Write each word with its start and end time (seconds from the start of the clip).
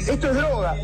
Esto 0.00 0.30
es 0.30 0.36
droga. 0.36 0.74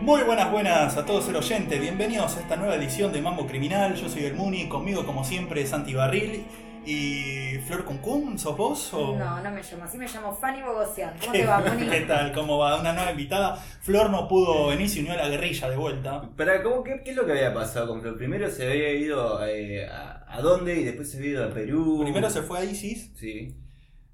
Muy 0.00 0.22
buenas, 0.22 0.52
buenas 0.52 0.96
a 0.96 1.04
todos 1.04 1.28
el 1.28 1.36
oyente, 1.36 1.78
bienvenidos 1.78 2.36
a 2.36 2.40
esta 2.40 2.56
nueva 2.56 2.76
edición 2.76 3.12
de 3.12 3.20
Mambo 3.22 3.46
Criminal, 3.46 3.94
yo 3.96 4.08
soy 4.08 4.24
el 4.24 4.34
Muni, 4.34 4.68
conmigo 4.68 5.04
como 5.04 5.24
siempre 5.24 5.66
Santi 5.66 5.94
Barril 5.94 6.44
y 6.86 7.58
Flor 7.66 7.84
Cuncún, 7.84 8.38
¿sos 8.38 8.56
vos? 8.56 8.94
O... 8.94 9.16
No, 9.18 9.40
no 9.42 9.50
me 9.50 9.62
llamo 9.62 9.84
así, 9.84 9.98
me 9.98 10.06
llamo 10.06 10.32
Fanny 10.34 10.62
Bogosian. 10.62 11.14
¿Cómo 11.20 11.32
te 11.32 11.44
va, 11.44 11.58
Muni? 11.60 11.88
¿Qué 11.88 12.00
tal? 12.02 12.32
¿Cómo 12.32 12.58
va? 12.58 12.80
Una 12.80 12.92
nueva 12.92 13.10
invitada. 13.10 13.56
Flor 13.56 14.10
no 14.10 14.28
pudo 14.28 14.68
venir, 14.68 14.88
se 14.88 15.00
unió 15.00 15.12
a 15.12 15.16
la 15.16 15.28
guerrilla 15.28 15.68
de 15.68 15.76
vuelta. 15.76 16.22
Para, 16.36 16.62
¿cómo, 16.62 16.82
qué, 16.84 17.02
¿Qué 17.04 17.10
es 17.10 17.16
lo 17.16 17.26
que 17.26 17.32
había 17.32 17.52
pasado 17.52 17.88
con 17.88 18.00
Flor? 18.00 18.16
Primero 18.16 18.48
se 18.50 18.66
había 18.70 18.92
ido 18.92 19.44
eh, 19.46 19.86
a, 19.88 20.24
a 20.28 20.40
dónde 20.40 20.74
y 20.80 20.84
después 20.84 21.10
se 21.10 21.18
había 21.18 21.30
ido 21.30 21.44
a 21.44 21.50
Perú. 21.50 22.00
Primero 22.04 22.30
se 22.30 22.42
fue 22.42 22.60
a 22.60 22.64
Isis, 22.64 23.12
Sí. 23.16 23.56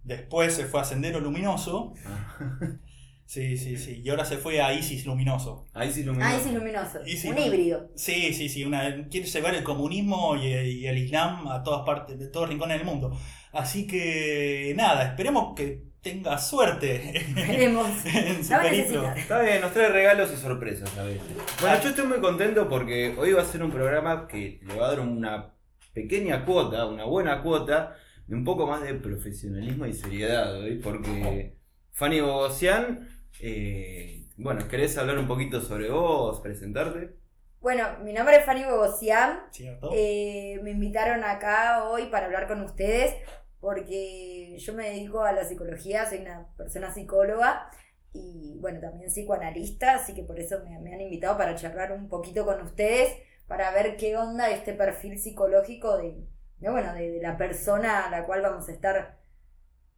después 0.05 0.55
se 0.55 0.65
fue 0.65 0.81
a 0.81 0.85
Sendero 0.85 1.21
Luminoso, 1.21 1.93
Ah. 2.07 2.37
sí, 3.33 3.57
sí, 3.57 3.77
sí, 3.77 4.03
y 4.05 4.11
ahora 4.11 4.25
se 4.25 4.37
fue 4.37 4.61
a 4.61 4.73
Isis 4.75 5.07
Luminoso. 5.07 5.67
Sí 5.75 6.01
iluminó. 6.03 6.25
Ah, 6.25 6.39
luminoso. 6.53 7.01
Easy 7.07 7.29
Un 7.29 7.37
Lum- 7.37 7.47
híbrido. 7.47 7.91
Sí, 7.95 8.35
sí, 8.35 8.49
sí, 8.49 8.65
una, 8.65 9.09
quiere 9.09 9.27
llevar 9.27 9.55
el 9.55 9.63
comunismo 9.65 10.37
y, 10.37 10.47
y 10.49 10.87
el 10.87 10.99
islam 10.99 11.49
a 11.49 11.63
todas 11.63 11.87
partes, 11.87 12.19
de 12.19 12.29
todos 12.29 12.49
rincones 12.49 12.77
del 12.79 12.87
mundo. 12.87 13.17
Así 13.53 13.87
que 13.87 14.75
nada, 14.77 15.05
esperemos 15.05 15.55
que 15.55 15.83
tenga 16.03 16.37
suerte 16.37 17.25
Veremos. 17.35 17.89
en 18.05 18.45
su 18.45 18.53
a. 18.53 19.13
Está 19.17 19.41
bien, 19.41 19.61
nos 19.61 19.73
trae 19.73 19.89
regalos 19.89 20.31
y 20.33 20.37
sorpresas 20.37 20.97
a 20.99 21.05
veces. 21.05 21.23
Bueno, 21.61 21.83
yo 21.83 21.89
estoy 21.91 22.07
muy 22.07 22.19
contento 22.21 22.69
porque 22.69 23.15
hoy 23.17 23.33
va 23.33 23.43
a 23.43 23.47
ser 23.47 23.63
un 23.63 23.71
programa 23.71 24.27
que 24.27 24.61
le 24.63 24.75
va 24.75 24.87
a 24.87 24.91
dar 24.91 25.01
una 25.01 25.55
pequeña 25.95 26.45
cuota, 26.45 26.87
una 26.87 27.05
buena 27.05 27.43
cuota, 27.43 27.95
de 28.27 28.35
un 28.35 28.45
poco 28.45 28.67
más 28.67 28.83
de 28.83 28.95
profesionalismo 28.95 29.87
y 29.87 29.93
seriedad 29.93 30.59
hoy, 30.59 30.79
porque 30.79 31.57
Fanny 31.93 32.21
Bogosian, 32.21 33.12
eh, 33.41 34.29
bueno, 34.37 34.69
¿querés 34.69 34.97
hablar 34.99 35.19
un 35.19 35.29
poquito 35.29 35.61
sobre 35.61 35.91
vos, 35.91 36.41
presentarte? 36.41 37.17
Bueno, 37.61 37.99
mi 38.03 38.13
nombre 38.13 38.37
es 38.37 38.45
Fanny 38.45 38.65
Bogosian. 38.65 39.41
Eh, 39.89 40.59
me 40.63 40.71
invitaron 40.73 41.23
acá 41.25 41.85
hoy 41.89 42.07
para 42.07 42.27
hablar 42.27 42.49
con 42.49 42.63
ustedes 42.63 43.15
porque 43.61 44.57
yo 44.59 44.75
me 44.75 44.91
dedico 44.91 45.23
a 45.25 45.33
la 45.33 45.45
psicología, 45.45 46.09
soy 46.09 46.19
una 46.19 46.49
persona 46.57 46.93
psicóloga 46.93 47.71
y 48.13 48.59
bueno, 48.61 48.81
también 48.81 49.09
psicoanalista, 49.11 49.95
así 49.95 50.15
que 50.15 50.25
por 50.25 50.39
eso 50.41 50.61
me, 50.65 50.79
me 50.81 50.93
han 50.95 51.01
invitado 51.01 51.39
para 51.39 51.55
charlar 51.55 51.93
un 51.93 52.09
poquito 52.09 52.45
con 52.45 52.61
ustedes, 52.63 53.17
para 53.47 53.71
ver 53.73 53.97
qué 53.97 54.17
onda 54.17 54.51
este 54.51 54.73
perfil 54.75 55.19
psicológico 55.19 55.97
de, 55.97 56.27
de, 56.59 56.71
bueno, 56.71 56.93
de, 56.95 57.11
de 57.13 57.23
la 57.23 57.37
persona 57.37 58.07
a 58.07 58.11
la 58.11 58.27
cual 58.27 58.43
vamos 58.43 58.69
a 58.69 58.73
estar 58.73 59.19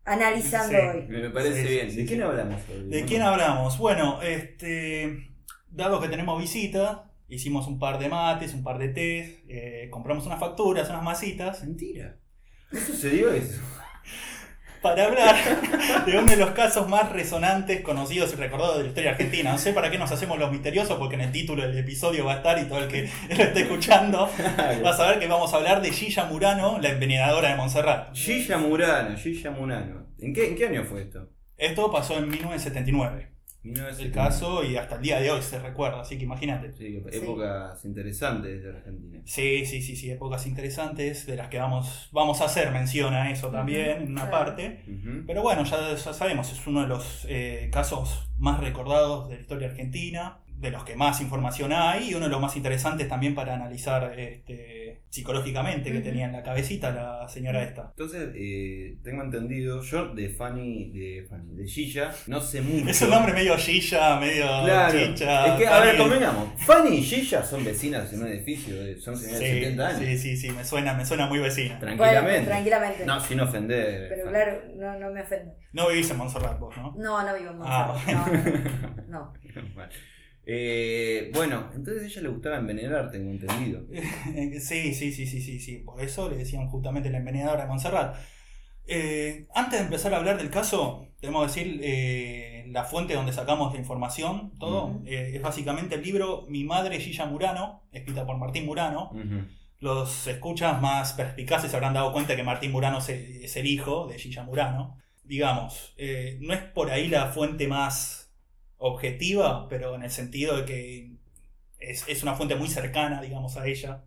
analizando 0.04 0.70
Sí. 0.78 0.86
hoy. 0.86 1.06
Me 1.08 1.30
parece 1.30 1.62
Sí, 1.62 1.68
bien. 1.68 1.90
sí, 1.90 1.96
¿De 1.96 2.02
sí. 2.02 2.08
quién 2.08 2.22
hablamos 2.22 2.62
hoy? 2.68 2.88
¿De 2.88 3.04
quién 3.04 3.22
hablamos? 3.22 3.78
Bueno, 3.78 4.20
este, 4.22 5.30
dado 5.68 6.00
que 6.00 6.08
tenemos 6.08 6.40
visita, 6.40 7.10
hicimos 7.28 7.66
un 7.66 7.78
par 7.78 7.98
de 7.98 8.08
mates, 8.08 8.54
un 8.54 8.62
par 8.62 8.78
de 8.78 8.88
tés, 8.88 9.42
eh, 9.48 9.88
compramos 9.90 10.26
unas 10.26 10.40
facturas, 10.40 10.88
unas 10.90 11.02
masitas, 11.02 11.62
Mentira. 11.64 12.16
¿No 12.70 12.80
sucedió 12.80 13.30
eso? 13.32 13.60
Para 14.84 15.06
hablar 15.06 15.34
de 16.04 16.18
uno 16.18 16.26
de 16.26 16.36
los 16.36 16.50
casos 16.50 16.86
más 16.90 17.10
resonantes, 17.10 17.80
conocidos 17.80 18.34
y 18.34 18.36
recordados 18.36 18.76
de 18.76 18.82
la 18.82 18.88
historia 18.90 19.10
argentina. 19.12 19.50
No 19.50 19.56
sé 19.56 19.72
para 19.72 19.90
qué 19.90 19.96
nos 19.96 20.12
hacemos 20.12 20.38
los 20.38 20.52
misteriosos, 20.52 20.98
porque 20.98 21.14
en 21.14 21.22
el 21.22 21.32
título 21.32 21.62
del 21.62 21.78
episodio 21.78 22.26
va 22.26 22.34
a 22.34 22.36
estar 22.36 22.58
y 22.58 22.66
todo 22.66 22.80
el 22.80 22.88
que 22.88 23.08
lo 23.30 23.42
esté 23.42 23.62
escuchando 23.62 24.28
va 24.84 24.90
a 24.90 24.96
saber 24.96 25.18
que 25.18 25.26
vamos 25.26 25.54
a 25.54 25.56
hablar 25.56 25.80
de 25.80 25.90
Gilla 25.90 26.26
Murano, 26.26 26.78
la 26.82 26.90
envenenadora 26.90 27.48
de 27.48 27.56
Montserrat. 27.56 28.14
Gilla 28.14 28.58
Murano, 28.58 29.16
Gilla 29.16 29.50
Murano. 29.52 30.06
¿En 30.18 30.34
qué, 30.34 30.48
¿En 30.48 30.54
qué 30.54 30.66
año 30.66 30.84
fue 30.84 31.00
esto? 31.00 31.30
Esto 31.56 31.90
pasó 31.90 32.18
en 32.18 32.28
1979, 32.28 33.30
el 33.64 33.70
1979. 33.70 34.12
caso, 34.12 34.62
y 34.64 34.76
hasta 34.76 34.96
el 34.96 35.02
día 35.02 35.20
de 35.20 35.30
hoy 35.30 35.40
se 35.42 35.58
recuerda, 35.58 36.00
así 36.02 36.18
que 36.18 36.24
imagínate. 36.24 36.72
Sí, 36.72 37.02
épocas 37.10 37.84
interesantes 37.84 38.62
de 38.62 38.68
Argentina. 38.70 39.20
Sí, 39.24 39.64
sí, 39.64 39.80
sí, 39.82 39.96
sí, 39.96 40.10
épocas 40.10 40.46
interesantes 40.46 41.26
de 41.26 41.36
las 41.36 41.48
que 41.48 41.58
vamos, 41.58 42.08
vamos 42.12 42.40
a 42.40 42.44
hacer 42.44 42.70
mención 42.72 43.14
a 43.14 43.30
eso 43.30 43.48
también 43.48 44.02
en 44.02 44.12
una 44.12 44.28
Claro. 44.28 44.44
parte. 44.46 44.84
Pero 45.26 45.42
bueno, 45.42 45.64
ya, 45.64 45.94
ya 45.94 46.12
sabemos, 46.12 46.52
es 46.52 46.66
uno 46.66 46.82
de 46.82 46.88
los 46.88 47.26
eh, 47.28 47.70
casos 47.72 48.28
más 48.38 48.60
recordados 48.60 49.28
de 49.28 49.36
la 49.36 49.40
historia 49.40 49.68
argentina, 49.68 50.38
de 50.64 50.70
los 50.72 50.84
que 50.84 50.96
más 50.96 51.20
información 51.20 51.72
hay 51.72 52.10
y 52.10 52.14
uno 52.14 52.24
de 52.26 52.30
los 52.32 52.40
más 52.40 52.56
interesantes 52.56 53.08
también 53.08 53.34
para 53.34 53.54
analizar 53.54 54.18
este, 54.18 55.02
psicológicamente 55.10 55.92
que 55.92 56.00
tenía 56.00 56.24
en 56.26 56.32
la 56.32 56.42
cabecita 56.42 56.90
la 56.90 57.28
señora 57.28 57.62
esta. 57.62 57.90
Entonces, 57.90 58.30
eh, 58.34 58.96
tengo 59.04 59.22
entendido, 59.22 59.80
yo 59.82 60.14
de 60.14 60.28
Fanny, 60.30 60.90
de 60.90 61.26
Fanny, 61.28 61.54
de 61.54 61.66
Gilla, 61.68 62.10
no 62.26 62.40
sé 62.40 62.60
mucho. 62.62 62.88
Es 62.90 63.00
un 63.02 63.10
nombre 63.10 63.32
medio 63.32 63.56
Gilla, 63.56 64.18
medio 64.18 64.44
Claro. 64.64 64.98
chicha. 64.98 65.46
es 65.46 65.52
que, 65.60 65.66
a 65.68 65.80
ver, 65.80 65.86
Fanny. 65.96 65.98
convengamos. 65.98 66.48
Fanny 66.64 66.96
y 66.96 67.02
Gilla 67.02 67.42
son 67.44 67.64
vecinas 67.64 68.12
en 68.12 68.22
un 68.22 68.28
edificio, 68.28 68.74
de- 68.82 68.98
son 69.00 69.16
señoras 69.16 69.40
de 69.40 69.46
Sí, 69.46 69.52
70 69.60 69.88
años. 69.88 70.00
sí, 70.00 70.18
sí, 70.18 70.36
sí, 70.36 70.50
me 70.50 70.64
suena, 70.64 70.94
me 70.94 71.04
suena 71.06 71.26
muy 71.26 71.38
vecina. 71.38 71.78
Tranquilamente. 71.78 72.30
Bueno, 72.30 72.46
tranquilamente. 72.48 73.06
No, 73.06 73.20
sin 73.20 73.40
ofender. 73.40 74.08
Pero 74.08 74.24
Fanny. 74.24 74.30
claro, 74.36 74.62
no, 74.76 74.98
no 74.98 75.10
me 75.12 75.22
ofendo. 75.22 75.52
No 75.72 75.88
vivís 75.88 76.10
en 76.10 76.16
Montserrat 76.18 76.58
vos, 76.58 76.76
¿no? 76.76 76.94
No, 76.96 77.22
no 77.26 77.34
vivo 77.36 77.50
en 77.50 77.58
Ah. 77.64 77.86
Montserrat. 77.88 78.14
No, 78.14 79.08
no, 79.08 79.08
no. 79.08 79.32
Vale. 79.76 79.92
Eh, 80.46 81.30
bueno, 81.32 81.70
entonces 81.74 82.02
a 82.02 82.06
ella 82.06 82.22
le 82.22 82.28
gustaba 82.28 82.56
envenenar, 82.58 83.10
tengo 83.10 83.30
entendido. 83.30 83.82
Sí, 84.60 84.94
sí, 84.94 85.12
sí, 85.12 85.26
sí, 85.26 85.40
sí, 85.40 85.60
sí. 85.60 85.78
Por 85.78 86.00
eso 86.00 86.28
le 86.28 86.36
decían 86.36 86.68
justamente 86.68 87.10
la 87.10 87.18
envenenadora 87.18 87.62
de 87.62 87.68
Montserrat. 87.68 88.16
Eh, 88.86 89.46
antes 89.54 89.78
de 89.78 89.84
empezar 89.86 90.12
a 90.12 90.18
hablar 90.18 90.36
del 90.36 90.50
caso, 90.50 91.08
tenemos 91.20 91.42
que 91.42 91.60
decir 91.60 91.80
eh, 91.82 92.66
la 92.68 92.84
fuente 92.84 93.14
donde 93.14 93.32
sacamos 93.32 93.72
la 93.72 93.78
información, 93.78 94.52
todo. 94.58 95.00
Eh, 95.06 95.32
es 95.34 95.42
básicamente 95.42 95.94
el 95.94 96.02
libro 96.02 96.44
Mi 96.48 96.64
madre 96.64 97.00
Gilla 97.00 97.24
Murano, 97.26 97.82
escrita 97.92 98.26
por 98.26 98.36
Martín 98.36 98.66
Murano. 98.66 99.10
Los 99.80 100.26
escuchas 100.26 100.80
más 100.80 101.12
perspicaces 101.14 101.70
se 101.70 101.76
habrán 101.76 101.94
dado 101.94 102.12
cuenta 102.12 102.36
que 102.36 102.42
Martín 102.42 102.72
Murano 102.72 102.98
es, 102.98 103.08
es 103.08 103.56
el 103.56 103.66
hijo 103.66 104.06
de 104.06 104.18
Gilla 104.18 104.42
Murano. 104.42 104.98
Digamos, 105.24 105.94
eh, 105.96 106.38
no 106.40 106.52
es 106.52 106.60
por 106.60 106.90
ahí 106.90 107.08
la 107.08 107.26
fuente 107.28 107.66
más 107.66 108.23
objetiva, 108.86 109.66
pero 109.68 109.94
en 109.94 110.02
el 110.02 110.10
sentido 110.10 110.56
de 110.58 110.64
que 110.64 111.12
es, 111.78 112.04
es 112.08 112.22
una 112.22 112.34
fuente 112.34 112.54
muy 112.56 112.68
cercana, 112.68 113.20
digamos, 113.22 113.56
a 113.56 113.66
ella 113.66 114.04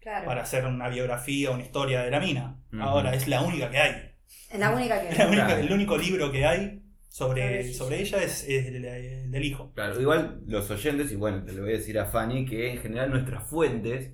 Claro. 0.00 0.26
para 0.26 0.42
hacer 0.42 0.64
una 0.66 0.88
biografía 0.88 1.50
o 1.50 1.54
una 1.54 1.62
historia 1.62 2.02
de 2.02 2.10
la 2.10 2.20
mina. 2.20 2.58
Ahora 2.80 3.14
es 3.14 3.28
la 3.28 3.42
única 3.42 3.70
que 3.70 3.78
hay. 3.78 4.10
Es 4.50 4.58
la 4.58 4.70
única 4.70 5.00
que. 5.00 5.14
La 5.18 5.26
única- 5.28 5.46
Claro. 5.46 5.60
el 5.62 5.72
único 5.72 5.96
libro 5.96 6.30
que 6.32 6.44
hay 6.44 6.82
Sobre 7.08 7.42
sobre, 7.42 7.60
ella. 7.60 7.74
sobre 7.78 8.00
ella 8.00 8.22
es, 8.22 8.42
es 8.48 8.66
el, 8.66 8.84
el 8.84 9.30
del 9.30 9.44
hijo. 9.44 9.72
Claro, 9.74 10.00
igual 10.00 10.40
los 10.46 10.70
oyentes, 10.70 11.12
y 11.12 11.16
bueno, 11.16 11.44
te 11.44 11.52
lo 11.52 11.62
voy 11.62 11.70
a 11.74 11.76
decir 11.78 11.98
a 11.98 12.06
Fanny, 12.06 12.44
que 12.44 12.72
en 12.72 12.78
general 12.78 13.10
nuestras 13.10 13.48
fuentes 13.48 14.12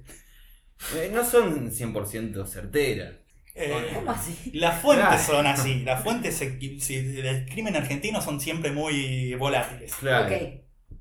eh, 0.97 1.11
no 1.13 1.25
son 1.25 1.71
100% 1.71 2.47
certeras. 2.47 3.15
Eh, 3.59 3.91
¿Cómo 3.95 4.11
así? 4.11 4.51
las 4.55 4.81
fuentes 4.81 5.07
Claro. 5.09 5.23
son 5.25 5.47
así. 5.47 5.83
Las 5.85 6.03
fuentes 6.03 6.39
del 6.41 7.47
crimen 7.47 7.77
argentino 7.77 8.21
son 8.21 8.41
siempre 8.41 8.71
muy 8.73 9.35
volátiles. 9.35 9.95
Claro. 9.97 10.27
Ok, 10.35 10.43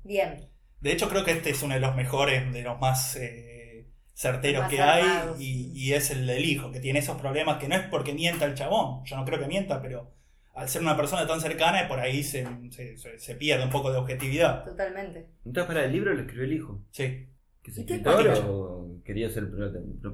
bien. 0.04 0.48
De 0.80 0.92
hecho, 0.92 1.08
creo 1.08 1.24
que 1.24 1.32
este 1.32 1.50
es 1.50 1.62
uno 1.62 1.74
de 1.74 1.80
los 1.80 1.94
mejores, 1.96 2.52
de 2.52 2.62
los 2.62 2.78
más 2.80 3.16
eh, 3.16 3.86
certeros 4.14 4.62
Más 4.62 4.70
que 4.70 4.80
hay. 4.80 5.04
Y, 5.38 5.72
y 5.74 5.92
es 5.94 6.10
el 6.10 6.26
del 6.26 6.44
hijo, 6.44 6.70
que 6.72 6.80
tiene 6.80 6.98
esos 7.00 7.20
problemas 7.20 7.58
que 7.58 7.68
no 7.68 7.74
es 7.76 7.82
porque 7.88 8.12
mienta 8.12 8.44
el 8.44 8.54
chabón. 8.54 9.04
Yo 9.04 9.16
no 9.16 9.24
creo 9.24 9.38
que 9.38 9.46
mienta, 9.46 9.80
pero 9.82 10.14
al 10.54 10.68
ser 10.68 10.82
una 10.82 10.96
persona 10.96 11.26
tan 11.26 11.40
cercana, 11.40 11.86
por 11.88 12.00
ahí 12.00 12.22
se, 12.24 12.46
se- 12.70 12.96
se- 12.96 13.18
se 13.18 13.34
pierde 13.36 13.64
un 13.64 13.70
poco 13.70 13.92
de 13.92 13.98
objetividad. 13.98 14.64
Totalmente. 14.64 15.26
Entonces, 15.44 15.66
para 15.66 15.84
el 15.84 15.92
libro 15.92 16.12
lo 16.14 16.20
escribió 16.20 16.44
el 16.44 16.52
hijo. 16.52 16.82
Sí. 16.90 17.28
¿Que 17.62 17.70
es 17.72 17.78
¿Y 17.78 17.84
qué 17.86 17.94
escritor 17.96 18.44
o 18.48 19.00
quería 19.04 19.28
ser 19.30 19.44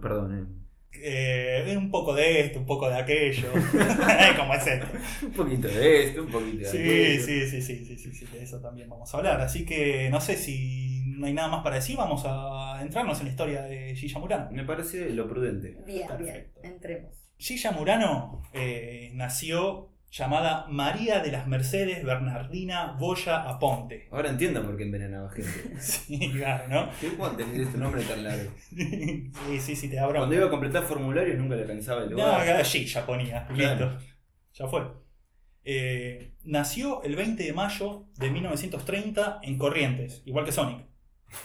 Perdón, 0.00 0.38
eh. 0.38 0.63
Eh, 1.02 1.74
un 1.76 1.90
poco 1.90 2.14
de 2.14 2.40
esto, 2.40 2.58
un 2.60 2.66
poco 2.66 2.88
de 2.88 2.96
aquello. 2.96 3.48
Como 4.36 4.54
es 4.54 4.66
esto. 4.66 4.86
Un 5.22 5.32
poquito 5.32 5.68
de 5.68 6.04
esto, 6.04 6.22
un 6.22 6.28
poquito 6.30 6.58
de 6.58 6.64
Sí, 6.64 6.78
aquello. 6.78 7.24
sí, 7.26 7.50
sí, 7.50 7.62
sí, 7.62 7.84
sí, 7.84 7.96
sí, 7.98 8.12
sí, 8.14 8.26
de 8.32 8.42
eso 8.42 8.60
también 8.60 8.88
vamos 8.88 9.12
a 9.12 9.18
hablar. 9.18 9.40
Así 9.40 9.64
que 9.64 10.08
no 10.10 10.20
sé 10.20 10.36
si 10.36 11.02
no 11.06 11.26
hay 11.26 11.32
nada 11.32 11.48
más 11.48 11.62
para 11.62 11.76
decir, 11.76 11.96
vamos 11.96 12.22
a 12.26 12.80
entrarnos 12.82 13.18
en 13.20 13.26
la 13.26 13.30
historia 13.30 13.62
de 13.62 13.94
Gilla 13.94 14.18
Murano. 14.18 14.50
Me 14.50 14.64
parece 14.64 15.10
lo 15.10 15.28
prudente. 15.28 15.76
Bien, 15.86 16.08
Perfecto. 16.08 16.60
bien. 16.62 16.74
Entremos. 16.74 17.10
Gilla 17.38 17.72
Murano 17.72 18.42
eh, 18.52 19.10
nació 19.14 19.90
llamada 20.16 20.66
María 20.68 21.18
de 21.20 21.32
las 21.32 21.46
Mercedes 21.48 22.04
Bernardina 22.04 22.92
Boya 22.98 23.42
Aponte. 23.42 24.06
Ahora 24.12 24.30
entiendo 24.30 24.62
por 24.64 24.76
qué 24.76 24.84
envenenaba 24.84 25.28
gente. 25.30 25.74
Sí, 25.80 26.30
claro, 26.32 26.68
¿no? 26.68 26.88
¿Qué 27.00 27.08
puedo 27.10 27.32
tener 27.32 27.60
este 27.60 27.78
nombre 27.78 28.02
tan 28.04 28.22
largo? 28.22 28.50
Sí, 28.68 29.32
sí, 29.60 29.74
sí, 29.74 29.88
te 29.88 29.98
abro. 29.98 30.18
Cuando 30.18 30.36
iba 30.36 30.46
a 30.46 30.50
completar 30.50 30.84
formularios 30.84 31.36
nunca 31.38 31.56
le 31.56 31.64
pensaba 31.64 32.02
el 32.04 32.10
No, 32.10 32.16
lugar. 32.16 32.40
acá 32.42 32.62
Gilla 32.64 33.04
ponía, 33.04 33.46
Claro. 33.48 33.90
listo. 33.90 34.04
Ya 34.54 34.68
fue. 34.68 34.82
Eh, 35.64 36.34
nació 36.44 37.02
el 37.02 37.16
20 37.16 37.42
de 37.42 37.52
mayo 37.52 38.06
de 38.16 38.30
1930 38.30 39.40
en 39.42 39.58
Corrientes, 39.58 40.22
igual 40.26 40.44
que 40.44 40.52
Sonic. 40.52 40.84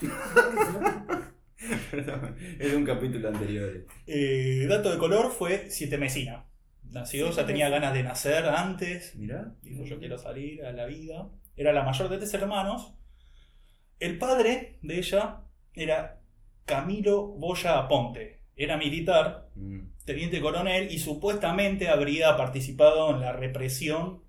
es 2.58 2.74
un 2.74 2.84
capítulo 2.84 3.28
anterior. 3.28 3.86
Eh, 4.06 4.66
dato 4.68 4.90
de 4.92 4.98
color 4.98 5.30
fue 5.32 5.66
siete 5.70 5.98
mesina. 5.98 6.44
Nació, 6.90 7.26
ya 7.26 7.32
Siete 7.32 7.46
tenía 7.48 7.68
ganas 7.68 7.94
de 7.94 8.02
nacer 8.02 8.44
antes. 8.46 9.14
Mirá. 9.16 9.54
Dijo, 9.62 9.84
yo 9.84 9.98
quiero 9.98 10.18
salir 10.18 10.64
a 10.64 10.72
la 10.72 10.86
vida. 10.86 11.28
Era 11.56 11.72
la 11.72 11.82
mayor 11.84 12.08
de 12.08 12.18
tres 12.18 12.34
hermanos. 12.34 12.94
El 13.98 14.18
padre 14.18 14.78
de 14.82 14.98
ella 14.98 15.42
era 15.74 16.20
Camilo 16.64 17.26
Boya 17.28 17.78
Aponte. 17.78 18.40
Era 18.56 18.76
militar, 18.76 19.48
Mm. 19.54 19.92
teniente 20.04 20.40
coronel, 20.40 20.90
y 20.92 20.98
supuestamente 20.98 21.88
habría 21.88 22.36
participado 22.36 23.10
en 23.10 23.20
la 23.20 23.32
represión 23.32 24.22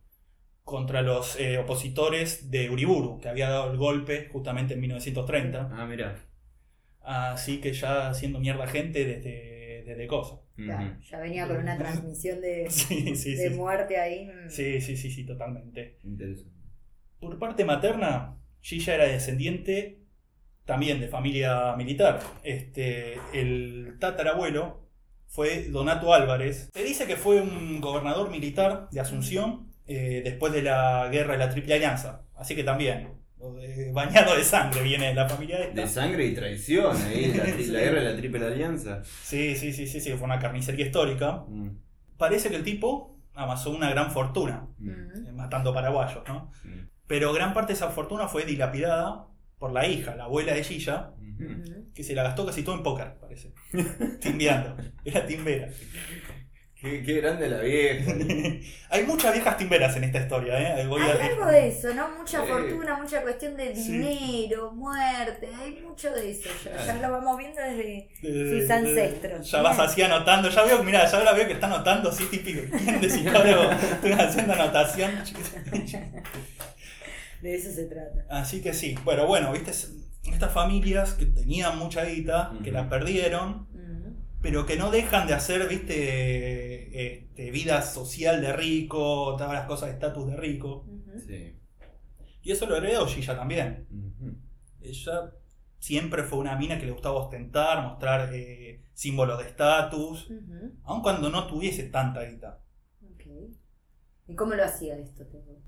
contra 0.64 1.02
los 1.02 1.38
eh, 1.40 1.58
opositores 1.58 2.50
de 2.52 2.70
Uriburu, 2.70 3.20
que 3.20 3.30
había 3.30 3.50
dado 3.50 3.72
el 3.72 3.78
golpe 3.78 4.30
justamente 4.32 4.76
en 4.76 4.82
1930. 4.82 5.70
Ah, 5.74 5.86
mirá. 5.86 6.16
Así 7.02 7.60
que 7.60 7.74
ya 7.74 8.10
haciendo 8.10 8.40
mierda 8.40 8.68
gente 8.68 9.04
desde, 9.06 9.84
desde 9.86 10.08
Coso. 10.08 10.46
Ya 10.58 11.20
venía 11.20 11.48
con 11.48 11.58
una 11.58 11.78
transmisión 11.78 12.42
de, 12.42 12.68
Sí, 12.70 13.16
sí, 13.16 13.36
de 13.36 13.50
sí. 13.50 13.56
muerte 13.56 13.98
ahí. 14.00 14.30
Sí, 14.50 14.82
sí, 14.82 14.98
sí, 14.98 15.12
sí, 15.12 15.26
totalmente. 15.26 16.00
Interesante. 16.04 16.52
Por 17.20 17.38
parte 17.40 17.66
materna, 17.66 18.38
Gilla 18.62 18.96
era 18.96 19.06
descendiente 19.06 20.00
también 20.66 21.00
de 21.00 21.08
familia 21.08 21.76
militar. 21.76 22.20
Este, 22.44 23.16
el 23.34 23.98
tatarabuelo 24.00 24.88
fue 25.28 25.68
Donato 25.70 26.14
Álvarez. 26.14 26.70
Se 26.74 26.84
dice 26.84 27.08
que 27.08 27.16
fue 27.16 27.42
un 27.42 27.80
gobernador 27.82 28.30
militar 28.30 28.88
de 28.92 29.00
Asunción 29.00 29.72
eh, 29.88 30.22
después 30.24 30.54
de 30.54 30.62
la 30.62 31.10
guerra 31.12 31.34
de 31.34 31.40
la 31.40 31.50
Triple 31.50 31.76
Alianza. 31.76 32.24
Así 32.36 32.56
que 32.56 32.64
también, 32.64 33.10
bañado 33.94 34.36
de 34.36 34.44
sangre 34.44 34.84
viene 34.84 35.14
la 35.14 35.28
familia 35.28 35.60
esta. 35.60 35.82
De 35.82 35.88
sangre 35.88 36.26
y 36.26 36.34
traición, 36.34 36.96
ahí, 36.98 37.34
la, 37.34 37.44
guerra 37.80 38.02
de 38.02 38.12
la 38.14 38.16
Triple 38.18 38.46
Alianza. 38.46 39.02
Sí, 39.04 39.56
sí, 39.56 39.74
sí, 39.74 39.88
sí, 39.88 40.00
sí, 40.00 40.12
fue 40.12 40.24
una 40.26 40.40
carnicería 40.40 40.86
histórica. 40.86 41.44
Mm, 41.48 41.70
Parece 42.18 42.50
que 42.50 42.56
el 42.58 42.64
tipo 42.64 43.18
amasó 43.34 43.72
una 43.72 43.90
gran 43.90 44.12
fortuna 44.12 44.68
mm, 44.78 44.90
Mm. 44.90 45.28
eh, 45.28 45.32
matando 45.34 45.74
paraguayos, 45.74 46.24
¿no? 46.28 46.52
mm. 46.64 46.88
Pero 47.08 47.34
gran 47.34 47.54
parte 47.54 47.74
de 47.74 47.78
esa 47.78 47.90
fortuna 47.90 48.28
fue 48.28 48.46
dilapidada 48.46 49.28
por 49.58 49.72
la 49.74 49.86
hija, 49.88 50.16
la 50.16 50.26
abuela 50.26 50.54
de 50.54 50.64
Gilla, 50.64 51.12
que 51.94 52.04
se 52.04 52.14
la 52.16 52.24
gastó 52.24 52.46
casi 52.46 52.64
todo 52.64 52.76
en 52.76 52.84
póker, 52.84 53.16
parece. 53.20 53.54
Timbeando. 54.22 54.76
Era 55.04 55.26
timbera. 55.26 55.68
Qué, 56.82 57.04
qué 57.04 57.22
grande 57.22 57.48
la 57.48 57.60
vieja. 57.60 58.12
Hay 58.90 59.04
muchas 59.06 59.34
viejas 59.34 59.56
timberas 59.56 59.96
en 59.98 60.04
esta 60.06 60.18
historia, 60.20 60.80
¿eh? 60.82 60.88
Voy 60.88 61.00
a- 61.04 61.14
Hay 61.14 61.30
algo 61.30 61.46
de 61.46 61.68
eso, 61.68 61.94
¿no? 61.94 62.10
Mucha 62.18 62.42
Sí. 62.42 62.48
fortuna, 62.50 62.98
mucha 62.98 63.22
cuestión 63.22 63.56
de 63.56 63.76
Sí. 63.76 63.92
dinero, 64.00 64.72
muerte, 64.72 65.48
hay 65.62 65.80
mucho 65.88 66.12
de 66.12 66.32
eso. 66.32 66.50
Ya, 66.66 66.84
ya 66.88 66.96
lo 66.96 67.12
vamos 67.12 67.38
viendo 67.38 67.62
desde 67.62 68.10
de- 68.24 68.62
sus 68.62 68.70
ancestros. 68.72 69.52
Ya 69.52 69.62
vas 69.62 69.78
así 69.78 70.02
anotando. 70.02 70.50
Ya 70.50 70.64
veo, 70.64 70.84
mirá, 70.84 71.06
ya 71.06 71.24
la 71.24 71.34
veo 71.34 71.46
que 71.46 71.54
está 71.54 71.68
anotando 71.68 72.10
así 72.10 72.26
típico. 72.26 72.62
¿Quién 72.76 73.00
de 73.00 73.10
psicólogo? 73.10 73.72
Estoy 73.94 74.12
haciendo 74.14 74.54
anotación. 74.54 75.12
De 77.42 77.56
eso 77.56 77.72
se 77.72 77.86
trata. 77.86 78.26
Así 78.30 78.62
que 78.62 78.74
sí. 78.74 78.96
Bueno, 79.04 79.28
bueno, 79.28 79.52
viste, 79.52 79.72
estas 79.72 80.52
familias 80.54 81.14
que 81.14 81.26
tenían 81.26 81.78
mucha 81.78 82.04
guita, 82.06 82.52
que 82.64 82.72
la 82.72 82.90
perdieron. 82.90 83.68
Pero 84.42 84.66
que 84.66 84.76
no 84.76 84.92
dejan 84.92 85.28
de 85.28 85.34
hacer, 85.34 85.68
viste, 85.68 87.16
este, 87.16 87.52
vida 87.52 87.82
social 87.82 88.42
de 88.42 88.54
rico, 88.54 89.36
todas 89.38 89.54
las 89.54 89.68
cosas 89.68 89.90
de 89.90 89.94
estatus 89.94 90.28
de 90.28 90.38
rico. 90.38 90.86
Sí. 91.28 91.58
Y 92.42 92.52
eso 92.52 92.66
lo 92.66 92.76
heredó 92.76 93.06
Gilla 93.06 93.36
también. 93.36 93.88
Ella 94.82 95.32
siempre 95.78 96.24
fue 96.24 96.40
una 96.40 96.56
mina 96.56 96.80
que 96.80 96.86
le 96.86 96.92
gustaba 96.92 97.16
ostentar, 97.16 97.84
mostrar 97.84 98.30
eh, 98.34 98.84
símbolos 98.94 99.40
de 99.40 99.48
estatus, 99.48 100.30
Ujú. 100.30 100.74
aun 100.84 101.02
cuando 101.02 101.30
no 101.30 101.48
tuviese 101.48 101.84
tanta 101.84 102.24
guita. 102.24 102.60
Ok. 103.04 103.24
¿Y 104.28 104.36
cómo 104.36 104.54
lo 104.54 104.64
hacía 104.64 104.98
esto? 104.98 105.24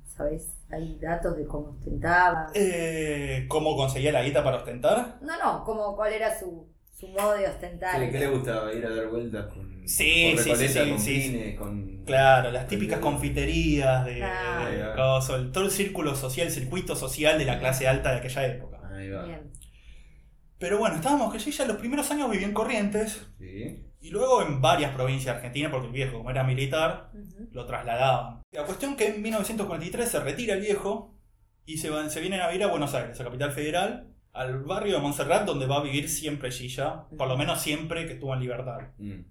¿Sabes? 0.05 0.57
¿Hay 0.69 0.97
datos 0.99 1.35
de 1.35 1.45
cómo 1.45 1.71
ostentaba? 1.71 2.51
Eh, 2.53 3.45
¿Cómo 3.49 3.75
conseguía 3.75 4.11
la 4.11 4.23
guita 4.23 4.43
para 4.43 4.57
ostentar? 4.57 5.19
No, 5.21 5.37
no, 5.37 5.63
como 5.63 5.95
cuál 5.95 6.13
era 6.13 6.37
su, 6.39 6.72
su 7.05 7.11
modo 7.11 7.33
de 7.37 7.47
ostentar. 7.47 7.99
¿Qué, 7.99 8.11
qué 8.11 8.19
le 8.19 8.27
gustaba? 8.27 8.73
Ir 8.73 8.85
a 8.85 8.89
dar 8.95 9.07
vueltas 9.07 9.45
con, 9.53 9.87
Sí, 9.87 10.33
con 10.35 10.43
sí, 10.43 10.55
sí, 10.67 10.79
con 10.89 10.99
sí, 10.99 11.21
sí. 11.21 11.29
Pines, 11.29 11.59
con... 11.59 12.03
Claro, 12.05 12.51
las 12.51 12.67
típicas 12.67 12.99
confiterías 12.99 14.05
de, 14.05 14.23
Ah. 14.23 14.67
de 14.69 15.51
todo 15.51 15.65
el 15.65 15.71
círculo 15.71 16.15
social, 16.15 16.47
el 16.47 16.53
circuito 16.53 16.95
social 16.95 17.37
de 17.37 17.45
la 17.45 17.59
clase 17.59 17.87
alta 17.87 18.11
de 18.11 18.17
aquella 18.19 18.45
época. 18.47 18.79
Ahí 18.95 19.09
va. 19.09 19.25
Bien. 19.25 19.51
Pero 20.59 20.77
bueno, 20.77 20.95
estábamos 20.95 21.33
que 21.33 21.39
Gilla 21.39 21.65
los 21.65 21.77
primeros 21.77 22.09
años 22.11 22.31
vivió 22.31 22.47
en 22.47 22.53
Corrientes 22.53 23.27
Sí. 23.37 23.85
y 23.99 24.09
luego 24.11 24.41
en 24.41 24.61
varias 24.61 24.93
provincias 24.95 25.35
argentinas, 25.35 25.71
porque 25.71 25.87
el 25.87 25.93
viejo, 25.93 26.17
como 26.19 26.29
era 26.31 26.43
militar, 26.45 27.11
lo 27.51 27.65
trasladaban. 27.65 28.41
La 28.51 28.63
cuestión 28.63 28.95
que 28.95 29.07
en 29.07 29.21
1943 29.21 30.07
se 30.07 30.19
retira 30.21 30.53
el 30.53 30.61
viejo 30.61 31.17
y 31.65 31.77
se, 31.77 31.89
van- 31.89 32.09
se 32.09 32.21
vienen 32.21 32.39
a 32.39 32.47
vivir 32.47 32.63
a 32.63 32.67
Buenos 32.67 32.93
Aires, 32.93 33.19
a 33.19 33.23
Capital 33.25 33.51
Federal, 33.51 34.12
al 34.33 34.63
barrio 34.63 34.95
de 34.95 35.01
Montserrat, 35.01 35.45
donde 35.45 35.67
va 35.67 35.77
a 35.77 35.83
vivir 35.83 36.09
siempre 36.09 36.51
Gilla, 36.51 37.05
por 37.17 37.27
lo 37.27 37.37
menos 37.37 37.61
siempre 37.61 38.05
que 38.07 38.13
estuvo 38.13 38.33
en 38.33 38.39
libertad. 38.41 38.79
Mm. 38.97 39.21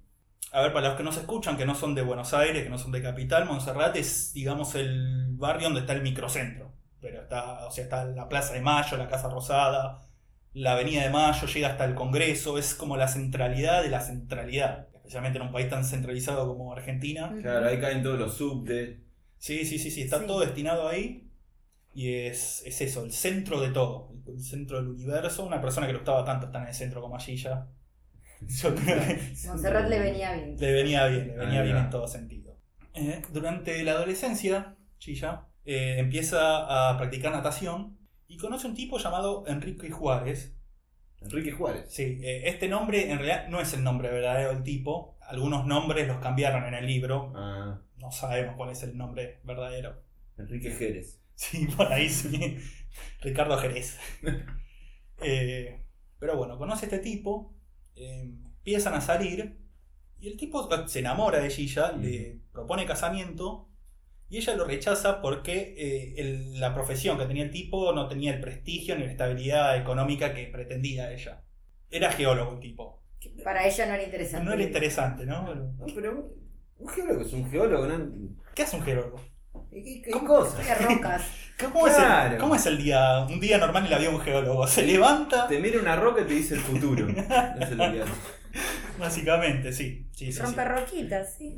A 0.52 0.60
ver, 0.60 0.72
para 0.72 0.88
los 0.88 0.96
que 0.96 1.02
no 1.02 1.12
se 1.12 1.20
escuchan, 1.20 1.56
que 1.56 1.64
no 1.66 1.74
son 1.74 1.94
de 1.94 2.02
Buenos 2.02 2.34
Aires, 2.34 2.62
que 2.62 2.68
no 2.70 2.78
son 2.78 2.92
de 2.92 3.02
Capital, 3.02 3.46
Montserrat 3.46 3.96
es, 3.96 4.32
digamos, 4.34 4.74
el 4.74 5.28
barrio 5.32 5.64
donde 5.64 5.80
está 5.80 5.92
el 5.94 6.02
microcentro. 6.02 6.72
Pero 7.00 7.22
está, 7.22 7.66
o 7.66 7.70
sea, 7.70 7.84
está 7.84 8.04
la 8.04 8.28
Plaza 8.28 8.52
de 8.54 8.60
Mayo, 8.60 8.96
la 8.96 9.08
Casa 9.08 9.28
Rosada, 9.28 10.00
la 10.52 10.72
Avenida 10.74 11.02
de 11.02 11.10
Mayo, 11.10 11.46
llega 11.46 11.68
hasta 11.68 11.84
el 11.86 11.94
Congreso, 11.94 12.58
es 12.58 12.74
como 12.74 12.96
la 12.96 13.08
centralidad 13.08 13.82
de 13.82 13.88
la 13.88 14.00
centralidad, 14.02 14.88
especialmente 14.94 15.38
en 15.38 15.46
un 15.46 15.52
país 15.52 15.68
tan 15.70 15.84
centralizado 15.84 16.46
como 16.46 16.72
Argentina. 16.72 17.34
Claro, 17.40 17.66
ahí 17.66 17.80
caen 17.80 18.02
todos 18.02 18.18
los 18.18 18.34
subtes. 18.36 18.98
Sí, 19.38 19.64
sí, 19.64 19.78
sí, 19.78 19.90
sí, 19.90 20.02
está 20.02 20.20
Sí. 20.20 20.26
todo 20.26 20.40
destinado 20.40 20.86
ahí. 20.86 21.28
Y 21.94 22.14
es, 22.14 22.62
es 22.64 22.80
eso, 22.80 23.04
el 23.04 23.12
centro 23.12 23.60
de 23.60 23.70
todo, 23.70 24.12
el 24.26 24.40
centro 24.40 24.78
del 24.78 24.88
universo. 24.88 25.44
Una 25.44 25.60
persona 25.60 25.86
que 25.86 25.92
le 25.92 25.98
gustaba 25.98 26.24
tanto 26.24 26.46
estar 26.46 26.62
en 26.62 26.68
el 26.68 26.74
centro 26.74 27.00
como 27.00 27.16
creo 28.62 28.74
que 28.74 29.32
Montserrat 29.46 29.88
le 29.88 29.98
venía 30.00 30.32
bien. 30.32 30.56
le 30.58 30.72
venía 30.72 31.06
bien, 31.06 31.28
le 31.28 31.36
venía 31.36 31.62
bien 31.62 31.76
en 31.76 31.90
todo 31.90 32.08
sentido. 32.08 32.56
Eh, 32.94 33.22
durante 33.32 33.82
la 33.84 33.92
adolescencia, 33.92 34.76
Gilla 34.98 35.46
eh, 35.64 35.96
empieza 35.98 36.90
a 36.90 36.96
practicar 36.98 37.32
natación 37.32 37.98
y 38.26 38.36
conoce 38.36 38.66
un 38.66 38.74
tipo 38.74 38.98
llamado 38.98 39.44
Enrique 39.46 39.90
Juárez. 39.90 40.56
Enrique 41.20 41.52
Juárez. 41.52 41.84
Sí, 41.88 42.18
eh, 42.22 42.48
este 42.48 42.68
nombre 42.68 43.10
en 43.10 43.18
realidad 43.18 43.48
no 43.48 43.60
es 43.60 43.72
el 43.74 43.84
nombre 43.84 44.10
verdadero 44.10 44.54
del 44.54 44.62
tipo. 44.62 45.16
Algunos 45.20 45.66
nombres 45.66 46.08
los 46.08 46.18
cambiaron 46.18 46.64
en 46.64 46.74
el 46.74 46.86
libro. 46.86 47.32
Ah, 47.36 47.80
No 47.98 48.10
sabemos 48.10 48.56
cuál 48.56 48.70
es 48.70 48.82
el 48.82 48.96
nombre 48.96 49.40
verdadero. 49.44 50.02
Enrique 50.36 50.70
Jerez. 50.72 51.21
Sí, 51.34 51.66
por 51.76 51.92
ahí 51.92 52.08
sí. 52.08 52.58
Ricardo 53.20 53.58
Jerez. 53.58 53.98
Eh, 55.20 55.84
pero 56.18 56.36
bueno, 56.36 56.58
conoce 56.58 56.86
a 56.86 56.88
este 56.88 56.98
tipo, 56.98 57.54
eh, 57.94 58.22
empiezan 58.22 58.94
a 58.94 59.00
salir 59.00 59.58
y 60.18 60.28
el 60.28 60.36
tipo 60.36 60.68
se 60.88 61.00
enamora 61.00 61.40
de 61.40 61.50
Gilla, 61.50 61.92
le 61.92 62.40
propone 62.52 62.86
casamiento 62.86 63.68
y 64.28 64.38
ella 64.38 64.56
lo 64.56 64.64
rechaza 64.66 65.20
porque 65.22 65.74
eh, 65.76 66.14
el- 66.18 66.60
la 66.60 66.74
profesión 66.74 67.18
que 67.18 67.26
tenía 67.26 67.44
el 67.44 67.50
tipo 67.50 67.92
no 67.92 68.08
tenía 68.08 68.34
el 68.34 68.40
prestigio 68.40 68.96
ni 68.96 69.04
la 69.04 69.10
estabilidad 69.12 69.76
económica 69.78 70.34
que 70.34 70.46
pretendía 70.46 71.12
ella. 71.12 71.44
Era 71.90 72.10
geólogo 72.12 72.54
el 72.54 72.60
tipo. 72.60 73.02
Para 73.44 73.66
ella 73.66 73.86
no 73.86 73.94
era 73.94 74.02
interesante. 74.04 74.44
No 74.46 74.52
era 74.54 74.62
interesante, 74.62 75.26
¿no? 75.26 75.54
No, 75.54 75.86
pero 75.94 76.34
un 76.78 76.88
geólogo 76.88 77.20
es 77.22 77.32
un 77.32 77.50
geólogo, 77.50 77.86
¿no? 77.86 78.12
¿Qué 78.54 78.62
hace 78.62 78.76
un 78.76 78.82
geólogo? 78.82 79.20
¿Qué, 79.70 79.82
qué- 79.82 80.02
qué 80.02 80.10
¿Cómo? 80.10 80.26
cosas? 80.26 80.60
Estudia 80.60 80.74
rocas. 80.88 81.22
¿Cómo, 81.60 81.86
es 81.86 81.94
el, 81.94 82.00
Claro. 82.04 82.38
cómo 82.38 82.54
es 82.56 82.66
el 82.66 82.78
día, 82.78 83.20
un 83.28 83.38
día 83.40 83.58
normal 83.58 83.84
en 83.84 83.90
la 83.90 83.98
vida 83.98 84.08
de 84.10 84.14
un 84.16 84.20
geólogo? 84.22 84.66
Se 84.66 84.84
levanta, 84.86 85.46
Te 85.48 85.60
mira 85.60 85.80
una 85.80 85.96
roca 85.96 86.22
y 86.22 86.24
te 86.24 86.34
dice 86.34 86.54
el 86.54 86.60
futuro. 86.60 87.06
No 87.58 87.66
se 87.66 87.74
lo 87.74 87.90
digas. 87.92 88.08
básicamente, 88.98 89.72
sí. 89.72 90.06
sí, 90.12 90.32
sí, 90.32 90.40
sí. 90.44 90.54
Roquitas, 90.56 91.34
sí. 91.36 91.56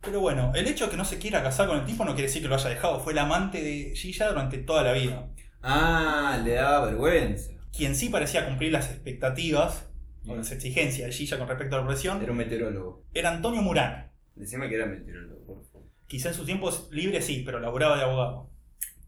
Pero 0.00 0.20
bueno, 0.20 0.52
el 0.54 0.66
hecho 0.66 0.86
de 0.86 0.90
que 0.92 0.96
no 0.96 1.04
se 1.04 1.18
quiera 1.18 1.42
casar 1.42 1.68
con 1.68 1.78
el 1.78 1.84
tipo 1.84 2.04
no 2.04 2.12
quiere 2.12 2.28
decir 2.28 2.42
que 2.42 2.48
lo 2.48 2.54
haya 2.54 2.70
dejado. 2.70 3.00
Fue 3.00 3.12
el 3.12 3.18
amante 3.18 3.62
de 3.62 3.92
Gilla 3.94 4.28
durante 4.28 4.58
toda 4.58 4.82
la 4.82 4.92
vida. 4.92 5.28
Ah, 5.62 6.40
le 6.42 6.52
daba 6.52 6.86
vergüenza. 6.86 7.50
Quien 7.76 7.94
sí 7.94 8.08
parecía 8.08 8.46
cumplir 8.46 8.72
las 8.72 8.90
expectativas 8.90 9.86
o 10.26 10.34
las 10.34 10.50
exigencias 10.52 11.06
de 11.08 11.12
Gilla 11.12 11.38
con 11.38 11.48
respecto 11.48 11.76
a 11.76 11.80
la 11.80 11.84
profesión 11.86 12.22
Era 12.22 12.32
un 12.32 12.38
meteorólogo. 12.38 13.04
era 13.12 13.30
Antonio 13.30 13.60
Murano. 13.62 14.04
Decime 14.34 14.68
que 14.70 14.76
era 14.76 14.86
meteorólogo, 14.86 15.44
por 15.46 15.64
favor. 15.64 15.69
Quizá 16.10 16.30
en 16.30 16.34
sus 16.34 16.44
tiempos 16.44 16.88
libres 16.90 17.24
sí, 17.24 17.44
pero 17.46 17.60
laboraba 17.60 17.96
de 17.96 18.02
abogado. 18.02 18.50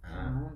Ah. 0.04 0.52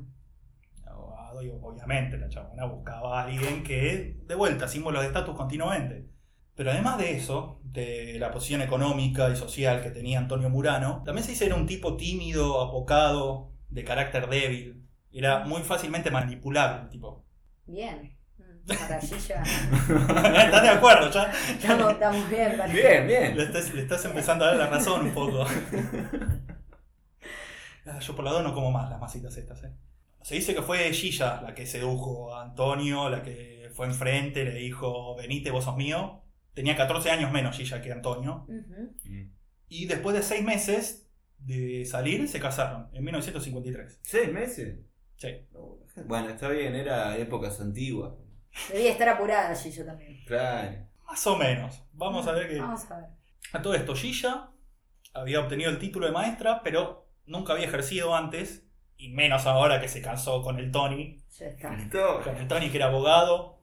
Abogado 0.84 1.42
y 1.42 1.50
obviamente 1.50 2.16
la 2.18 2.28
chabona 2.28 2.66
buscaba 2.66 3.18
a 3.20 3.24
alguien 3.24 3.64
que, 3.64 4.20
de 4.24 4.34
vuelta, 4.36 4.68
símbolos 4.68 5.02
de 5.02 5.08
estatus 5.08 5.34
continuamente. 5.34 6.06
Pero 6.54 6.70
además 6.70 6.98
de 6.98 7.16
eso, 7.16 7.60
de 7.64 8.16
la 8.20 8.30
posición 8.30 8.62
económica 8.62 9.28
y 9.28 9.34
social 9.34 9.82
que 9.82 9.90
tenía 9.90 10.20
Antonio 10.20 10.48
Murano, 10.48 11.02
también 11.04 11.24
se 11.24 11.32
dice 11.32 11.46
que 11.46 11.50
era 11.50 11.60
un 11.60 11.66
tipo 11.66 11.96
tímido, 11.96 12.60
apocado, 12.60 13.50
de 13.68 13.82
carácter 13.82 14.28
débil. 14.28 14.86
Era 15.10 15.44
muy 15.46 15.62
fácilmente 15.62 16.12
manipulable 16.12 16.84
el 16.84 16.90
tipo. 16.90 17.24
Bien. 17.66 18.15
Para 18.66 19.00
Gilla. 19.00 19.42
¿Estás 20.44 20.62
de 20.62 20.68
acuerdo? 20.68 21.10
Ya 21.10 21.32
Estamos, 21.50 21.92
estamos 21.92 22.30
bien, 22.30 22.56
para 22.56 22.72
Bien, 22.72 23.06
bien. 23.06 23.36
le 23.36 23.44
estás, 23.44 23.72
le 23.74 23.82
estás 23.82 24.04
empezando 24.04 24.44
a 24.44 24.48
dar 24.48 24.56
la 24.56 24.66
razón 24.68 25.06
un 25.06 25.14
poco. 25.14 25.44
Ah, 27.88 28.00
Yo 28.00 28.16
por 28.16 28.24
la 28.24 28.32
dos 28.32 28.42
no 28.42 28.52
como 28.52 28.72
más 28.72 28.90
las 28.90 29.00
masitas 29.00 29.36
estas, 29.36 29.62
¿eh? 29.62 29.72
Se 30.20 30.34
dice 30.34 30.56
que 30.56 30.62
fue 30.62 30.92
Gilla 30.92 31.40
la 31.40 31.54
que 31.54 31.66
sedujo 31.66 32.34
a 32.34 32.42
Antonio, 32.42 33.08
la 33.08 33.22
que 33.22 33.70
fue 33.74 33.86
enfrente, 33.86 34.44
le 34.44 34.54
dijo, 34.54 35.14
venite, 35.14 35.52
vos 35.52 35.62
sos 35.62 35.76
mío. 35.76 36.24
Tenía 36.52 36.74
14 36.74 37.10
años 37.12 37.30
menos 37.30 37.56
Gilla 37.56 37.80
que 37.80 37.92
Antonio. 37.92 38.44
Y 39.68 39.86
después 39.86 40.16
de 40.16 40.22
6 40.24 40.42
meses 40.42 41.08
de 41.38 41.84
salir, 41.84 42.26
se 42.28 42.40
casaron, 42.40 42.88
en 42.92 43.04
1953. 43.04 44.00
¿Seis 44.02 44.32
meses? 44.32 44.80
Sí. 45.16 45.28
Bueno, 46.06 46.30
está 46.30 46.48
bien, 46.48 46.74
era 46.74 47.16
épocas 47.16 47.60
antiguas. 47.60 48.14
Debía 48.72 48.92
estar 48.92 49.08
apurada 49.08 49.54
Gillo 49.54 49.84
también. 49.84 50.24
Claro. 50.26 50.76
Más 51.06 51.26
o 51.26 51.36
menos. 51.36 51.82
Vamos 51.92 52.26
a 52.26 52.32
ver 52.32 52.48
que... 52.48 52.58
Vamos 52.60 52.90
a 52.90 52.96
ver. 52.98 53.08
A 53.52 53.62
todo 53.62 53.74
esto, 53.74 53.94
Gilla 53.94 54.48
había 55.14 55.40
obtenido 55.40 55.70
el 55.70 55.78
título 55.78 56.06
de 56.06 56.12
maestra, 56.12 56.62
pero 56.62 57.06
nunca 57.26 57.52
había 57.52 57.66
ejercido 57.66 58.14
antes, 58.14 58.64
y 58.96 59.10
menos 59.10 59.46
ahora 59.46 59.80
que 59.80 59.88
se 59.88 60.02
casó 60.02 60.42
con 60.42 60.58
el 60.58 60.70
Tony, 60.72 61.22
Ya 61.38 61.46
está. 61.46 61.70
Listo. 61.74 62.20
con 62.24 62.36
el 62.36 62.48
Tony 62.48 62.70
que 62.70 62.76
era 62.78 62.86
abogado. 62.86 63.58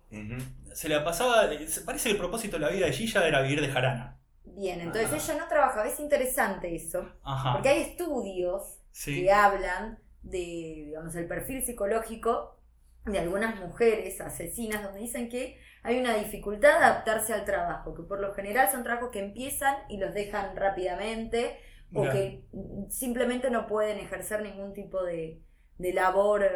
Se 0.73 0.89
le 0.89 0.99
pasaba, 1.01 1.49
parece 1.85 2.09
que 2.09 2.11
el 2.11 2.17
propósito 2.17 2.57
de 2.57 2.61
la 2.65 2.69
vida 2.69 2.85
de 2.85 2.93
Gilla 2.93 3.27
era 3.27 3.41
vivir 3.41 3.61
de 3.61 3.67
jarana. 3.69 4.19
Bien, 4.45 4.79
entonces 4.81 5.11
Ah. 5.11 5.15
ella 5.33 5.41
no 5.43 5.47
trabajaba. 5.49 5.87
Es 5.87 5.99
interesante 5.99 6.75
eso. 6.75 7.09
Ajá. 7.23 7.53
Porque 7.53 7.69
hay 7.69 7.81
estudios 7.81 8.77
Sí. 8.91 9.23
que 9.23 9.31
hablan 9.31 9.97
de, 10.21 10.83
digamos, 10.87 11.15
el 11.15 11.27
perfil 11.27 11.63
psicológico 11.63 12.57
de 13.05 13.19
algunas 13.19 13.59
mujeres 13.59 14.19
asesinas, 14.21 14.83
donde 14.83 14.99
dicen 15.01 15.29
que 15.29 15.59
hay 15.83 15.99
una 15.99 16.15
dificultad 16.15 16.79
de 16.79 16.85
adaptarse 16.85 17.33
al 17.33 17.43
trabajo, 17.45 17.93
que 17.93 18.03
por 18.03 18.19
lo 18.21 18.33
general 18.33 18.69
son 18.71 18.83
trabajos 18.83 19.09
que 19.11 19.19
empiezan 19.19 19.75
y 19.89 19.97
los 19.97 20.13
dejan 20.13 20.55
rápidamente, 20.55 21.59
o 21.93 22.03
que 22.03 22.45
simplemente 22.89 23.49
no 23.51 23.67
pueden 23.67 23.99
ejercer 23.99 24.41
ningún 24.41 24.73
tipo 24.73 25.03
de, 25.03 25.41
de 25.77 25.93
labor, 25.93 26.43
eh, 26.43 26.49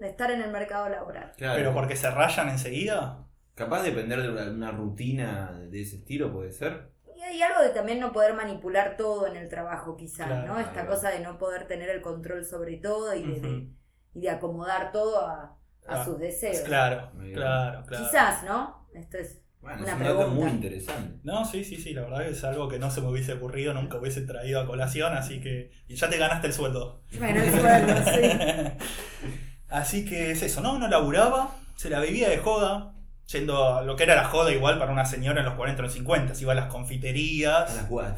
de 0.00 0.08
estar 0.08 0.30
en 0.30 0.42
el 0.42 0.50
mercado 0.50 0.88
laboral. 0.88 1.32
Claro. 1.36 1.54
Pero 1.56 1.72
porque 1.74 1.96
se 1.96 2.10
rayan 2.10 2.48
enseguida. 2.48 3.26
Capaz 3.54 3.82
de 3.82 3.90
depender 3.90 4.20
de 4.22 4.30
una, 4.30 4.50
una 4.50 4.70
rutina 4.72 5.52
de 5.70 5.80
ese 5.82 5.96
estilo, 5.96 6.32
puede 6.32 6.50
ser. 6.52 6.90
Y 7.16 7.22
hay 7.22 7.40
algo 7.42 7.62
de 7.62 7.70
también 7.70 8.00
no 8.00 8.12
poder 8.12 8.34
manipular 8.34 8.96
todo 8.96 9.26
en 9.26 9.36
el 9.36 9.48
trabajo, 9.48 9.96
quizás, 9.96 10.26
Claro, 10.26 10.46
¿no? 10.54 10.58
Esta 10.60 10.72
claro. 10.72 10.88
cosa 10.90 11.10
de 11.10 11.20
no 11.20 11.38
poder 11.38 11.66
tener 11.68 11.90
el 11.90 12.00
control 12.02 12.44
sobre 12.44 12.78
todo 12.78 13.14
y 13.14 13.22
de- 13.22 13.68
y 14.14 14.20
de 14.22 14.30
acomodar 14.30 14.90
todo 14.92 15.20
a, 15.26 15.56
a 15.88 16.00
Ah, 16.00 16.04
sus 16.04 16.18
deseos. 16.18 16.60
Claro, 16.60 17.10
claro, 17.34 17.84
claro. 17.86 18.04
Quizás, 18.04 18.44
¿no? 18.44 18.86
Esto 18.94 19.18
es. 19.18 19.42
Bueno, 19.60 19.82
Una 19.82 19.88
es 19.90 19.96
un 19.96 20.02
dato 20.04 20.16
pregunta. 20.16 20.40
muy 20.40 20.50
interesante. 20.50 21.20
No, 21.22 21.44
sí, 21.44 21.64
sí, 21.64 21.76
sí, 21.76 21.92
la 21.92 22.02
verdad 22.02 22.20
que 22.24 22.30
es 22.30 22.44
algo 22.44 22.66
que 22.68 22.78
no 22.78 22.90
se 22.90 23.02
me 23.02 23.08
hubiese 23.08 23.34
ocurrido, 23.34 23.74
nunca 23.74 23.98
hubiese 23.98 24.22
traído 24.22 24.58
a 24.60 24.66
colación, 24.66 25.12
así 25.14 25.40
que 25.40 25.70
y 25.86 25.96
ya 25.96 26.08
te 26.08 26.16
ganaste 26.16 26.46
el 26.46 26.52
sueldo. 26.54 27.02
Bueno, 27.18 27.42
el 27.42 27.50
sueldo, 27.50 27.94
sí. 28.10 28.70
Así 29.68 30.04
que 30.04 30.32
es 30.32 30.42
eso, 30.42 30.60
¿no? 30.62 30.78
No 30.78 30.88
laburaba, 30.88 31.54
se 31.76 31.90
la 31.90 32.00
vivía 32.00 32.28
de 32.28 32.38
joda, 32.38 32.94
yendo 33.26 33.74
a 33.76 33.82
lo 33.82 33.94
que 33.96 34.02
era 34.04 34.16
la 34.16 34.24
joda 34.24 34.50
igual 34.52 34.78
para 34.78 34.90
una 34.92 35.04
señora 35.04 35.40
en 35.40 35.46
los 35.46 35.54
40 35.54 35.80
o 35.80 35.84
los 35.84 35.92
50, 35.92 36.34
se 36.34 36.42
iba 36.42 36.52
a 36.52 36.56
las 36.56 36.64
A 36.64 36.68
confiterías. 36.68 37.76
las 37.76 37.90
what? 37.90 38.16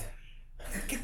¿Qué, 0.88 0.98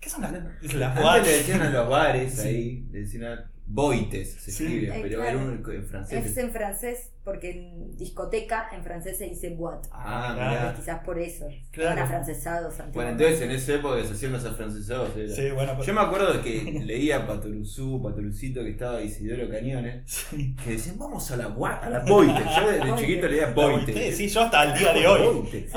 qué 0.00 0.08
son 0.08 0.22
las, 0.22 0.32
las 0.32 1.22
le 1.26 1.32
decían 1.32 1.60
a 1.62 1.70
los 1.70 1.88
bares 1.88 2.34
Sí. 2.34 2.48
ahí, 2.48 2.88
le 2.92 3.00
decían 3.00 3.24
a 3.24 3.50
boites, 3.66 4.34
se 4.34 4.50
Sí. 4.52 4.64
escribe, 4.64 4.88
Eh, 4.88 5.00
pero 5.02 5.20
claro. 5.22 5.38
era 5.40 5.48
un 5.48 5.64
en 5.74 5.86
francés. 5.86 6.26
Es 6.26 6.36
en 6.36 6.50
francés, 6.52 7.10
porque 7.24 7.50
en 7.52 7.96
discoteca 7.96 8.68
en 8.72 8.84
francés 8.84 9.16
se 9.16 9.24
dice 9.24 9.50
boîte. 9.54 9.88
Ah, 9.90 10.32
mirá. 10.34 10.74
Quizás 10.76 11.02
por 11.02 11.18
eso. 11.18 11.46
Claro. 11.70 11.90
Estaban 11.90 11.98
afrancesados 11.98 12.74
Bueno, 12.92 13.10
entonces 13.12 13.40
en 13.40 13.50
esa 13.52 13.74
época 13.74 14.04
se 14.04 14.12
hacían 14.12 14.32
los 14.32 14.44
afrancesados. 14.44 15.16
era. 15.16 15.34
Sí, 15.34 15.50
bueno, 15.50 15.74
pues- 15.76 15.86
Yo 15.86 15.94
me 15.94 16.00
acuerdo 16.02 16.34
de 16.34 16.40
que 16.42 16.80
leía 16.84 17.26
Patoruzú, 17.26 18.02
Patorucito, 18.02 18.62
que 18.62 18.70
estaba 18.70 19.00
Isidoro 19.00 19.48
Cañones, 19.48 20.02
Sí. 20.10 20.54
que 20.62 20.70
decían, 20.72 20.98
vamos 20.98 21.30
a 21.30 21.36
la, 21.36 21.46
a 21.46 21.88
la 21.90 22.00
boite. 22.00 22.42
Yo 22.58 22.70
desde 22.70 22.94
chiquito 23.00 23.26
leía 23.28 23.46
Sí, 23.48 23.52
boite. 23.54 24.12
sí, 24.12 24.28
yo 24.28 24.42
hasta 24.42 24.64
el 24.72 24.78
día 24.78 24.92
de 24.92 25.06
hoy. 25.06 25.34
Boite. 25.34 25.68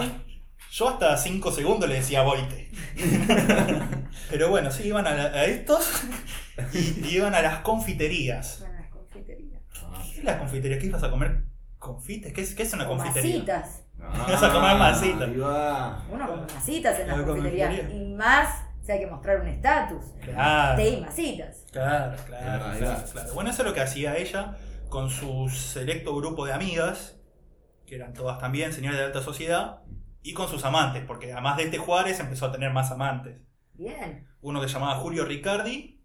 Yo 0.70 0.90
hasta 0.90 1.16
5 1.18 1.52
segundos 1.54 1.88
le 1.88 1.96
decía 1.96 2.22
boite. 2.24 2.70
Pero 4.30 4.50
bueno, 4.50 4.70
sí, 4.72 4.84
iban 4.90 5.08
a, 5.08 5.14
la- 5.16 5.24
a 5.28 5.46
estos 5.46 5.90
y, 6.74 7.08
iban 7.16 7.36
a 7.36 7.42
las 7.42 7.60
confiterías. 7.60 8.60
Bueno, 8.62 8.76
las 8.80 8.90
confiterías. 8.90 9.62
Ah, 9.84 10.04
¿Qué 10.14 10.20
es 10.20 10.24
la 10.24 10.40
confitería? 10.40 10.80
¿Qué 10.80 10.86
ibas 10.88 11.04
a 11.04 11.10
comer? 11.12 11.44
¿Confites? 11.78 12.34
¿Qué 12.34 12.42
es, 12.42 12.56
qué 12.56 12.64
es 12.64 12.74
una 12.74 12.86
O 12.86 12.90
confitería? 12.98 13.34
masitas. 13.36 13.84
Vas 13.98 14.44
a 14.44 14.52
comer 14.54 14.78
masita. 14.78 15.26
Ahí 15.26 15.38
va. 15.38 16.06
Uno 16.10 16.28
come 16.28 16.42
masitas 16.54 17.00
en 17.00 17.08
las 17.08 17.20
Ah, 17.20 17.26
confiterías. 17.26 17.70
confitería. 17.70 18.02
Y 18.04 18.14
más 18.16 18.64
si 18.84 18.92
hay 18.92 19.00
que 19.00 19.08
mostrar 19.08 19.42
un 19.42 19.48
estatus. 19.48 20.06
Claro. 20.22 20.82
Y 20.82 20.98
masitas. 21.02 21.66
Claro, 21.72 22.16
claro, 22.26 22.78
claro, 22.78 23.04
claro. 23.12 23.34
Bueno, 23.34 23.50
eso 23.50 23.62
es 23.62 23.68
lo 23.68 23.74
que 23.74 23.82
hacía 23.82 24.16
ella 24.18 24.58
con 24.90 25.10
su 25.10 25.50
selecto 25.50 26.16
grupo 26.16 26.46
de 26.46 26.54
amigas, 26.54 27.20
que 27.86 27.96
eran 27.96 28.14
todas 28.14 28.40
también 28.40 28.72
señores 28.74 28.98
de 28.98 29.06
alta 29.06 29.22
sociedad, 29.22 29.82
y 30.22 30.34
con 30.34 30.48
sus 30.48 30.64
amantes, 30.66 31.04
porque 31.06 31.32
además 31.34 31.58
de 31.58 31.64
este 31.64 31.78
Juárez 31.78 32.20
empezó 32.20 32.46
a 32.48 32.52
tener 32.52 32.72
más 32.72 32.92
amantes. 32.92 33.40
Bien. 33.74 34.28
Uno 34.42 34.62
que 34.62 34.68
se 34.68 34.74
llamaba 34.76 34.96
Julio 34.96 35.26
Ricardi 35.26 35.97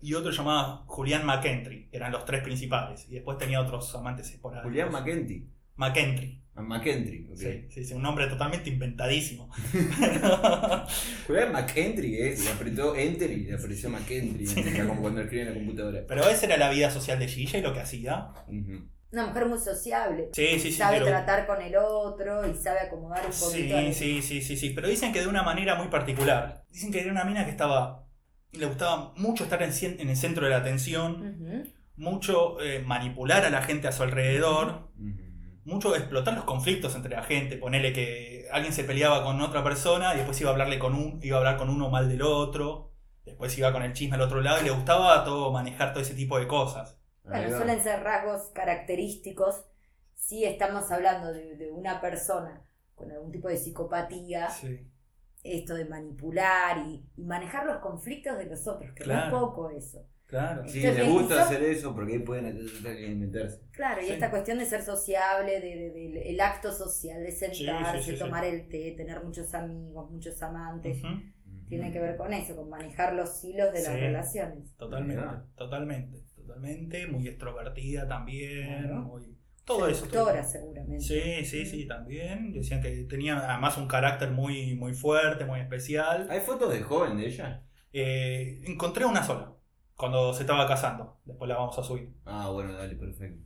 y 0.00 0.14
otro 0.14 0.30
llamaba 0.30 0.84
Julián 0.86 1.26
McKentry, 1.26 1.88
que 1.88 1.96
eran 1.96 2.12
los 2.12 2.24
tres 2.24 2.42
principales. 2.42 3.06
Y 3.08 3.14
después 3.14 3.38
tenía 3.38 3.60
otros 3.60 3.94
amantes 3.94 4.30
esporádicos. 4.30 4.70
Julián 4.70 4.92
McKenty. 4.92 5.48
McKentry. 5.76 6.42
Ah, 6.54 6.62
McKentry, 6.62 7.28
ok. 7.30 7.36
Sí, 7.36 7.66
sí, 7.70 7.84
sí, 7.84 7.94
un 7.94 8.02
nombre 8.02 8.26
totalmente 8.26 8.68
inventadísimo. 8.68 9.48
Julián 11.26 11.52
McKentry, 11.52 12.16
eh, 12.16 12.36
le 12.42 12.50
apretó 12.50 12.96
Enter 12.96 13.30
y 13.30 13.44
le 13.44 13.54
apareció 13.54 13.88
McKentry, 13.90 14.46
era 14.74 14.86
como 14.88 15.02
cuando 15.02 15.20
escribe 15.20 15.42
en 15.42 15.48
la 15.48 15.54
computadora. 15.54 16.04
Pero 16.06 16.28
esa 16.28 16.46
era 16.46 16.56
la 16.56 16.70
vida 16.70 16.90
social 16.90 17.18
de 17.18 17.28
Gilla 17.28 17.58
y 17.58 17.62
lo 17.62 17.72
que 17.72 17.80
hacía. 17.80 18.28
Ujú. 18.48 18.88
Una 19.10 19.26
mujer 19.28 19.46
muy 19.46 19.58
sociable. 19.58 20.28
Sí, 20.32 20.46
sí, 20.54 20.60
sí. 20.60 20.72
sabe 20.72 20.98
pero- 20.98 21.06
tratar 21.06 21.46
con 21.46 21.62
el 21.62 21.74
otro 21.76 22.46
y 22.46 22.54
sabe 22.54 22.80
acomodar 22.80 23.24
un 23.24 23.32
poquito. 23.32 23.78
Sí, 23.78 23.92
sí, 23.94 24.22
sí, 24.22 24.42
sí, 24.42 24.56
sí. 24.56 24.70
Pero 24.70 24.88
dicen 24.88 25.12
que 25.12 25.20
de 25.20 25.28
una 25.28 25.42
manera 25.42 25.76
muy 25.76 25.88
particular. 25.88 26.64
Dicen 26.70 26.92
que 26.92 27.00
era 27.00 27.10
una 27.12 27.24
mina 27.24 27.44
que 27.44 27.50
estaba. 27.52 28.04
Le 28.52 28.66
gustaba 28.66 29.12
mucho 29.16 29.44
estar 29.44 29.62
en, 29.62 29.70
cien- 29.72 29.96
en 30.00 30.08
el 30.10 30.16
centro 30.16 30.44
de 30.44 30.50
la 30.50 30.58
atención, 30.58 31.22
mucho 31.96 32.60
eh, 32.60 32.80
manipular 32.80 33.44
a 33.44 33.50
la 33.50 33.62
gente 33.62 33.88
a 33.88 33.92
su 33.92 34.02
alrededor, 34.02 34.88
mucho 35.64 35.94
explotar 35.94 36.34
los 36.34 36.44
conflictos 36.44 36.94
entre 36.96 37.14
la 37.14 37.22
gente. 37.22 37.58
Ponerle 37.58 37.92
que 37.92 38.46
alguien 38.50 38.72
se 38.72 38.84
peleaba 38.84 39.22
con 39.22 39.40
otra 39.42 39.62
persona 39.62 40.14
y 40.14 40.18
después 40.18 40.40
iba 40.40 40.50
a 40.50 40.52
hablarle 40.52 40.78
con 40.78 40.94
un, 40.94 41.20
iba 41.22 41.36
a 41.36 41.40
hablar 41.40 41.56
con 41.58 41.68
uno 41.68 41.90
mal 41.90 42.08
del 42.08 42.22
otro. 42.22 42.92
Después 43.24 43.56
iba 43.58 43.72
con 43.72 43.82
el 43.82 43.92
chisme 43.92 44.14
al 44.16 44.22
otro 44.22 44.40
lado 44.40 44.60
y 44.62 44.64
le 44.64 44.70
gustaba 44.70 45.22
todo 45.24 45.52
manejar 45.52 45.92
todo 45.92 46.02
ese 46.02 46.14
tipo 46.14 46.38
de 46.38 46.46
cosas. 46.46 46.96
Bueno, 47.24 47.48
suelen 47.58 47.82
ser 47.82 48.02
rasgos 48.02 48.48
característicos 48.54 49.64
si 50.16 50.44
estamos 50.46 50.90
hablando 50.90 51.32
de, 51.32 51.56
de 51.56 51.70
una 51.70 52.00
persona 52.00 52.62
con 52.94 53.10
algún 53.12 53.30
tipo 53.30 53.48
de 53.48 53.58
psicopatía, 53.58 54.48
Sí. 54.50 54.80
Esto 55.42 55.74
de 55.74 55.84
manipular 55.84 56.78
y, 56.86 57.04
y 57.16 57.24
manejar 57.24 57.66
los 57.66 57.78
conflictos 57.78 58.36
de 58.38 58.46
los 58.46 58.66
otros, 58.66 58.90
que 58.92 59.00
no 59.04 59.12
Claro. 59.12 59.26
es 59.26 59.32
poco 59.42 59.70
eso. 59.70 60.06
Claro. 60.26 60.68
Sí, 60.68 60.80
Entonces, 60.84 61.06
le 61.06 61.10
gusta 61.12 61.34
hizo- 61.36 61.42
hacer 61.44 61.62
eso 61.62 61.94
porque 61.94 62.12
ahí 62.14 62.18
pueden 62.18 63.18
meterse. 63.18 63.62
Claro, 63.72 64.02
y 64.02 64.06
Sí. 64.06 64.12
esta 64.12 64.30
cuestión 64.30 64.58
de 64.58 64.66
ser 64.66 64.82
sociable, 64.82 65.58
de, 65.60 66.30
el 66.30 66.40
acto 66.40 66.70
social, 66.70 67.22
de 67.22 67.32
sentarse, 67.32 67.98
sí, 68.02 68.10
sí, 68.10 68.16
sí. 68.16 68.18
tomar 68.18 68.44
el 68.44 68.68
té, 68.68 68.92
tener 68.94 69.24
muchos 69.24 69.54
amigos, 69.54 70.10
muchos 70.10 70.42
amantes, 70.42 71.00
tiene 71.68 71.90
que 71.92 72.00
ver 72.00 72.16
con 72.18 72.32
eso, 72.34 72.54
con 72.56 72.68
manejar 72.68 73.14
los 73.14 73.42
hilos 73.42 73.72
de 73.72 73.78
las 73.82 73.94
Sí. 73.94 74.00
relaciones. 74.00 74.76
Totalmente, 74.76 75.22
totalmente, 75.56 76.18
totalmente, 76.36 77.06
muy 77.06 77.26
extrovertida 77.26 78.06
también, 78.06 78.92
muy- 79.04 79.37
todo 79.68 79.86
eso. 79.86 80.06
Seductora, 80.06 80.42
seguramente. 80.42 81.00
Sí, 81.04 81.44
sí, 81.44 81.64
sí, 81.66 81.86
también. 81.86 82.52
Decían 82.52 82.82
que 82.82 82.90
tenía 83.08 83.38
además 83.48 83.76
un 83.76 83.86
carácter 83.86 84.30
muy, 84.32 84.74
muy 84.74 84.94
fuerte, 84.94 85.44
muy 85.44 85.60
especial. 85.60 86.26
¿Hay 86.30 86.40
fotos 86.40 86.72
de 86.72 86.80
joven 86.82 87.16
de 87.18 87.26
ella? 87.26 87.62
Eh, 87.92 88.62
encontré 88.66 89.04
una 89.04 89.22
sola, 89.22 89.52
cuando 89.94 90.34
se 90.34 90.42
estaba 90.42 90.66
casando. 90.66 91.20
Después 91.24 91.48
la 91.48 91.56
vamos 91.56 91.78
a 91.78 91.82
subir. 91.84 92.12
Ah, 92.24 92.48
bueno, 92.50 92.72
dale, 92.72 92.96
perfecto. 92.96 93.42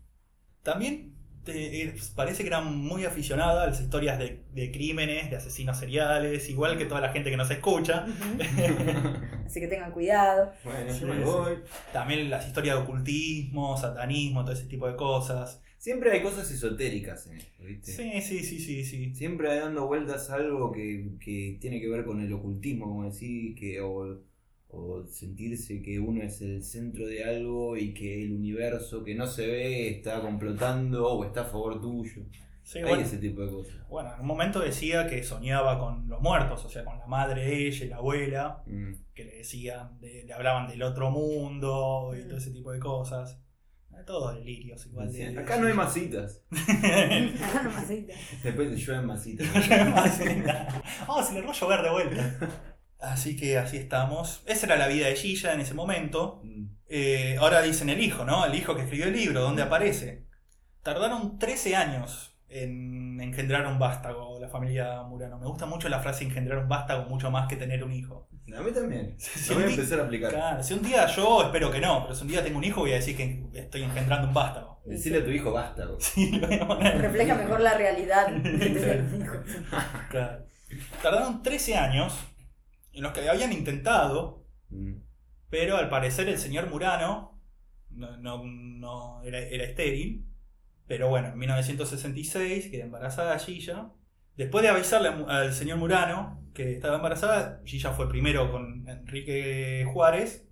También 0.63 1.15
te- 1.45 1.83
eh, 1.83 1.95
parece 2.15 2.43
que 2.45 2.49
era 2.49 2.61
muy 2.61 3.05
aficionada 3.05 3.65
a 3.65 3.67
las 3.67 3.81
historias 3.81 4.19
de, 4.19 4.45
de 4.53 4.71
crímenes, 4.71 5.29
de 5.31 5.37
asesinos 5.37 5.77
seriales, 5.79 6.49
igual 6.49 6.79
que 6.79 6.85
toda 6.87 7.01
la 7.01 7.09
gente 7.11 7.31
que 7.31 7.37
nos 7.37 7.51
escucha. 7.51 8.07
Así 9.47 9.61
que 9.61 9.69
tengan 9.69 9.93
cuidado. 9.93 10.53
Bueno, 10.65 10.93
Sí, 10.93 11.01
yo 11.01 11.07
me 11.09 11.25
voy. 11.25 11.59
También 11.93 12.31
las 12.31 12.47
historias 12.47 12.77
de 12.77 12.83
ocultismo, 12.83 13.77
satanismo, 13.77 14.43
todo 14.45 14.53
ese 14.55 14.67
tipo 14.67 14.87
de 14.87 14.97
cosas. 14.97 15.61
Siempre 15.83 16.13
hay 16.13 16.23
cosas 16.23 16.49
esotéricas 16.49 17.27
en 17.27 17.39
esto, 17.39 17.65
¿viste? 17.65 17.91
Sí, 17.91 18.21
sí, 18.23 18.45
sí, 18.45 18.61
sí, 18.61 18.85
sí. 18.85 19.15
Siempre 19.17 19.51
hay 19.51 19.59
dando 19.59 19.89
vueltas 19.89 20.31
algo 20.31 20.71
que, 20.71 21.17
que 21.19 21.59
tiene 21.61 21.81
que 21.81 21.89
ver 21.89 22.05
con 22.05 22.21
el 22.21 22.33
ocultismo, 22.33 22.87
como 22.87 23.11
decís, 23.11 23.59
que, 23.59 23.81
o, 23.81 24.21
o 24.69 25.05
sentirse 25.09 25.83
que 25.83 25.99
uno 25.99 26.23
es 26.23 26.41
el 26.41 26.63
centro 26.63 27.05
de 27.05 27.25
algo 27.25 27.77
y 27.77 27.93
que 27.95 28.23
el 28.23 28.33
universo 28.33 29.03
que 29.03 29.17
no 29.17 29.27
se 29.27 29.49
ve 29.49 29.89
está 29.91 30.21
complotando 30.21 31.05
o 31.11 31.25
está 31.25 31.41
a 31.41 31.45
favor 31.47 31.81
tuyo. 31.81 32.23
Sí, 32.63 32.79
Hay 32.79 32.85
bueno, 32.85 33.03
ese 33.03 33.19
tipo 33.19 33.41
de 33.43 33.51
cosas. 33.51 33.75
bueno, 33.89 34.15
en 34.15 34.21
un 34.21 34.27
momento 34.29 34.61
decía 34.61 35.09
que 35.09 35.25
soñaba 35.25 35.81
con 35.81 36.09
los 36.09 36.21
muertos, 36.23 36.65
o 36.65 36.69
sea, 36.69 36.85
con 36.85 36.97
la 36.97 37.07
madre 37.09 37.45
de 37.45 37.67
ella 37.67 37.85
y 37.87 37.89
la 37.89 37.97
abuela, 37.97 38.63
Mm. 38.67 38.93
que 39.17 39.25
le 39.25 39.39
decían, 39.39 39.99
de- 39.99 40.23
le 40.25 40.33
hablaban 40.33 40.69
del 40.69 40.81
otro 40.85 41.11
mundo 41.11 42.15
y 42.17 42.23
todo 42.29 42.37
ese 42.39 42.53
tipo 42.53 42.71
de 42.71 42.79
cosas. 42.79 43.42
Todos 44.07 44.35
delirios 44.37 44.87
igual. 44.87 45.13
de- 45.13 45.39
Acá 45.39 45.57
no 45.59 45.67
hay 45.67 45.75
masitas. 45.75 46.43
No, 46.51 47.71
masita. 47.71 48.15
Después 48.43 48.87
llueven 48.87 49.07
masitas. 49.07 49.47
oh, 51.07 51.23
se 51.23 51.35
le 51.35 51.49
a 51.49 51.53
llover 51.53 51.83
de 51.83 51.91
vuelta. 51.91 52.39
Así 52.99 53.37
que 53.37 53.59
así 53.59 53.77
estamos. 53.79 54.43
Esa 54.47 54.67
era 54.67 54.77
la 54.77 54.87
vida 54.89 55.07
de 55.09 55.17
Gilla 55.17 55.53
en 55.55 55.61
ese 55.61 55.75
momento. 55.75 56.41
Mm. 56.45 56.67
Eh, 56.89 57.37
ahora 57.41 57.61
dicen 57.63 57.89
el 57.89 58.01
hijo, 58.01 58.25
¿no? 58.25 58.45
El 58.47 58.55
hijo 58.55 58.77
que 58.77 58.83
escribió 58.83 59.07
el 59.07 59.13
libro, 59.15 59.41
¿dónde 59.41 59.63
aparece? 59.63 60.27
Tardaron 60.83 61.39
13 61.39 61.75
años 61.75 62.39
en 62.49 63.21
engendrar 63.21 63.67
un 63.67 63.79
vástago, 63.79 64.39
la 64.41 64.49
familia 64.49 65.03
Murano. 65.03 65.39
Me 65.39 65.47
gusta 65.47 65.67
mucho 65.67 65.89
la 65.89 66.01
frase 66.01 66.25
engendrar 66.25 66.59
un 66.59 66.69
vástago, 66.69 67.09
mucho 67.09 67.31
más 67.31 67.49
que 67.49 67.57
tener 67.57 67.83
un 67.83 67.93
hijo. 67.93 68.29
A 68.57 68.61
mí 68.61 68.73
también. 68.73 69.15
Si 69.19 69.51
Lo 69.51 69.61
voy 69.61 69.65
a 69.69 69.71
empezar 69.71 70.01
a 70.01 70.05
aplicar. 70.05 70.31
Claro, 70.31 70.63
si 70.63 70.75
un 70.75 70.83
día 70.83 71.07
yo, 71.07 71.43
espero 71.45 71.71
que 71.71 71.81
no, 71.81 72.03
pero 72.03 72.15
si 72.15 72.23
un 72.23 72.29
día 72.29 72.43
tengo 72.45 72.59
un 72.59 72.65
hijo, 72.65 72.81
voy 72.81 72.93
a 72.93 72.97
decir 72.97 73.17
que 73.17 73.45
estoy 73.55 73.83
engendrando 73.83 74.29
un 74.29 74.35
vástago. 74.35 74.81
Decirle 74.85 75.19
a 75.19 75.25
tu 75.25 75.31
hijo. 75.31 75.55
Sí, 76.01 76.41
poner. 76.67 77.01
Refleja 77.01 77.35
mejor 77.37 77.61
la 77.61 77.75
realidad. 77.79 78.29
Claro. 80.11 80.45
Tardaron 81.03 81.43
13 81.43 81.77
años 81.77 82.15
en 82.93 83.03
los 83.03 83.13
que 83.13 83.29
habían 83.29 83.53
intentado, 83.53 84.43
Mm. 84.71 84.95
pero 85.51 85.77
al 85.77 85.91
parecer 85.91 86.29
el 86.31 86.39
señor 86.39 86.69
Murano 86.71 87.39
no, 87.91 88.17
no- 88.17 88.43
no 88.45 89.23
era, 89.23 89.39
era 89.39 89.65
estéril. 89.65 90.27
Pero 90.87 91.09
bueno, 91.11 91.29
en 91.29 91.39
1966 91.39 92.69
queda 92.71 92.85
embarazada 92.85 93.39
Gilla. 93.39 93.91
Después 94.37 94.63
de 94.63 94.71
avisarle 94.71 95.11
al 95.29 95.53
señor 95.53 95.77
Murano 95.79 96.42
que 96.55 96.73
estaba 96.75 96.97
embarazada, 96.97 97.61
Gilla 97.65 97.91
fue 97.93 98.09
primero 98.09 98.51
con 98.51 98.89
Enrique 98.89 99.85
Juárez 99.93 100.47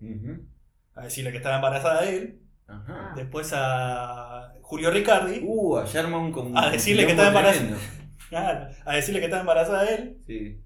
a 0.95 1.03
decirle 1.05 1.31
que 1.31 1.37
estaba 1.39 1.57
embarazada 1.57 2.03
de 2.03 2.17
él. 2.17 2.41
Ajá. 2.67 3.13
Después 3.17 3.53
a 3.55 4.53
Julio 4.63 4.91
Ricardi 4.91 5.41
Uh. 5.43 5.79
A 5.79 6.71
decirle 6.71 7.05
que 7.07 7.13
está 7.13 7.29
embarazada. 7.29 7.77
claro, 8.29 8.69
a 8.85 8.95
decirle 8.95 9.19
que 9.21 9.27
estaba 9.27 9.41
embarazada 9.41 9.85
de 9.85 9.95
él. 9.95 10.17
Sí. 10.27 10.61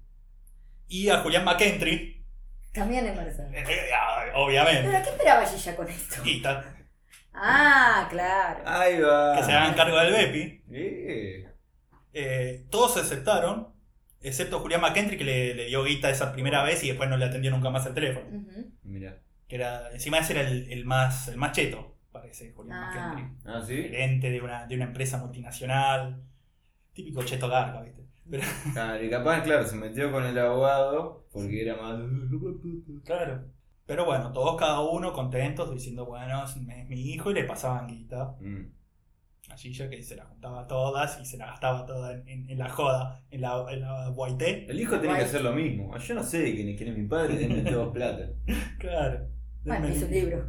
Y 0.87 1.09
a 1.09 1.17
Julián 1.21 1.43
McKentry, 1.45 2.23
También 2.73 3.07
embarazada. 3.07 3.49
eh, 3.51 3.63
eh, 3.67 3.89
ah, 3.97 4.25
obviamente. 4.35 4.83
¿Pero 4.91 5.03
qué 5.03 5.09
esperaba 5.09 5.45
Gilla 5.45 5.75
con 5.75 5.87
esto? 5.89 6.21
Y 6.23 6.41
ta- 6.41 6.63
Ah, 7.33 8.07
claro. 8.09 8.61
Ahí 8.65 8.99
va. 9.01 9.35
que 9.35 9.43
se 9.43 9.51
hagan 9.51 9.73
cargo 9.73 9.97
del 9.97 10.13
Bepi. 10.13 10.63
Eh, 12.13 12.65
todos 12.69 12.95
aceptaron, 12.97 13.73
excepto 14.27 14.59
Julián 14.59 14.81
McKentry, 14.81 15.17
que 15.17 15.23
le, 15.23 15.53
le 15.55 15.65
dio 15.65 15.83
guita 15.83 16.09
esa 16.09 16.31
primera 16.33 16.63
vez 16.63 16.83
y 16.83 16.87
después 16.89 17.09
no 17.09 17.17
le 17.17 17.25
atendió 17.25 17.51
nunca 17.51 17.69
más 17.69 17.85
el 17.85 17.93
teléfono. 17.93 18.25
Ujú. 18.27 18.71
Mira. 18.83 19.17
Que 19.47 19.55
era, 19.57 19.91
encima 19.91 20.17
ese 20.19 20.33
era 20.33 20.49
el, 20.49 20.71
el 20.71 20.85
más, 20.85 21.27
el 21.27 21.37
más 21.37 21.51
cheto, 21.51 21.95
parece, 22.11 22.51
Julián 22.53 22.77
Ah. 22.81 23.13
McKentry. 23.15 23.37
Ah, 23.45 23.61
sí. 23.65 23.75
Gerente 23.75 24.29
de 24.31 24.41
una, 24.41 24.65
de 24.65 24.75
una 24.75 24.85
empresa 24.85 25.17
multinacional. 25.17 26.21
Típico 26.93 27.23
cheto 27.23 27.47
garca, 27.49 27.81
¿viste? 27.81 28.03
Pero, 28.29 28.43
Claro, 28.73 29.03
y 29.03 29.09
capaz, 29.09 29.41
claro, 29.43 29.67
se 29.67 29.75
metió 29.75 30.11
con 30.11 30.23
el 30.25 30.37
abogado 30.39 31.27
porque 31.31 31.61
era 31.61 31.75
más. 31.75 31.99
claro. 33.03 33.45
Pero 33.85 34.03
bueno, 34.05 34.31
todos 34.31 34.57
cada 34.57 34.79
uno 34.81 35.13
contentos, 35.13 35.71
diciendo, 35.71 36.05
bueno, 36.07 36.43
es 36.43 36.57
mi 36.57 36.73
es 36.73 36.87
mi 36.89 36.99
hijo, 37.11 37.29
y 37.29 37.35
le 37.35 37.43
pasaban 37.43 37.85
guita. 37.85 38.35
Mm. 38.39 38.63
A 39.49 39.57
Gilla 39.57 39.89
que 39.89 40.01
se 40.01 40.15
la 40.15 40.25
juntaba 40.25 40.65
todas 40.67 41.19
y 41.21 41.25
se 41.25 41.37
la 41.37 41.45
gastaba 41.47 41.85
toda 41.85 42.13
en, 42.13 42.27
en- 42.27 42.49
en 42.49 42.57
la 42.57 42.69
joda, 42.69 43.21
en 43.29 43.41
la, 43.41 43.65
en 43.69 43.81
la 43.81 44.09
guaité. 44.09 44.65
El 44.69 44.79
hijo 44.79 44.99
tiene 44.99 45.17
que 45.17 45.23
hacer 45.23 45.41
lo 45.41 45.51
mismo. 45.53 45.95
Yo 45.97 46.13
no 46.15 46.23
sé 46.23 46.39
de 46.39 46.55
quién 46.55 46.69
es, 46.69 46.77
quién 46.77 46.89
es 46.91 46.97
mi 46.97 47.07
padre, 47.07 47.35
denme 47.37 47.61
todos 47.69 47.93
plata. 47.93 48.29
Claro. 48.79 49.27
Bueno, 49.63 49.89
hizo 49.89 50.05
un 50.05 50.11
libro. 50.11 50.47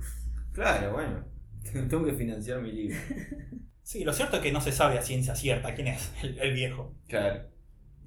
Claro, 0.52 0.92
bueno. 0.92 1.24
Tengo 1.88 2.04
que 2.04 2.14
financiar 2.14 2.60
mi 2.62 2.72
libro. 2.72 2.96
Sí, 3.82 4.02
lo 4.02 4.12
cierto 4.12 4.38
es 4.38 4.42
que 4.42 4.50
no 4.50 4.60
se 4.60 4.72
sabe 4.72 4.98
a 4.98 5.02
ciencia 5.02 5.36
cierta 5.36 5.72
quién 5.76 5.86
es 5.86 6.12
el, 6.20 6.36
el 6.40 6.52
viejo. 6.54 6.96
Claro, 7.06 7.44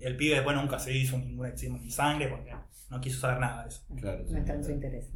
El 0.02 0.18
pibe 0.18 0.36
después 0.36 0.54
nunca 0.58 0.78
se 0.78 0.92
hizo 0.98 1.18
ningún 1.18 1.46
examen 1.46 1.82
de 1.86 1.90
sangre 1.90 2.28
porque 2.28 2.54
no 2.90 3.00
quiso 3.00 3.22
saber 3.22 3.40
nada 3.40 3.64
de 3.64 3.70
eso. 3.70 3.86
claro. 3.98 4.26
No 4.30 4.38
está 4.40 4.56
en 4.56 4.64
su 4.66 4.72
interés. 4.72 5.10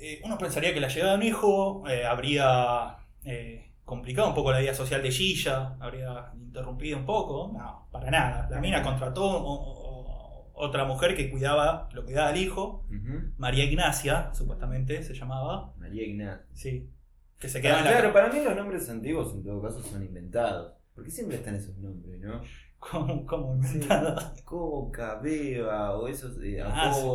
Eh, 0.00 0.20
uno 0.24 0.38
pensaría 0.38 0.72
que 0.72 0.80
la 0.80 0.88
llegada 0.88 1.12
de 1.12 1.18
un 1.18 1.22
hijo 1.24 1.86
eh, 1.86 2.06
habría 2.06 2.96
eh, 3.24 3.67
complicado 3.88 4.28
un 4.28 4.34
poco 4.34 4.52
la 4.52 4.58
vida 4.60 4.74
social 4.74 5.02
de 5.02 5.10
Gilla, 5.10 5.76
habría 5.80 6.30
interrumpido 6.36 6.98
un 6.98 7.06
poco. 7.06 7.50
No, 7.52 7.88
para 7.90 8.10
nada. 8.10 8.46
La 8.50 8.60
mina 8.60 8.82
contrató 8.82 9.24
o- 9.24 9.42
o- 9.74 10.52
otra 10.54 10.84
mujer 10.84 11.14
que 11.16 11.30
cuidaba, 11.30 11.88
lo 11.92 12.04
cuidaba 12.04 12.28
al 12.28 12.36
hijo. 12.36 12.84
María 13.38 13.64
Ignacia, 13.64 14.30
supuestamente 14.34 15.02
se 15.02 15.14
llamaba. 15.14 15.72
María 15.78 16.04
Ignacia. 16.04 16.44
Sí. 16.52 16.90
Que 17.38 17.48
se 17.48 17.58
Ah, 17.58 17.62
quedaba 17.62 17.78
en 17.78 17.84
la 17.84 17.90
claro, 17.92 18.12
para 18.12 18.28
mí 18.32 18.40
los 18.44 18.56
nombres 18.56 18.88
antiguos 18.90 19.32
en 19.34 19.44
todo 19.44 19.62
caso 19.62 19.80
son 19.82 20.02
inventados. 20.04 20.74
Porque 20.94 21.10
siempre 21.10 21.36
están 21.36 21.54
esos 21.54 21.76
nombres, 21.78 22.20
¿no? 22.20 22.40
como, 22.80 23.24
como 23.26 23.54
inventada. 23.54 24.34
Coca, 24.44 25.16
Beba 25.22 25.96
o 25.96 26.08
esos 26.08 26.36
eh, 26.42 26.60
Ah, 26.64 26.92
sí. 26.92 27.06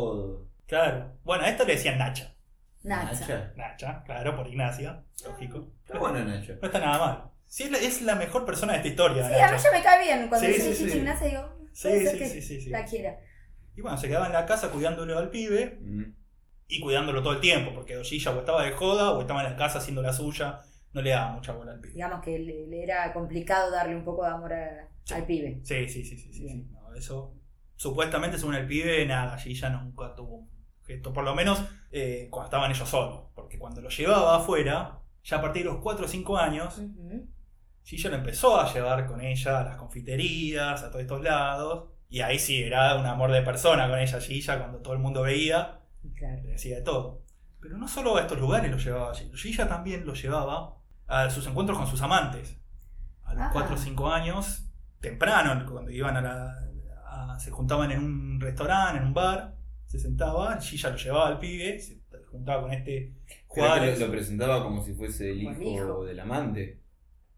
Claro. 0.66 1.12
Bueno, 1.24 1.44
a 1.44 1.48
esto 1.50 1.64
le 1.66 1.72
decían 1.74 1.98
Nacha. 1.98 2.34
Nacha. 2.82 3.52
Nacha, 3.56 4.02
claro, 4.04 4.36
por 4.36 4.46
Ignacia, 4.48 5.02
lógico. 5.24 5.68
Está 5.86 5.98
bueno, 5.98 6.24
Nacho. 6.24 6.54
No 6.60 6.66
está 6.66 6.78
nada 6.80 6.98
mal. 6.98 7.30
Sí, 7.46 7.64
es 7.64 7.70
la, 7.70 7.78
es 7.78 8.02
la 8.02 8.14
mejor 8.16 8.44
persona 8.46 8.72
de 8.72 8.78
esta 8.78 8.88
historia, 8.88 9.28
Sí, 9.28 9.34
a 9.34 9.52
mí 9.52 9.58
ya 9.62 9.70
me 9.72 9.82
cae 9.82 10.02
bien. 10.04 10.28
Cuando 10.28 10.46
Sí, 10.46 10.52
dice 10.54 10.74
sí, 10.74 10.90
sí. 10.90 10.98
Digo, 11.00 11.48
Sí, 11.72 12.06
sí, 12.06 12.18
que 12.18 12.28
sí, 12.28 12.42
sí, 12.42 12.60
sí. 12.62 12.70
la 12.70 12.84
quiera. 12.84 13.18
Y 13.76 13.80
bueno, 13.80 13.96
se 13.98 14.08
quedaba 14.08 14.26
en 14.26 14.32
la 14.32 14.46
casa 14.46 14.70
cuidándolo 14.70 15.18
al 15.18 15.30
pibe 15.30 15.78
Mm. 15.80 16.02
y 16.68 16.80
cuidándolo 16.80 17.22
todo 17.22 17.34
el 17.34 17.40
tiempo, 17.40 17.72
porque 17.74 17.96
Ollilla 17.96 18.30
o 18.32 18.38
estaba 18.38 18.64
de 18.64 18.72
joda 18.72 19.10
o 19.12 19.20
estaba 19.20 19.44
en 19.44 19.50
la 19.50 19.56
casa 19.56 19.78
haciendo 19.78 20.00
la 20.02 20.12
suya, 20.12 20.60
no 20.92 21.02
le 21.02 21.10
daba 21.10 21.32
mucha 21.32 21.52
bola 21.52 21.72
al 21.72 21.80
pibe. 21.80 21.94
Digamos 21.94 22.22
que 22.24 22.38
le, 22.38 22.66
le 22.66 22.82
era 22.84 23.12
complicado 23.12 23.70
darle 23.70 23.96
un 23.96 24.04
poco 24.04 24.24
de 24.24 24.30
amor 24.30 24.52
a- 24.52 24.88
Sí. 25.04 25.14
al 25.14 25.26
pibe. 25.26 25.60
Sí, 25.64 25.88
sí, 25.88 26.04
sí, 26.04 26.16
sí, 26.16 26.32
sí. 26.32 26.40
Bien. 26.44 26.64
sí. 26.68 26.70
No, 26.72 26.94
eso, 26.94 27.34
supuestamente, 27.76 28.38
según 28.38 28.54
el 28.54 28.66
pibe, 28.66 29.04
nada, 29.06 29.36
Gilla 29.36 29.68
nunca 29.70 30.14
tuvo 30.14 30.36
un 30.36 30.50
gesto, 30.86 31.12
por 31.12 31.24
lo 31.24 31.34
menos 31.34 31.62
eh, 31.90 32.28
cuando 32.30 32.46
estaban 32.46 32.70
ellos 32.70 32.88
solos, 32.88 33.24
porque 33.34 33.58
cuando 33.58 33.80
lo 33.80 33.88
llevaba 33.90 34.36
afuera, 34.36 34.98
ya 35.24 35.38
a 35.38 35.40
partir 35.40 35.64
de 35.64 35.70
los 35.72 35.80
4 35.82 36.04
o 36.04 36.08
5 36.08 36.36
años, 36.38 36.80
lo 38.08 38.14
empezó 38.16 38.60
a 38.60 38.72
llevar 38.72 39.06
con 39.06 39.20
ella 39.20 39.60
a 39.60 39.64
las 39.64 39.76
confiterías, 39.76 40.82
a 40.82 40.88
todos 40.90 41.02
estos 41.02 41.22
lados. 41.22 41.90
Y 42.08 42.20
ahí 42.20 42.38
sí, 42.38 42.62
era 42.62 42.96
un 42.96 43.06
amor 43.06 43.32
de 43.32 43.42
persona 43.42 43.88
con 43.88 43.98
ella, 43.98 44.20
Gilla, 44.20 44.58
cuando 44.58 44.78
todo 44.78 44.94
el 44.94 45.00
mundo 45.00 45.22
veía, 45.22 45.80
Claro. 46.16 46.42
le 46.42 46.50
decía 46.50 46.76
de 46.76 46.82
todo. 46.82 47.22
Pero 47.60 47.76
no 47.78 47.88
solo 47.88 48.16
a 48.16 48.20
estos 48.20 48.38
lugares 48.38 48.70
lo 48.70 48.76
llevaba 48.76 49.14
Gilla, 49.14 49.36
Gilla 49.36 49.68
también 49.68 50.04
lo 50.06 50.14
llevaba 50.14 50.76
a 51.06 51.28
sus 51.30 51.46
encuentros 51.46 51.78
con 51.78 51.86
sus 51.86 52.00
amantes. 52.02 52.58
A 53.24 53.34
los 53.34 53.42
Ah. 53.44 53.50
4 53.52 53.74
o 53.74 53.78
5 53.78 54.10
años, 54.12 54.66
temprano, 55.00 55.64
cuando 55.70 55.90
iban 55.90 56.16
a 56.16 56.20
la. 56.20 56.60
a- 57.06 57.38
se 57.38 57.50
juntaban 57.50 57.90
en 57.90 58.02
un 58.04 58.40
restaurante, 58.40 58.98
en 58.98 59.06
un 59.06 59.14
bar, 59.14 59.54
se 59.86 59.98
sentaba, 59.98 60.60
Gilla 60.60 60.90
lo 60.90 60.96
llevaba 60.96 61.28
al 61.28 61.38
pibe, 61.38 61.78
se 61.80 62.00
juntaba 62.36 62.62
con 62.62 62.72
este 62.72 63.14
Juárez. 63.46 63.98
lo, 63.98 64.06
lo 64.06 64.10
presentaba 64.12 64.62
como 64.62 64.82
si 64.84 64.94
fuese 64.94 65.30
el 65.30 65.42
hijo, 65.42 65.62
hijo. 65.62 66.04
del 66.04 66.20
amante. 66.20 66.80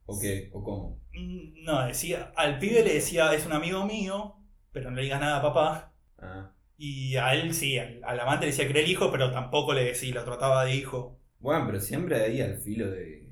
¿O 0.07 0.19
qué? 0.19 0.51
¿O 0.53 0.63
cómo? 0.63 1.01
Mm, 1.13 1.65
No, 1.65 1.87
decía, 1.87 2.33
al 2.37 2.59
pibe 2.59 2.83
le 2.85 2.95
decía, 2.95 3.33
es 3.35 3.47
un 3.47 3.53
amigo 3.53 3.85
mío, 3.87 4.37
pero 4.73 4.91
no 4.91 4.97
le 4.97 5.03
digas 5.03 5.21
nada 5.21 5.39
a 5.39 5.43
papá. 5.43 5.93
Ah. 6.19 6.53
Y 6.79 7.17
a 7.17 7.35
él 7.35 7.55
sí, 7.55 7.79
al, 7.79 8.03
al 8.05 8.21
amante 8.21 8.47
le 8.47 8.53
decía 8.53 8.65
que 8.67 8.73
era 8.73 8.81
el 8.81 8.91
hijo, 8.91 9.11
pero 9.13 9.33
tampoco 9.33 9.73
le 9.75 9.85
decía, 9.85 10.15
lo 10.15 10.25
trataba 10.25 10.65
de 10.65 10.75
hijo. 10.77 11.19
Bueno, 11.39 11.65
pero 11.67 11.81
siempre 11.81 12.17
ahí 12.23 12.41
al 12.41 12.59
filo 12.59 12.91
de, 12.91 13.01
de 13.07 13.31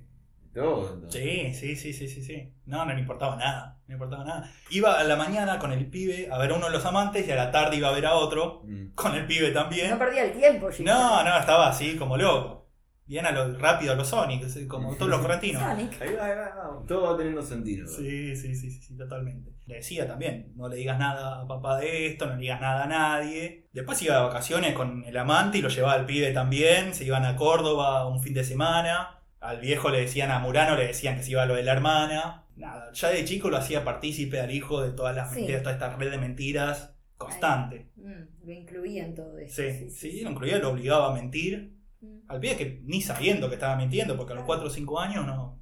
todo. 0.55 0.95
entonces. 0.95 1.23
Sí, 1.23 1.55
sí, 1.55 1.77
sí, 1.77 1.93
sí, 1.93 2.09
sí, 2.09 2.23
sí. 2.23 2.53
No, 2.67 2.85
no 2.85 2.93
le 2.95 3.01
importaba 3.01 3.37
nada, 3.37 3.74
no 3.87 3.89
le 3.89 3.95
importaba 3.95 4.25
nada. 4.25 4.51
Iba 4.71 4.99
a 4.99 5.05
la 5.05 5.17
mañana 5.17 5.59
con 5.59 5.73
el 5.73 5.87
pibe 5.87 6.29
a 6.33 6.39
ver 6.39 6.51
a 6.51 6.55
uno 6.55 6.67
de 6.67 6.73
los 6.73 6.85
amantes 6.87 7.27
y 7.27 7.31
a 7.31 7.37
la 7.37 7.51
tarde 7.51 7.77
iba 7.77 7.89
a 7.89 7.93
ver 7.93 8.07
a 8.07 8.15
otro, 8.15 8.63
Mm. 8.65 8.95
con 8.95 9.15
el 9.15 9.27
pibe 9.27 9.51
también. 9.51 9.91
No 9.91 9.99
perdía 9.99 10.25
el 10.25 10.33
tiempo, 10.33 10.71
Gilla. 10.71 10.93
No, 10.95 11.23
no, 11.25 11.39
estaba 11.39 11.69
así 11.69 11.97
como 11.97 12.17
loco. 12.17 12.63
Bien 13.07 13.27
a 13.27 13.33
lo 13.33 13.59
rápido 13.59 13.93
a 13.93 13.97
los 13.97 14.09
Sonic, 14.09 14.67
como 14.67 14.95
todos 14.97 15.11
los 15.11 15.21
correntinos. 15.23 15.61
Sonic. 15.63 16.01
Ahí 16.01 16.15
va, 16.15 16.25
ahí 16.25 16.37
va, 16.37 16.47
ahí 16.47 16.53
va. 16.57 16.87
Todo 16.89 17.13
va 17.13 17.17
teniendo 17.19 17.43
sentido. 17.43 17.87
Sí, 17.87 18.35
sí, 18.35 18.55
sí, 18.57 18.71
sí, 18.71 18.81
sí, 18.81 18.97
totalmente. 18.97 19.51
Le 19.67 19.75
decía 19.77 20.07
también, 20.09 20.53
no 20.57 20.69
le 20.71 20.77
digas 20.77 20.99
nada 20.99 21.43
a 21.43 21.47
papá 21.47 21.79
de 21.79 22.07
esto, 22.07 22.25
no 22.25 22.35
le 22.37 22.41
digas 22.41 22.63
nada 22.63 22.85
a 22.85 22.87
nadie. 22.87 23.69
Después 23.75 24.01
iba 24.01 24.17
de 24.17 24.23
vacaciones 24.23 24.73
con 24.73 25.05
el 25.05 25.17
amante 25.19 25.59
y 25.59 25.63
lo 25.63 25.69
llevaba 25.69 25.93
al 25.95 26.07
pibe 26.07 26.33
también. 26.33 26.95
Se 26.95 27.05
iban 27.05 27.27
a 27.27 27.37
Córdoba 27.37 28.07
un 28.07 28.23
fin 28.23 28.33
de 28.33 28.45
semana. 28.45 29.21
Al 29.41 29.61
viejo 29.61 29.91
le 29.91 30.01
decían, 30.01 30.31
a 30.31 30.39
Murano 30.39 30.75
le 30.75 30.87
decían 30.87 31.17
que 31.17 31.23
se 31.23 31.33
iba 31.33 31.43
a 31.43 31.47
lo 31.47 31.55
de 31.57 31.63
la 31.63 31.73
hermana. 31.73 32.44
Nada, 32.57 32.93
ya 32.93 33.09
de 33.11 33.25
chico 33.25 33.51
lo 33.51 33.57
hacía 33.57 33.85
partícipe 33.85 34.41
al 34.41 34.51
hijo 34.51 34.81
de 34.83 34.93
todas 34.93 35.15
las 35.17 35.31
Sí. 35.31 35.37
mentiras, 35.41 35.63
toda 35.63 35.75
esta 35.75 35.97
red 35.97 36.11
de 36.11 36.19
mentiras 36.19 36.95
constante. 37.17 37.91
Mm, 37.97 38.47
lo 38.47 38.53
incluía 38.53 39.05
en 39.07 39.15
todo 39.15 39.39
eso. 39.39 39.63
Sí, 39.63 39.91
sí, 39.91 40.21
lo 40.23 40.31
incluía, 40.31 40.59
lo 40.59 40.71
obligaba 40.71 41.11
a 41.11 41.15
mentir. 41.15 41.75
Mm. 42.01 42.19
Al 42.29 42.41
pie 42.41 42.57
que 42.57 42.81
ni 42.85 43.01
sabiendo 43.01 43.49
que 43.49 43.55
estaba 43.55 43.77
mintiendo, 43.77 44.17
porque 44.17 44.33
a 44.35 44.37
los 44.37 44.45
4 44.45 44.67
o 44.67 44.71
5 44.71 45.01
años 45.01 45.27
no 45.27 45.59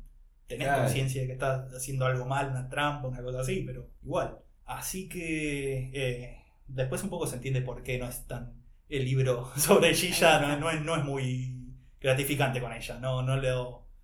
tenés 0.46 0.66
Claro. 0.66 0.82
conciencia 0.84 1.20
de 1.22 1.26
que 1.28 1.32
estás 1.34 1.72
haciendo 1.72 2.04
algo 2.04 2.26
mal, 2.26 2.50
una 2.50 2.68
trampa, 2.68 3.08
una 3.08 3.22
cosa 3.22 3.40
así, 3.40 3.62
pero 3.66 3.88
igual. 4.02 4.38
Así 4.66 5.08
que 5.08 5.90
eh, 5.94 6.42
después 6.66 7.02
un 7.02 7.10
poco 7.10 7.26
se 7.26 7.36
entiende 7.36 7.62
por 7.62 7.82
qué 7.82 7.98
no 7.98 8.06
es 8.08 8.26
tan 8.26 8.54
el 8.88 9.04
libro 9.06 9.50
sobre 9.56 9.94
Gilla, 9.94 10.40
no, 10.40 10.56
no 10.58 10.70
es, 10.70 10.82
no 10.82 10.96
es 10.96 11.04
muy 11.04 11.58
gratificante 12.00 12.60
con 12.60 12.72
ella, 12.72 12.98
no, 12.98 13.22
no, 13.22 13.36
le, 13.36 13.50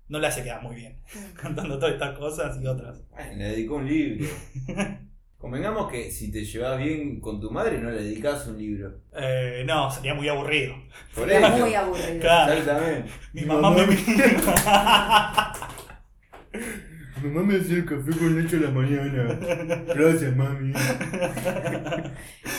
no 0.08 0.18
le 0.18 0.26
hace 0.26 0.42
quedar 0.42 0.62
muy 0.62 0.76
bien 0.76 0.96
contando 1.40 1.78
todas 1.78 1.94
estas 1.94 2.18
cosas 2.18 2.60
y 2.60 2.66
otras. 2.66 3.00
Bueno, 3.10 3.36
le 3.36 3.44
dedicó 3.44 3.76
un 3.76 3.88
libro. 3.88 4.28
Convengamos 5.38 5.90
que 5.90 6.10
si 6.10 6.32
te 6.32 6.44
llevas 6.44 6.78
bien 6.78 7.20
con 7.20 7.40
tu 7.40 7.50
madre, 7.50 7.78
no 7.78 7.90
le 7.90 8.02
dedicas 8.02 8.46
un 8.48 8.58
libro. 8.58 9.02
Eh, 9.14 9.62
no, 9.64 9.88
sería 9.88 10.12
muy 10.12 10.28
aburrido. 10.28 10.74
Por 11.14 11.30
eso. 11.30 11.48
muy 11.50 11.74
aburrido. 11.74 12.20
Claro. 12.20 12.54
Exactamente. 12.54 13.10
Mi 13.32 13.42
mamá 13.42 13.70
me... 13.70 13.86
Mamá 17.22 17.42
me 17.42 17.56
hacía 17.58 17.76
el 17.76 17.84
café 17.84 18.10
con 18.16 18.40
leche 18.40 18.56
a 18.56 18.60
la 18.60 18.70
mañana. 18.70 19.38
Gracias, 19.94 20.36
mami. 20.36 20.72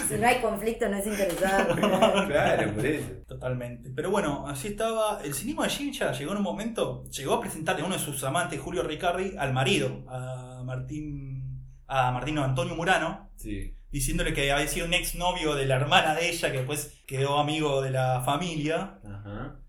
Si 0.08 0.15
no 0.17 0.28
hay 0.28 0.41
conflicto, 0.41 0.89
no 0.89 0.98
es 0.98 1.08
interesante. 1.08 1.82
Claro, 2.28 2.74
por 2.74 2.86
eso. 2.86 3.08
Totalmente. 3.28 3.91
Pero 3.95 4.12
bueno, 4.12 4.48
así 4.48 4.69
estaba. 4.69 5.22
El 5.24 5.34
cinismo 5.34 5.63
de 5.63 5.69
Gincha 5.69 6.12
llegó 6.12 6.32
en 6.32 6.38
un 6.38 6.43
momento, 6.43 7.04
llegó 7.10 7.36
a 7.36 7.41
presentarle 7.41 7.84
a 7.84 7.86
uno 7.86 7.95
de 7.95 8.02
sus 8.02 8.24
amantes, 8.24 8.60
Julio 8.60 8.84
Ricardi, 8.84 9.36
al 9.38 9.54
marido, 9.54 10.04
a 10.08 10.62
Martín, 10.65 11.65
a 11.88 12.12
Martino 12.12 12.43
Antonio 12.43 12.76
Murano, 12.76 13.30
Sí. 13.36 13.74
diciéndole 13.91 14.34
que 14.34 14.52
había 14.52 14.67
sido 14.67 14.86
un 14.88 14.93
exnovio 14.93 15.56
de 15.56 15.65
la 15.65 15.76
hermana 15.76 16.15
de 16.15 16.30
ella, 16.30 16.52
que 16.52 16.58
después 16.58 17.02
quedó 17.08 17.39
amigo 17.39 17.82
de 17.82 17.91
la 17.91 18.22
familia. 18.26 19.00
Ajá. 19.04 19.60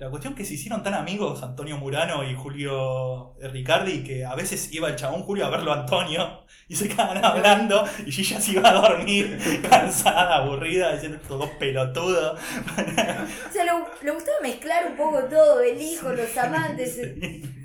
La 0.00 0.08
cuestión 0.08 0.34
que 0.34 0.46
se 0.46 0.54
hicieron 0.54 0.82
tan 0.82 0.94
amigos 0.94 1.42
Antonio 1.42 1.76
Murano 1.76 2.24
y 2.24 2.34
Julio 2.34 3.34
Ricardi 3.38 4.02
que 4.02 4.24
a 4.24 4.34
veces 4.34 4.72
iba 4.72 4.88
el 4.88 4.96
chabón 4.96 5.24
Julio 5.24 5.44
a 5.44 5.50
verlo 5.50 5.72
a 5.72 5.80
Antonio 5.80 6.46
y 6.68 6.74
se 6.74 6.88
quedaban 6.88 7.22
hablando 7.22 7.84
y 8.06 8.10
Gilla 8.10 8.40
se 8.40 8.52
iba 8.52 8.70
a 8.70 8.72
dormir 8.72 9.38
cansada, 9.70 10.36
aburrida, 10.36 10.94
diciendo 10.94 11.18
todo 11.28 11.50
pelotudo. 11.58 12.34
O 12.36 13.52
sea, 13.52 13.64
le, 13.64 13.72
le 14.02 14.10
gustaba 14.10 14.40
mezclar 14.40 14.86
un 14.86 14.96
poco 14.96 15.22
todo, 15.24 15.60
el 15.60 15.78
hijo, 15.78 16.08
los 16.12 16.34
amantes. 16.38 16.98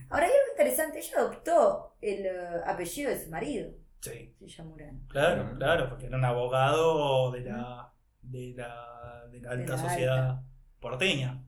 Ahora 0.10 0.26
hay 0.26 0.32
algo 0.34 0.52
interesante, 0.52 1.00
ella 1.00 1.18
adoptó 1.20 1.96
el 2.02 2.26
eh, 2.26 2.62
apellido 2.66 3.12
de 3.12 3.24
su 3.24 3.30
marido, 3.30 3.70
Sí, 4.02 4.36
Gilla 4.38 4.64
Murano. 4.66 5.00
claro, 5.08 5.56
claro, 5.58 5.90
porque 5.90 6.08
era 6.08 6.18
un 6.18 6.26
abogado 6.26 7.32
de 7.32 7.42
la, 7.42 7.94
de 8.22 8.54
la, 8.58 9.26
de 9.32 9.40
la 9.40 9.52
alta 9.52 9.64
De 9.64 9.82
la 9.82 9.90
sociedad 9.90 10.42
porteña, 10.82 11.45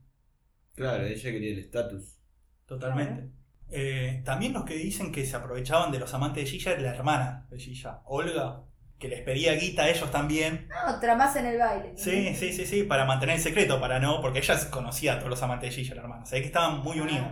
Claro, 0.77 1.05
ella 1.05 1.31
quería 1.31 1.51
el 1.53 1.59
estatus. 1.59 2.19
totalmente. 2.65 3.31
Eh, 3.69 4.21
también 4.25 4.53
los 4.53 4.63
que 4.63 4.75
dicen 4.75 5.11
que 5.11 5.25
se 5.25 5.35
aprovechaban 5.35 5.91
de 5.91 5.99
los 5.99 6.13
amantes 6.13 6.45
de 6.45 6.49
Gilla 6.51 6.71
era 6.73 6.81
la 6.83 6.95
hermana 6.95 7.47
de 7.49 7.59
Gilla, 7.59 8.01
Olga, 8.05 8.63
que 8.99 9.09
les 9.09 9.21
pedía 9.23 9.53
guita 9.55 9.83
a 9.83 9.89
ellos 9.89 10.11
también. 10.11 10.69
No, 10.69 10.99
tramás 10.99 11.35
en 11.35 11.47
el 11.47 11.57
baile. 11.59 11.93
Sí, 11.97 12.33
sí, 12.35 12.53
sí, 12.53 12.65
sí, 12.65 12.83
para 12.83 13.05
mantener 13.05 13.35
el 13.37 13.41
secreto, 13.41 13.79
para 13.81 13.99
no, 13.99 14.21
porque 14.21 14.39
ella 14.39 14.55
conocía 14.71 15.13
a 15.15 15.17
todos 15.17 15.31
los 15.31 15.43
amantes 15.43 15.69
de 15.75 15.83
Gilla, 15.83 15.95
la 15.95 16.01
hermana. 16.03 16.25
Se 16.25 16.35
ve 16.35 16.41
que 16.41 16.47
estaban 16.47 16.79
muy 16.83 16.99
unidos. 16.99 17.27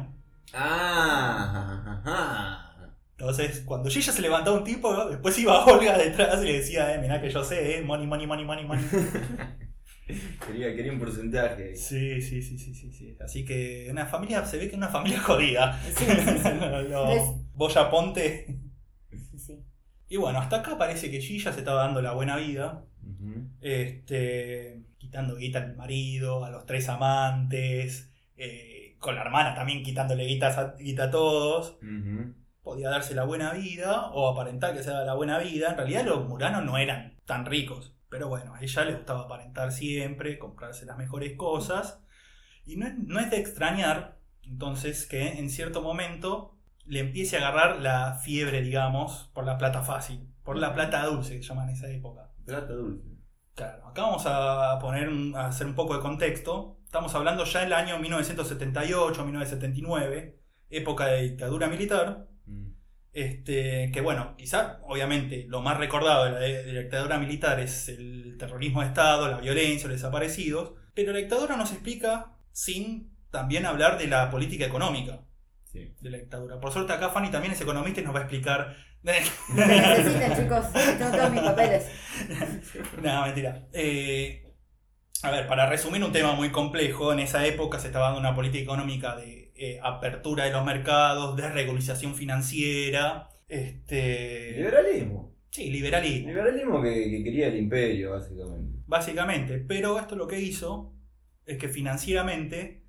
Ah, 0.54 2.02
ajá. 2.04 2.72
Entonces, 3.18 3.62
cuando 3.66 3.90
Gilla 3.90 4.12
se 4.12 4.22
levantaba 4.22 4.58
un 4.58 4.64
tipo, 4.66 5.06
después 5.10 5.38
iba 5.40 5.66
Olga 5.66 5.98
detrás 5.98 6.42
y 6.44 6.46
le 6.48 6.54
decía, 6.60 6.94
eh, 6.96 7.00
mirá 7.00 7.22
que 7.22 7.30
yo 7.30 7.44
sé, 7.44 7.78
eh, 7.80 7.82
money, 7.82 8.08
money, 8.08 8.28
money, 8.28 8.46
money, 8.46 8.66
money. 8.66 8.86
Quería, 10.46 10.76
quería 10.76 10.92
un 10.92 11.00
porcentaje. 11.00 11.76
Sí, 11.76 12.22
sí, 12.22 12.42
sí, 12.42 12.58
sí, 12.58 12.76
sí, 12.76 12.92
sí. 12.94 13.18
Así 13.20 13.44
que 13.44 13.88
una 13.90 14.06
familia, 14.06 14.46
se 14.46 14.58
ve 14.58 14.66
que 14.66 14.72
es 14.72 14.78
una 14.78 14.90
familia 14.90 15.20
jodida. 15.22 15.80
Sí, 15.82 16.06
sí, 16.06 16.50
Boya 17.54 17.90
Ponte. 17.90 18.60
Sí. 19.38 19.60
Y 20.08 20.18
bueno, 20.18 20.40
hasta 20.40 20.58
acá 20.58 20.78
parece 20.78 21.10
que 21.10 21.20
Gilla 21.20 21.52
se 21.52 21.60
estaba 21.60 21.84
dando 21.84 22.02
la 22.02 22.14
buena 22.14 22.38
vida. 22.38 22.86
Este, 23.62 24.84
quitando 24.98 25.36
guita 25.36 25.60
al 25.60 25.76
marido, 25.76 26.46
a 26.46 26.52
los 26.52 26.66
tres 26.66 26.90
amantes, 26.90 28.12
eh, 28.38 28.96
con 29.00 29.16
la 29.16 29.22
hermana 29.22 29.56
también 29.56 29.84
quitándole 29.84 30.26
guitas 30.26 30.58
a, 30.58 30.76
guita 30.76 31.06
a 31.06 31.12
todos. 31.12 31.78
Podía 32.62 32.90
darse 32.90 33.16
la 33.16 33.24
buena 33.24 33.54
vida 33.54 34.08
o 34.12 34.30
aparentar 34.30 34.76
que 34.76 34.84
se 34.84 34.92
daba 34.92 35.06
la 35.06 35.16
buena 35.16 35.40
vida. 35.40 35.72
En 35.72 35.78
realidad 35.78 36.06
los 36.06 36.28
muranos 36.28 36.64
no 36.64 36.78
eran 36.78 37.16
tan 37.26 37.46
ricos, 37.46 37.95
pero 38.10 38.28
bueno, 38.30 38.54
a 38.56 38.62
ella 38.62 38.86
le 38.86 38.94
gustaba 38.96 39.22
aparentar 39.24 39.72
siempre, 39.72 40.38
comprarse 40.40 40.86
las 40.86 40.98
mejores 40.98 41.36
cosas. 41.38 42.02
Y 42.66 42.78
no 42.78 42.88
es, 42.88 42.98
no 42.98 43.20
es 43.20 43.30
de 43.32 43.38
extrañar, 43.38 44.18
entonces, 44.44 45.06
que 45.08 45.40
en 45.40 45.50
cierto 45.50 45.82
momento 45.82 46.58
le 46.86 47.00
empiece 47.00 47.38
a 47.38 47.40
agarrar 47.48 47.82
la 47.82 48.16
fiebre, 48.24 48.62
digamos, 48.62 49.30
por 49.34 49.46
la 49.46 49.58
plata 49.58 49.82
fácil, 49.84 50.28
por 50.44 50.58
la 50.58 50.74
plata 50.74 51.06
dulce 51.06 51.36
que 51.38 51.44
se 51.44 51.50
llama 51.50 51.64
en 51.64 51.70
esa 51.72 51.90
época. 51.90 52.32
Plata 52.46 52.74
dulce. 52.74 53.08
Claro, 53.56 53.88
acá 53.88 54.02
vamos 54.04 54.24
a 54.26 54.78
poner 54.80 55.10
un- 55.10 55.36
a 55.36 55.48
hacer 55.48 55.66
un 55.68 55.76
poco 55.76 55.96
de 55.96 56.02
contexto. 56.02 56.80
Estamos 56.86 57.14
hablando 57.16 57.44
ya 57.46 57.62
del 57.62 57.74
año 57.74 57.98
1978-1979, 58.00 60.40
época 60.70 61.08
de 61.08 61.22
dictadura 61.24 61.68
militar. 61.68 62.28
Este, 63.16 63.92
que 63.94 64.02
bueno, 64.02 64.36
quizá, 64.38 64.82
obviamente, 64.84 65.46
lo 65.48 65.62
más 65.62 65.78
recordado 65.78 66.26
de 66.26 66.32
la, 66.32 66.40
de 66.40 66.74
la 66.74 66.82
dictadura 66.82 67.18
militar 67.18 67.60
es 67.62 67.88
el 67.88 68.36
terrorismo 68.38 68.82
de 68.82 68.88
Estado, 68.88 69.30
la 69.30 69.38
violencia, 69.38 69.88
los 69.88 69.98
desaparecidos. 69.98 70.74
Pero 70.94 71.14
la 71.14 71.20
dictadura 71.20 71.56
nos 71.56 71.72
explica 71.72 72.34
sin 72.52 73.16
también 73.32 73.66
hablar 73.66 73.98
de 73.98 74.08
la 74.08 74.30
política 74.30 74.66
económica 74.66 75.22
Sí. 75.72 75.94
de 76.00 76.10
la 76.10 76.18
dictadura. 76.18 76.60
Por 76.60 76.72
suerte, 76.72 76.94
acá 76.94 77.10
Fanny 77.10 77.32
también 77.32 77.54
es 77.54 77.62
economista 77.62 78.02
y 78.02 78.04
nos 78.04 78.14
va 78.16 78.20
a 78.20 78.24
explicar. 78.24 78.76
Necesiten, 79.04 80.36
chicos. 80.36 80.66
Tengo 80.74 81.12
todos 81.12 81.32
mis 81.32 81.42
papeles. 81.42 81.86
No, 83.02 83.22
mentira. 83.24 83.68
Eh, 83.74 84.44
a 85.24 85.32
ver, 85.32 85.48
para 85.48 85.68
resumir 85.70 86.04
un 86.04 86.12
tema 86.12 86.34
muy 86.34 86.50
complejo, 86.50 87.14
en 87.14 87.20
esa 87.20 87.46
época 87.46 87.80
se 87.80 87.88
estaba 87.88 88.08
dando 88.08 88.20
una 88.20 88.36
política 88.36 88.64
económica 88.64 89.16
de 89.16 89.45
eh, 89.56 89.80
apertura 89.82 90.46
de 90.46 90.52
los 90.52 90.66
mercados, 90.66 91.36
desregulización 91.36 92.16
financiera, 92.16 93.30
este, 93.48 94.52
Liberalismo. 94.58 95.36
sí, 95.50 95.70
liberalismo, 95.70 96.28
Liberalismo 96.30 96.82
que, 96.82 96.94
que 97.10 97.24
quería 97.24 97.48
el 97.48 97.58
imperio, 97.58 98.12
básicamente. 98.12 98.80
básicamente. 98.86 99.60
Pero 99.60 100.00
esto 100.00 100.16
lo 100.16 100.28
que 100.28 100.40
hizo 100.42 100.94
es 101.46 101.58
que 101.58 101.70
financieramente, 101.70 102.84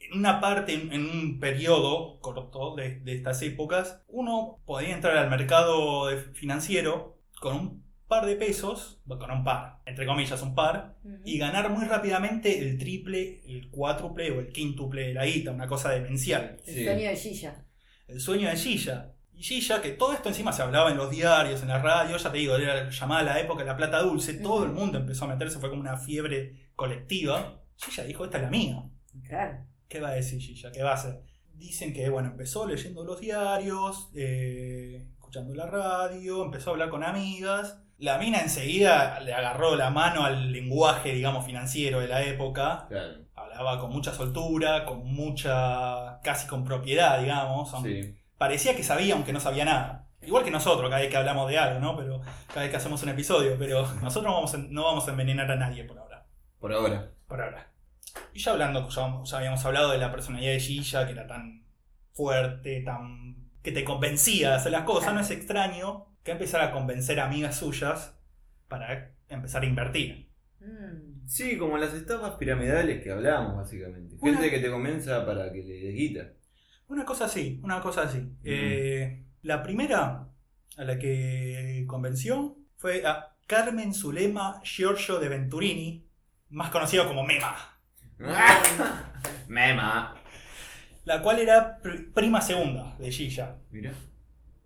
en 0.00 0.18
una 0.18 0.40
parte, 0.40 0.74
en, 0.74 0.92
un 1.04 1.40
periodo 1.40 2.20
corto 2.20 2.74
de, 2.76 3.00
de 3.00 3.14
estas 3.14 3.42
épocas, 3.42 4.02
uno 4.08 4.60
podía 4.66 4.94
entrar 4.94 5.16
al 5.16 5.30
mercado 5.30 6.08
financiero 6.34 7.18
con 7.40 7.56
un 7.56 7.84
par 8.12 8.26
de 8.26 8.36
pesos, 8.36 9.00
bueno, 9.04 9.20
con 9.26 9.30
un 9.38 9.44
par, 9.44 9.80
entre 9.86 10.04
comillas, 10.06 10.42
un 10.42 10.54
par, 10.54 10.96
y 11.24 11.38
ganar 11.38 11.70
muy 11.70 11.84
rápidamente 11.86 12.58
el 12.58 12.78
triple, 12.78 13.40
el 13.46 13.70
cuádruple 13.70 14.30
o 14.32 14.40
el 14.40 14.52
quíntuple 14.52 15.08
de 15.08 15.14
la 15.14 15.24
guita, 15.24 15.50
una 15.52 15.66
cosa 15.66 15.90
demencial. 15.90 16.44
El 16.66 16.74
Sí. 16.74 16.84
sueño 16.84 17.08
de 17.10 17.16
Gilla. 17.16 17.64
El 18.08 18.20
sueño 18.20 18.48
de 18.50 18.56
Gilla. 18.56 19.12
Y 19.34 19.42
Gilla, 19.42 19.80
que 19.80 19.90
todo 19.92 20.12
esto 20.12 20.28
encima 20.28 20.52
se 20.52 20.62
hablaba 20.62 20.90
en 20.90 20.96
los 20.98 21.10
diarios, 21.10 21.62
en 21.62 21.68
la 21.68 21.78
radio, 21.80 22.16
ya 22.16 22.30
te 22.30 22.38
digo, 22.38 22.54
era 22.56 22.90
llamada 22.90 23.22
la 23.22 23.40
época 23.40 23.62
de 23.62 23.68
la 23.70 23.76
plata 23.76 24.00
dulce, 24.02 24.34
todo 24.34 24.64
el 24.64 24.72
mundo 24.72 24.98
empezó 24.98 25.24
a 25.24 25.28
meterse, 25.28 25.58
fue 25.58 25.70
como 25.70 25.80
una 25.80 25.96
fiebre 25.96 26.70
colectiva. 26.76 27.62
Gilla 27.76 28.04
dijo, 28.04 28.24
esta 28.24 28.36
es 28.38 28.42
la 28.44 28.50
mía. 28.50 28.84
Claro. 29.26 29.66
¿Qué 29.88 30.00
va 30.00 30.10
a 30.10 30.14
decir 30.14 30.40
Gilla? 30.40 30.70
¿Qué 30.70 30.82
va 30.82 30.90
a 30.92 30.94
hacer? 30.94 31.22
Dicen 31.54 31.92
que, 31.92 32.08
bueno, 32.08 32.28
empezó 32.30 32.66
leyendo 32.66 33.04
los 33.04 33.20
diarios, 33.20 34.10
eh, 34.14 35.06
escuchando 35.14 35.54
la 35.54 35.66
radio, 35.66 36.44
empezó 36.44 36.70
a 36.70 36.72
hablar 36.74 36.90
con 36.90 37.02
amigas. 37.04 37.78
La 37.98 38.18
mina 38.18 38.40
enseguida 38.40 39.20
le 39.20 39.32
agarró 39.32 39.76
la 39.76 39.90
mano 39.90 40.24
al 40.24 40.50
lenguaje, 40.52 41.12
digamos, 41.14 41.46
financiero 41.46 42.00
de 42.00 42.08
la 42.08 42.22
época. 42.22 42.86
Claro. 42.88 43.22
Hablaba 43.34 43.78
con 43.80 43.90
mucha 43.92 44.12
soltura, 44.12 44.84
con 44.84 45.04
mucha. 45.04 46.18
casi 46.22 46.46
con 46.48 46.64
propiedad, 46.64 47.20
digamos. 47.20 47.72
Sí. 47.82 48.14
Parecía 48.38 48.74
que 48.74 48.82
sabía, 48.82 49.14
aunque 49.14 49.32
no 49.32 49.40
sabía 49.40 49.64
nada. 49.64 50.08
Igual 50.20 50.44
que 50.44 50.50
nosotros, 50.50 50.88
cada 50.88 51.00
vez 51.00 51.10
que 51.10 51.16
hablamos 51.16 51.48
de 51.48 51.58
algo, 51.58 51.80
¿no? 51.80 51.96
Pero 51.96 52.20
cada 52.48 52.62
vez 52.62 52.70
que 52.70 52.76
hacemos 52.76 53.02
un 53.02 53.08
episodio. 53.10 53.56
Pero 53.58 53.82
nosotros 54.02 54.24
no 54.24 54.34
vamos 54.34 54.54
a- 54.54 54.58
no 54.58 54.84
vamos 54.84 55.06
a 55.06 55.10
envenenar 55.12 55.50
a 55.50 55.56
nadie 55.56 55.84
por 55.84 55.98
ahora 55.98 56.26
Por 56.58 56.72
ahora. 56.72 57.10
por 57.28 57.40
ahora. 57.40 57.72
Y 58.34 58.40
ya 58.40 58.52
hablando, 58.52 58.88
ya, 58.88 59.20
ya 59.24 59.36
habíamos 59.38 59.64
hablado 59.64 59.90
de 59.90 59.98
la 59.98 60.10
personalidad 60.10 60.52
de 60.52 60.60
Gilla, 60.60 61.06
que 61.06 61.12
era 61.12 61.26
tan 61.26 61.64
fuerte, 62.12 62.82
tan. 62.82 63.36
que 63.62 63.72
te 63.72 63.84
convencía 63.84 64.50
de 64.50 64.54
hacer 64.56 64.72
las 64.72 64.82
cosas, 64.82 65.14
no 65.14 65.20
es 65.20 65.30
extraño 65.30 66.06
que 66.22 66.30
empezara 66.32 66.66
a 66.66 66.72
convencer 66.72 67.18
a 67.20 67.26
amigas 67.26 67.56
suyas 67.56 68.16
para 68.68 69.12
empezar 69.28 69.62
a 69.62 69.66
invertir. 69.66 70.30
Mm. 70.60 71.26
Sí, 71.26 71.56
como 71.56 71.78
las 71.78 71.94
estafas 71.94 72.32
piramidales 72.32 73.02
que 73.02 73.10
hablamos, 73.10 73.56
básicamente. 73.56 74.16
Una- 74.20 74.32
Gente 74.38 74.50
que 74.50 74.58
te 74.60 74.70
comienza 74.70 75.24
para 75.26 75.50
que 75.52 75.62
le 75.62 75.74
des 75.80 75.94
guita. 75.94 76.32
Una 76.88 77.04
cosa 77.04 77.24
así, 77.26 77.60
una 77.62 77.80
cosa 77.80 78.02
así. 78.02 78.28
Eh, 78.44 79.24
la 79.42 79.62
primera 79.62 80.28
a 80.76 80.84
la 80.84 80.98
que 80.98 81.84
convenció 81.86 82.56
fue 82.76 83.06
a 83.06 83.34
Carmen 83.46 83.94
Zulema 83.94 84.60
Giorgio 84.62 85.18
de 85.18 85.28
Venturini, 85.28 86.06
más 86.50 86.70
conocido 86.70 87.06
como 87.08 87.24
Mema, 87.24 87.56
Mema. 89.48 90.14
la 91.04 91.22
cual 91.22 91.38
era 91.40 91.80
pr- 91.82 92.12
prima 92.12 92.40
segunda 92.40 92.96
de 92.98 93.10
Gilla. 93.10 93.56
Mira. 93.70 93.92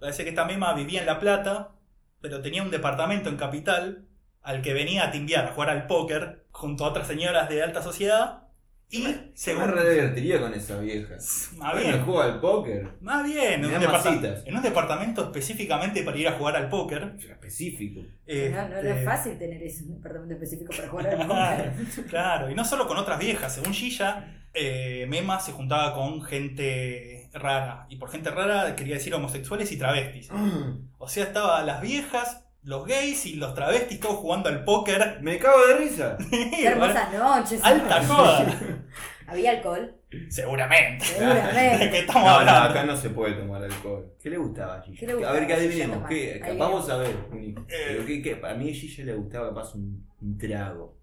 Parece 0.07 0.23
que 0.23 0.31
esta 0.31 0.45
Mema 0.45 0.73
vivía 0.73 1.01
en 1.01 1.07
La 1.07 1.19
Plata, 1.19 1.73
pero 2.21 2.41
tenía 2.41 2.63
un 2.63 2.71
departamento 2.71 3.29
en 3.29 3.37
Capital 3.37 4.07
al 4.41 4.63
que 4.63 4.73
venía 4.73 5.03
a 5.03 5.11
timbiar, 5.11 5.47
a 5.47 5.53
jugar 5.53 5.71
al 5.71 5.89
póker, 5.89 6.47
junto 6.53 6.85
a 6.85 6.91
otras 6.91 7.09
señoras 7.09 7.49
de 7.49 7.61
alta 7.61 7.83
sociedad. 7.83 8.45
Y, 8.89 9.03
me 9.03 9.33
según. 9.35 9.67
re 9.67 9.91
divertiría 9.91 10.39
con 10.39 10.55
esa 10.55 10.79
vieja. 10.79 11.17
Más 11.57 11.73
Bueno, 11.73 11.89
bien, 11.89 12.05
juega 12.05 12.25
al 12.25 12.41
póker. 12.41 12.89
más 13.01 13.25
bien, 13.25 13.55
en 13.55 13.65
un, 13.65 13.75
en 13.75 14.63
departamento 14.63 15.25
específicamente 15.25 16.05
para 16.05 16.17
ir 16.17 16.29
a 16.29 16.33
jugar 16.39 16.55
al 16.55 16.69
póker. 16.69 17.17
Específico. 17.19 18.03
No, 18.03 18.07
no, 18.07 18.69
no 18.69 18.77
Este, 18.77 18.99
es 19.01 19.05
fácil 19.05 19.39
tener 19.41 19.61
ese 19.61 19.87
departamento 19.87 20.35
específico 20.35 20.73
para 20.73 20.89
jugar 20.89 21.09
al 21.09 21.27
póker. 21.27 21.73
Claro, 22.09 22.49
y 22.49 22.55
no 22.55 22.65
solo 22.65 22.87
con 22.87 22.97
otras 22.97 23.19
viejas. 23.19 23.57
Según 23.57 23.73
Gilla, 23.73 24.47
eh, 24.55 25.05
Mema 25.09 25.41
se 25.41 25.51
juntaba 25.51 25.93
con 25.93 26.23
gente 26.23 27.16
rara. 27.39 27.87
Y 27.89 27.97
por 27.97 28.11
gente 28.11 28.31
rara 28.31 28.75
quería 28.77 28.95
decir 28.95 29.15
homosexuales 29.15 29.71
y 29.73 29.79
travestis. 29.79 30.31
O 30.99 31.09
sea, 31.09 31.25
estaban 31.25 31.67
las 31.67 31.81
viejas, 31.83 32.45
los 32.63 32.85
gays 32.87 33.27
y 33.27 33.37
los 33.37 33.55
travestis 33.55 34.01
todos 34.01 34.17
jugando 34.17 34.49
al 34.49 34.65
póker. 34.65 35.19
Me 35.23 35.39
cago 35.39 35.67
de 35.69 35.77
risa. 35.77 36.17
Qué 36.31 36.67
hermosas 36.67 37.13
noches. 37.13 37.61
Alta 37.63 38.03
joda. 38.05 38.47
Había 39.29 39.51
alcohol. 39.53 39.93
Seguramente. 40.31 41.05
Seguramente. 41.05 41.85
¿De 41.85 41.91
qué 41.91 41.99
estamos 42.01 42.23
No, 42.23 42.29
no, 42.31 42.37
hablando? 42.39 42.71
acá 42.71 42.85
no 42.85 42.97
se 42.97 43.11
puede 43.11 43.35
tomar 43.35 43.63
alcohol. 43.63 44.13
¿Qué 44.23 44.31
le 44.31 44.39
gustaba 44.39 44.77
a 44.77 44.83
Gigi? 44.83 44.99
¿Qué 44.99 45.07
le 45.09 45.25
a 45.27 45.33
ver, 45.33 45.47
que 45.49 45.53
a 45.53 45.57
adivinemos. 45.57 46.09
¿Qué? 46.09 46.55
Vamos 46.57 46.89
a 46.89 46.97
ver. 46.99 47.15
Juni. 47.29 47.55
Pero 47.67 48.07
¿qué- 48.07 48.23
qué? 48.23 48.37
Para 48.37 48.55
mí 48.55 48.71
a 48.71 48.73
Gigi 48.73 49.03
le 49.03 49.15
gustaba 49.15 49.49
capaz 49.49 49.75
un, 49.75 50.07
un 50.23 50.39
trago. 50.39 50.97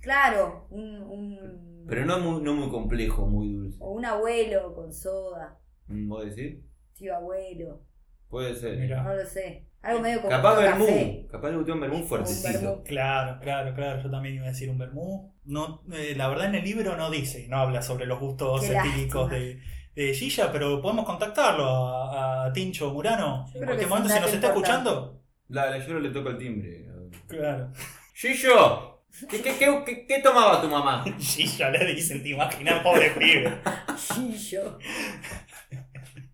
Claro, 0.00 0.66
un, 0.70 1.02
un, 1.02 1.84
Pero 1.86 2.06
no 2.06 2.18
muy, 2.20 2.42
no 2.42 2.54
muy 2.54 2.70
complejo, 2.70 3.26
muy 3.26 3.52
dulce. 3.52 3.76
o 3.80 3.90
un 3.92 4.04
abuelo 4.06 4.74
con 4.74 4.92
soda. 4.92 5.58
¿Vos 5.88 6.24
decís? 6.24 6.58
Tío 6.94 7.16
abuelo. 7.16 7.82
Puede 8.28 8.54
ser. 8.54 8.78
Mira. 8.78 9.02
No 9.02 9.14
lo 9.14 9.24
sé. 9.24 9.64
Algo 9.80 10.00
medio 10.00 10.18
como 10.20 10.30
Capaz 10.30 10.56
vermú. 10.56 11.26
Capaz 11.30 11.50
le 11.50 11.56
gustó 11.56 11.72
un 11.72 11.80
vermú 11.80 11.96
Un 11.98 12.04
fuertecito. 12.04 12.82
Claro, 12.84 13.38
claro, 13.40 13.74
claro. 13.74 14.02
Yo 14.02 14.10
también 14.10 14.34
iba 14.34 14.46
a 14.46 14.48
decir 14.48 14.68
un 14.68 14.78
vermú. 14.78 15.34
No, 15.44 15.82
eh, 15.92 16.14
la 16.16 16.28
verdad 16.28 16.46
en 16.48 16.56
el 16.56 16.64
libro 16.64 16.96
no 16.96 17.10
dice, 17.10 17.46
no 17.48 17.58
habla 17.58 17.80
sobre 17.80 18.04
los 18.06 18.18
gustos 18.20 18.68
etílicos 18.68 19.30
de, 19.30 19.60
de 19.94 20.14
Gilla, 20.14 20.52
pero 20.52 20.82
podemos 20.82 21.06
contactarlo 21.06 21.64
a, 21.64 22.46
a 22.46 22.52
Tincho 22.52 22.92
Murano. 22.92 23.46
En 23.54 23.64
cualquier 23.64 23.88
momento, 23.88 24.12
si 24.12 24.20
nos 24.20 24.32
está 24.34 24.48
escuchando. 24.48 25.22
La, 25.48 25.70
la 25.70 25.78
yo 25.78 25.98
le 25.98 26.10
toco 26.10 26.30
el 26.30 26.38
timbre. 26.38 26.86
Claro. 27.26 27.72
¡Gillo! 28.14 29.04
¿Qué, 29.30 29.40
qué, 29.40 29.56
qué, 29.58 29.82
qué, 29.86 30.06
qué 30.06 30.20
tomaba 30.20 30.60
tu 30.60 30.68
mamá? 30.68 31.02
Gilla 31.18 31.70
le 31.70 31.94
dicen, 31.94 32.22
te 32.22 32.30
imaginas, 32.30 32.82
pobre 32.82 33.10
pibe. 33.12 33.58
Gillo. 33.96 34.78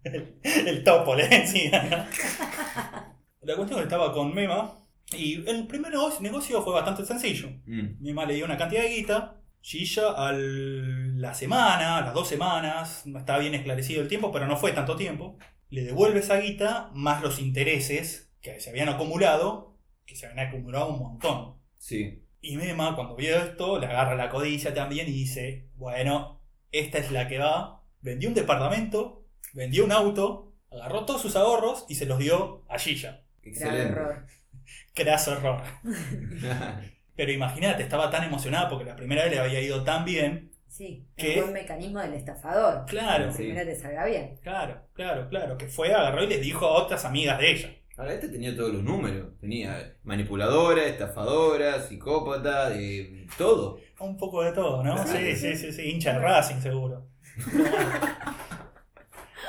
El, 0.04 0.38
el 0.42 0.84
topo. 0.84 1.16
La 1.16 1.28
cuestión 3.56 3.70
es 3.70 3.76
que 3.76 3.82
estaba 3.82 4.12
con 4.12 4.34
Mema 4.34 4.84
y 5.12 5.48
el 5.48 5.66
primer 5.66 5.92
negocio, 5.92 6.62
fue 6.62 6.72
bastante 6.72 7.04
sencillo. 7.04 7.48
Mm. 7.66 8.02
Mema 8.02 8.24
le 8.24 8.34
dio 8.34 8.44
una 8.44 8.56
cantidad 8.56 8.82
de 8.82 8.94
guita. 8.94 9.40
Gilla 9.60 10.10
a 10.10 10.32
la 10.32 11.32
semana, 11.32 11.98
a 11.98 12.00
las 12.02 12.12
dos 12.12 12.28
semanas, 12.28 13.06
no 13.06 13.18
estaba 13.18 13.38
bien 13.38 13.54
esclarecido 13.54 14.02
el 14.02 14.08
tiempo, 14.08 14.30
pero 14.30 14.46
no 14.46 14.58
fue 14.58 14.72
tanto 14.72 14.94
tiempo. 14.94 15.38
Le 15.70 15.84
devuelve 15.84 16.20
esa 16.20 16.38
guita 16.38 16.90
más 16.92 17.22
los 17.22 17.40
intereses 17.40 18.30
que 18.42 18.60
se 18.60 18.70
habían 18.70 18.90
acumulado, 18.90 19.78
que 20.04 20.16
se 20.16 20.26
habían 20.26 20.48
acumulado 20.48 20.90
un 20.90 20.98
montón. 20.98 21.54
Sí. 21.78 22.26
Y 22.42 22.58
Mema, 22.58 22.94
cuando 22.94 23.16
vio 23.16 23.38
esto, 23.38 23.78
le 23.78 23.86
agarra 23.86 24.16
la 24.16 24.28
codicia 24.28 24.74
también 24.74 25.08
y 25.08 25.12
dice, 25.12 25.70
bueno, 25.76 26.42
esta 26.70 26.98
es 26.98 27.10
la 27.10 27.26
que 27.26 27.38
va. 27.38 27.82
Vendió 28.02 28.28
un 28.28 28.34
departamento, 28.34 29.23
vendió 29.54 29.84
un 29.84 29.92
auto, 29.92 30.52
agarró 30.70 31.04
todos 31.06 31.22
sus 31.22 31.36
ahorros 31.36 31.86
y 31.88 31.94
se 31.94 32.04
los 32.06 32.18
dio 32.18 32.62
a 32.68 32.78
Gilla. 32.78 33.22
Gran 33.42 33.54
Excelente. 33.54 33.82
error. 33.92 34.26
Craso 34.94 35.32
error. 35.32 35.62
Pero 37.16 37.32
imagínate, 37.32 37.82
estaba 37.82 38.10
tan 38.10 38.24
emocionada 38.24 38.68
porque 38.68 38.84
la 38.84 38.96
primera 38.96 39.22
vez 39.24 39.32
le 39.32 39.38
había 39.40 39.60
ido 39.60 39.82
tan 39.84 40.04
bien. 40.04 40.50
Sí, 40.68 41.06
¿Qué? 41.16 41.34
un 41.36 41.40
buen 41.42 41.52
mecanismo 41.52 42.00
del 42.00 42.14
estafador. 42.14 42.84
Claro, 42.86 43.30
Que 43.30 43.36
primero 43.36 43.70
te 43.70 43.76
salga 43.76 44.04
bien. 44.06 44.38
claro, 44.42 44.80
claro, 44.92 45.28
claro. 45.28 45.56
Que 45.56 45.68
fue, 45.68 45.94
agarró 45.94 46.24
y 46.24 46.26
les 46.26 46.40
dijo 46.40 46.66
a 46.66 46.82
otras 46.82 47.04
amigas 47.04 47.38
de 47.38 47.50
ella. 47.52 47.70
Ahora, 47.96 48.14
este 48.14 48.28
tenía 48.28 48.56
todos 48.56 48.72
los 48.74 48.82
números. 48.82 49.38
Tenía 49.40 49.94
manipuladora, 50.02 50.84
estafadora, 50.84 51.80
psicópata, 51.80 52.70
de 52.70 53.24
todo. 53.38 53.78
Un 54.00 54.16
poco 54.16 54.42
de 54.42 54.50
todo, 54.50 54.82
¿no? 54.82 54.98
Sí, 55.06 55.16
Sí, 55.16 55.36
sí, 55.36 55.36
sí. 55.36 55.56
sí, 55.56 55.72
sí, 55.72 55.90
hincha 55.90 56.14
de 56.14 56.18
Racing 56.18 56.60
seguro. 56.60 57.06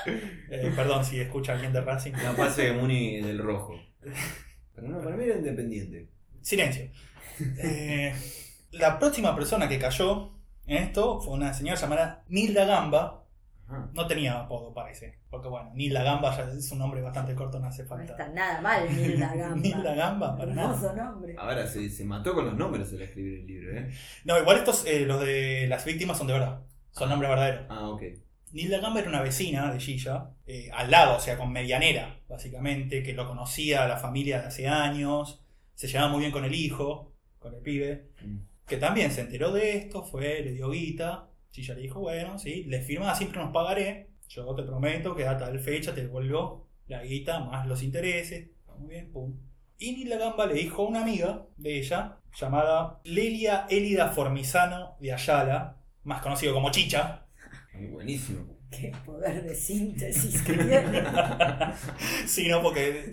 Eh, 0.08 0.72
perdón 0.76 1.04
si 1.06 1.20
escucha 1.20 1.54
alguien 1.54 1.74
de 1.74 1.82
Racing. 1.82 2.14
La 2.14 2.34
pase 2.36 2.64
de 2.68 2.74
Muni 2.74 3.22
del 3.22 3.40
rojo. 3.40 3.74
Pero 4.76 4.88
no, 4.88 5.00
para 5.02 5.16
mí 5.16 5.24
era 5.26 5.38
independiente. 5.38 6.10
Silencio. 6.42 6.90
Eh, 7.58 8.14
la 8.72 9.00
próxima 9.00 9.36
persona 9.36 9.68
que 9.68 9.80
cayó 9.80 10.32
en 10.68 10.78
esto 10.84 11.20
fue 11.22 11.34
una 11.34 11.54
señora 11.54 11.80
llamada 11.80 12.24
Nilda 12.28 12.66
Gamba. 12.66 13.22
No 13.94 14.06
tenía 14.06 14.40
apodo, 14.42 14.74
parece. 14.76 15.18
Porque 15.30 15.48
bueno, 15.48 15.72
Nilda 15.74 16.04
Gamba 16.04 16.38
ya 16.38 16.44
es 16.54 16.72
un 16.72 16.78
nombre 16.80 17.02
bastante 17.02 17.34
corto, 17.34 17.60
no 17.60 17.68
hace 17.68 17.82
No 17.82 17.90
falta. 17.90 18.12
está 18.12 18.28
nada 18.30 18.62
mal, 18.62 18.88
Nilda 18.96 19.34
Gamba. 19.36 19.56
Nilda 19.56 19.96
Gamba, 19.96 20.38
para 20.38 20.54
nada. 20.54 20.94
Nombre. 20.94 21.36
Ahora 21.38 21.66
se, 21.66 21.90
se 21.90 22.06
mató 22.06 22.36
con 22.36 22.46
los 22.46 22.56
números 22.56 22.92
al 22.94 23.02
escribir 23.02 23.40
el 23.40 23.48
libro, 23.48 23.78
¿eh? 23.78 23.90
No, 24.24 24.38
igual 24.38 24.58
estos, 24.58 24.86
eh, 24.86 25.06
los 25.08 25.20
de 25.20 25.66
las 25.68 25.84
víctimas 25.84 26.18
son 26.18 26.28
de 26.28 26.34
verdad. 26.34 26.62
Son 26.92 27.10
nombres 27.10 27.30
verdaderos. 27.30 27.66
Ah, 27.70 27.90
ok. 27.90 28.04
Nilda 28.56 28.80
Gamba 28.80 29.02
era 29.02 29.10
una 29.10 29.22
vecina 29.22 29.70
de 29.74 29.82
Gilla, 29.82 30.32
eh, 30.46 30.70
al 30.74 30.90
lado, 30.90 31.18
o 31.18 31.20
sea, 31.20 31.38
con 31.38 31.52
medianera, 31.52 32.22
básicamente, 32.30 33.04
que 33.04 33.12
lo 33.12 33.28
conocía 33.28 33.84
a 33.84 33.88
la 33.90 33.98
familia 33.98 34.40
de 34.40 34.48
hace 34.48 34.66
años, 34.70 35.44
se 35.74 35.88
llevaba 35.88 36.10
muy 36.10 36.22
bien 36.22 36.32
con 36.32 36.46
el 36.46 36.56
hijo, 36.56 37.12
con 37.38 37.54
el 37.54 37.60
pibe, 37.62 38.12
Mm. 38.24 38.38
que 38.66 38.78
también 38.78 39.12
se 39.12 39.22
enteró 39.22 39.52
de 39.52 39.76
esto, 39.76 40.04
fue, 40.04 40.42
le 40.42 40.54
dio 40.54 40.70
guita, 40.70 41.28
Gilla 41.52 41.74
le 41.76 41.82
dijo, 41.82 42.00
bueno, 42.00 42.40
sí, 42.40 42.64
le 42.64 42.82
firmaba 42.82 43.14
siempre 43.14 43.42
unos 43.42 43.52
pagaré, 43.52 44.12
yo 44.30 44.56
te 44.56 44.64
prometo 44.64 45.14
que 45.18 45.28
a 45.28 45.38
tal 45.38 45.60
fecha 45.60 45.94
te 45.94 46.04
devuelvo 46.04 46.70
la 46.88 47.04
guita 47.04 47.42
más 47.42 47.68
los 47.68 47.84
intereses, 47.84 48.52
está 48.58 48.74
muy 48.78 48.90
bien, 48.90 49.12
pum. 49.12 49.38
Y 49.78 49.92
Nilda 49.92 50.18
Gamba 50.18 50.46
le 50.46 50.54
dijo 50.54 50.84
a 50.86 50.88
una 50.88 51.02
amiga 51.02 51.46
de 51.58 51.78
ella, 51.80 52.20
llamada 52.40 53.02
Lelia 53.04 53.68
Élida 53.70 54.12
Formizano 54.12 54.96
de 55.02 55.12
Ayala, 55.12 55.82
más 56.04 56.22
conocido 56.22 56.54
como 56.54 56.72
Chicha, 56.72 57.25
buenísimo. 57.92 58.46
Qué 58.72 58.92
poder 59.06 59.44
de 59.44 59.56
síntesis 59.56 60.42
que 60.42 60.54
tiene. 60.58 60.84
Sí, 62.26 62.48
no, 62.50 62.62
porque 62.62 63.12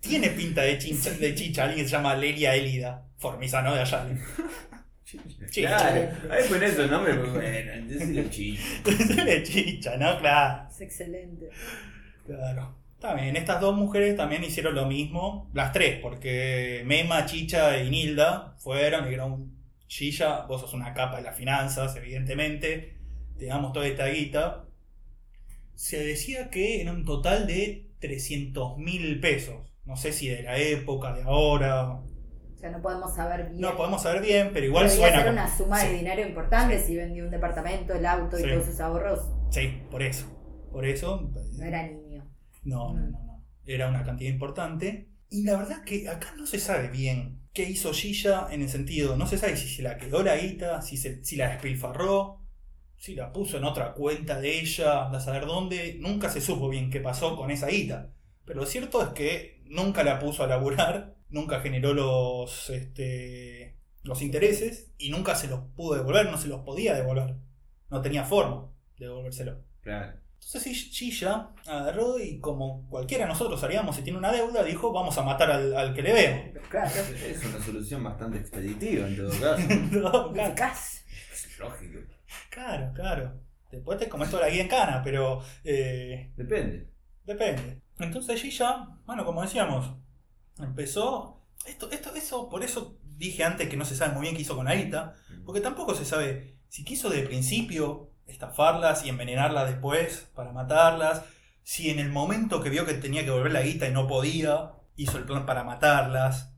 tiene 0.00 0.30
pinta 0.30 0.62
de 0.62 0.78
chicha, 0.78 1.10
de 1.10 1.34
chicha 1.34 1.64
alguien 1.64 1.84
que 1.84 1.88
se 1.88 1.96
llama 1.96 2.14
Lelia 2.16 2.54
Elida, 2.54 3.06
Formizano 3.18 3.74
de 3.74 3.80
Ayala. 3.80 4.18
Chicha. 5.50 5.68
Claro, 5.68 6.10
ahí 6.30 6.48
pones 6.48 6.72
esos 6.72 6.90
nombres, 6.90 7.16
pues 7.16 7.32
bueno, 7.32 7.86
decirle 7.86 8.28
chicho. 8.30 8.62
de 9.24 9.42
chicha, 9.44 9.96
¿no? 9.96 10.18
Claro, 10.18 10.68
Es 10.70 10.80
excelente. 10.80 11.50
claro. 12.26 12.74
También, 12.98 13.36
estas 13.36 13.60
dos 13.60 13.76
mujeres 13.76 14.16
también 14.16 14.42
hicieron 14.42 14.74
lo 14.74 14.86
mismo, 14.86 15.50
las 15.52 15.72
tres, 15.72 16.00
porque 16.00 16.82
Mema, 16.86 17.26
Chicha 17.26 17.78
y 17.82 17.90
Nilda 17.90 18.56
fueron 18.58 19.02
y 19.02 19.08
dijeron, 19.08 19.52
Chicha, 19.86 20.46
vos 20.46 20.62
sos 20.62 20.72
una 20.72 20.94
capa 20.94 21.18
de 21.18 21.22
las 21.24 21.36
finanzas, 21.36 21.94
evidentemente, 21.96 22.93
te 23.38 23.46
damos 23.46 23.72
toda 23.72 23.86
esta 23.86 24.06
guita. 24.06 24.66
Se 25.74 26.02
decía 26.04 26.50
que 26.50 26.80
era 26.80 26.92
un 26.92 27.04
total 27.04 27.46
de 27.46 27.90
300 28.00 28.78
mil 28.78 29.20
pesos. 29.20 29.56
No 29.84 29.96
sé 29.96 30.12
si 30.12 30.28
de 30.28 30.42
la 30.42 30.56
época, 30.58 31.14
de 31.14 31.22
ahora, 31.22 31.90
O 31.92 32.66
sea, 32.66 32.70
no 32.70 32.80
podemos 32.80 33.14
saber 33.14 33.48
bien. 33.50 33.60
No 33.60 33.76
podemos 33.76 34.02
saber 34.02 34.22
bien, 34.22 34.50
pero 34.54 34.64
igual 34.64 34.86
Podría 34.86 35.00
suena. 35.08 35.16
ser 35.16 35.26
como- 35.26 35.32
una 35.42 35.56
suma 35.56 35.80
Sí, 35.80 35.88
de 35.88 35.94
dinero 35.96 36.26
importante 36.26 36.78
si 36.80 36.96
vendió 36.96 37.24
un 37.24 37.30
departamento, 37.30 37.92
el 37.94 38.06
auto 38.06 38.38
y 38.38 38.42
Sí. 38.42 38.48
todos 38.48 38.64
sus 38.66 38.80
ahorros. 38.80 39.20
Sí, 39.50 39.82
por 39.90 40.02
eso. 40.02 40.26
Por 40.72 40.86
eso. 40.86 41.30
No 41.58 41.64
era 41.64 41.86
niño. 41.86 42.26
No, 42.62 42.94
no, 42.94 43.00
no, 43.00 43.10
no. 43.10 43.44
Era 43.66 43.88
una 43.88 44.02
cantidad 44.02 44.30
importante. 44.30 45.10
Y 45.28 45.42
la 45.44 45.58
verdad 45.58 45.84
que 45.84 46.08
acá 46.08 46.34
no 46.38 46.46
se 46.46 46.58
sabe 46.58 46.88
bien 46.88 47.40
qué 47.52 47.68
hizo 47.68 47.92
Gilla 47.92 48.48
en 48.50 48.62
el 48.62 48.68
sentido. 48.70 49.16
No 49.16 49.26
se 49.26 49.36
sabe 49.36 49.56
si 49.56 49.68
se 49.68 49.82
la 49.82 49.98
quedó 49.98 50.22
la 50.22 50.36
guita, 50.36 50.80
si, 50.80 50.96
se, 50.96 51.22
si 51.22 51.36
la 51.36 51.50
despilfarró, 51.50 52.40
si 53.04 53.14
la 53.14 53.30
puso 53.30 53.58
en 53.58 53.64
otra 53.64 53.92
cuenta 53.92 54.40
de 54.40 54.60
ella, 54.60 55.04
anda 55.04 55.18
a 55.18 55.20
saber 55.20 55.44
dónde. 55.44 55.98
Nunca 56.00 56.30
se 56.30 56.40
supo 56.40 56.70
bien 56.70 56.88
qué 56.88 57.00
pasó 57.00 57.36
con 57.36 57.50
esa 57.50 57.66
guita. 57.66 58.14
Pero 58.46 58.60
lo 58.60 58.66
cierto 58.66 59.02
es 59.02 59.08
que 59.08 59.60
nunca 59.66 60.02
la 60.02 60.18
puso 60.18 60.42
a 60.42 60.46
laburar, 60.46 61.14
nunca 61.28 61.60
generó 61.60 61.92
los, 61.92 62.70
este, 62.70 63.76
los 64.04 64.22
intereses 64.22 64.94
y 64.96 65.10
nunca 65.10 65.34
se 65.34 65.48
los 65.48 65.60
pudo 65.76 65.96
devolver, 65.96 66.30
no 66.30 66.38
se 66.38 66.48
los 66.48 66.62
podía 66.62 66.94
devolver. 66.94 67.36
No 67.90 68.00
tenía 68.00 68.24
forma 68.24 68.70
de 68.96 69.04
devolvérselo. 69.04 69.60
Claro. 69.82 70.14
Entonces 70.36 70.62
sí, 70.62 70.90
Chilla 70.90 71.50
agarró 71.66 72.18
y 72.18 72.40
como 72.40 72.88
cualquiera 72.88 73.24
de 73.24 73.32
nosotros 73.32 73.62
haríamos 73.64 73.96
si 73.96 74.02
tiene 74.02 74.18
una 74.18 74.32
deuda, 74.32 74.64
dijo 74.64 74.92
vamos 74.92 75.18
a 75.18 75.22
matar 75.22 75.50
al, 75.50 75.76
al 75.76 75.92
que 75.92 76.00
le 76.00 76.14
debemos. 76.14 76.66
Claro. 76.70 76.90
Es 76.90 77.44
una 77.44 77.62
solución 77.62 78.02
bastante 78.02 78.38
expeditiva 78.38 79.06
en 79.06 79.16
todo 79.18 79.28
caso. 79.40 79.68
No, 79.90 80.32
claro. 80.32 80.54
Es 81.30 81.58
lógico. 81.58 82.13
Claro, 82.50 82.92
claro. 82.94 83.40
Después 83.70 83.98
te 83.98 84.08
comes 84.08 84.30
toda 84.30 84.44
la 84.44 84.50
guía 84.50 84.62
en 84.62 84.68
cana, 84.68 85.02
pero 85.02 85.42
eh, 85.64 86.32
Depende. 86.36 86.88
depende. 87.24 87.80
Entonces 87.98 88.40
Gilla, 88.40 88.88
bueno, 89.06 89.24
como 89.24 89.42
decíamos, 89.42 89.92
empezó. 90.58 91.40
Esto, 91.66 91.90
esto, 91.90 92.14
eso, 92.14 92.48
por 92.48 92.62
eso 92.62 92.98
dije 93.16 93.42
antes 93.42 93.68
que 93.68 93.76
no 93.76 93.84
se 93.84 93.96
sabe 93.96 94.12
muy 94.12 94.22
bien 94.22 94.36
qué 94.36 94.42
hizo 94.42 94.56
con 94.56 94.68
Aita, 94.68 95.16
porque 95.44 95.60
tampoco 95.60 95.94
se 95.94 96.04
sabe 96.04 96.56
si 96.68 96.84
quiso 96.84 97.08
de 97.08 97.22
principio 97.22 98.10
estafarlas 98.26 99.04
y 99.04 99.08
envenenarlas 99.08 99.68
después 99.68 100.28
para 100.34 100.52
matarlas, 100.52 101.22
si 101.62 101.90
en 101.90 101.98
el 101.98 102.10
momento 102.10 102.62
que 102.62 102.70
vio 102.70 102.84
que 102.84 102.94
tenía 102.94 103.24
que 103.24 103.30
volver 103.30 103.52
la 103.52 103.62
guita 103.62 103.88
y 103.88 103.92
no 103.92 104.06
podía, 104.06 104.72
hizo 104.96 105.18
el 105.18 105.24
plan 105.24 105.46
para 105.46 105.64
matarlas. 105.64 106.52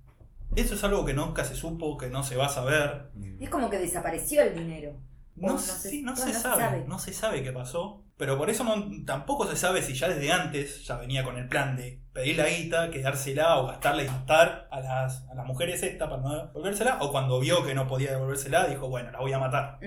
Eso 0.54 0.74
es 0.74 0.84
algo 0.84 1.04
que 1.04 1.14
nunca 1.14 1.44
se 1.44 1.54
supo, 1.54 1.96
que 1.96 2.08
no 2.08 2.22
se 2.22 2.36
va 2.36 2.46
a 2.46 2.50
saber. 2.50 3.10
Y 3.38 3.44
es 3.44 3.50
como 3.50 3.68
que 3.70 3.78
desapareció 3.78 4.42
el 4.42 4.54
dinero. 4.54 4.96
No, 5.36 5.58
se, 5.58 5.90
sí, 5.90 6.02
no 6.02 6.12
no, 6.12 6.16
se 6.16 6.26
no 6.26 6.32
se 6.32 6.40
sabe, 6.40 6.62
sabe. 6.62 6.84
no 6.86 6.98
se 6.98 7.12
sabe 7.12 7.42
qué 7.42 7.52
pasó. 7.52 8.02
Pero 8.18 8.38
por 8.38 8.48
eso 8.48 8.64
no, 8.64 9.04
tampoco 9.04 9.46
se 9.46 9.56
sabe 9.56 9.82
si 9.82 9.92
ya 9.92 10.08
desde 10.08 10.32
antes 10.32 10.86
ya 10.86 10.96
venía 10.96 11.22
con 11.22 11.36
el 11.36 11.48
plan 11.48 11.76
de 11.76 12.00
pedir 12.14 12.38
la 12.38 12.48
guita, 12.48 12.90
quedársela 12.90 13.58
o 13.58 13.66
gastarla 13.66 14.04
y 14.04 14.08
matar 14.08 14.68
a 14.70 14.80
las, 14.80 15.28
a 15.28 15.34
las 15.34 15.44
mujeres 15.44 15.82
estas 15.82 16.08
para 16.08 16.22
no 16.22 16.46
devolvérsela. 16.46 16.96
O 17.02 17.12
cuando 17.12 17.38
vio 17.40 17.62
que 17.66 17.74
no 17.74 17.86
podía 17.86 18.12
devolvérsela, 18.12 18.68
dijo, 18.68 18.88
bueno, 18.88 19.10
la 19.10 19.20
voy 19.20 19.34
a 19.34 19.38
matar. 19.38 19.78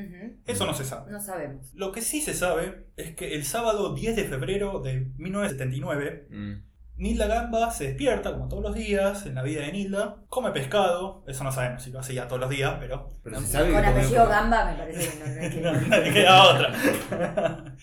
Eso 0.46 0.68
no 0.68 0.76
se 0.76 0.86
sabe. 0.86 1.12
No 1.12 1.20
sabemos. 1.20 1.74
Lo 1.74 1.92
que 1.92 2.04
sí 2.04 2.22
se 2.22 2.36
sabe 2.36 2.86
es 2.98 3.16
que 3.16 3.34
el 3.34 3.44
sábado 3.46 3.96
10 3.96 4.16
de 4.16 4.26
febrero 4.26 4.80
de 4.80 5.12
1979, 5.18 6.28
Mm. 6.30 6.69
Nilda 7.00 7.28
Gamba 7.28 7.72
se 7.72 7.86
despierta, 7.86 8.32
como 8.34 8.48
todos 8.50 8.62
los 8.62 8.76
días, 8.76 9.26
en 9.26 9.34
la 9.36 9.42
vida 9.42 9.62
de 9.62 9.72
Nilda, 9.72 10.18
come 10.28 10.52
pescado, 10.52 11.24
eso 11.28 11.44
no 11.46 11.52
sabemos 11.52 11.82
si 11.82 11.92
lo 11.92 12.00
hace 12.00 12.14
ya 12.14 12.28
todos 12.28 12.42
los 12.42 12.50
días, 12.50 12.76
pero... 12.80 13.12
Sabe 13.46 13.72
Con 13.72 13.86
apellido 13.86 14.28
Gamba 14.28 14.66
me 14.66 14.78
parece 14.78 15.50
que 15.50 15.62
no, 15.62 15.72
no 15.74 15.80
que- 15.82 15.90
No, 15.90 15.98
no 16.08 16.14
queda 16.14 16.44
otra. 16.44 17.66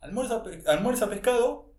almuerza, 0.00 0.42
pe- 0.42 0.62
almuerza 0.66 1.08
pescado, 1.10 1.74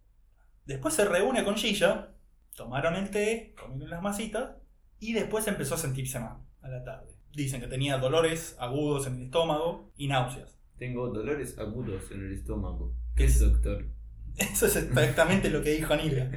después 0.65 0.93
se 0.93 1.05
reúne 1.05 1.43
con 1.43 1.55
Gilla, 1.55 2.09
tomaron 2.55 2.95
el 2.95 3.09
té, 3.09 3.55
comieron 3.59 3.89
las 3.89 4.01
masitas, 4.01 4.51
y 4.99 5.13
después 5.13 5.47
empezó 5.47 5.75
a 5.75 5.79
sentirse 5.79 6.19
mal 6.19 6.37
a 6.61 6.67
la 6.69 6.83
tarde. 6.83 7.15
Dicen 7.33 7.61
que 7.61 7.67
tenía 7.67 7.97
dolores 7.97 8.55
agudos 8.59 9.07
en 9.07 9.15
el 9.15 9.21
estómago 9.23 9.91
y 9.95 10.07
náuseas. 10.07 10.57
Tengo 10.77 11.07
dolores 11.09 11.57
agudos 11.57 12.11
en 12.11 12.25
el 12.25 12.33
estómago. 12.33 12.93
¿Qué 13.15 13.23
es, 13.25 13.39
doctor? 13.39 13.85
Eso 14.53 14.65
es 14.65 14.75
exactamente 14.75 15.49
lo 15.49 15.61
que 15.61 15.71
dijo 15.71 15.95
Nilda. 15.95 16.29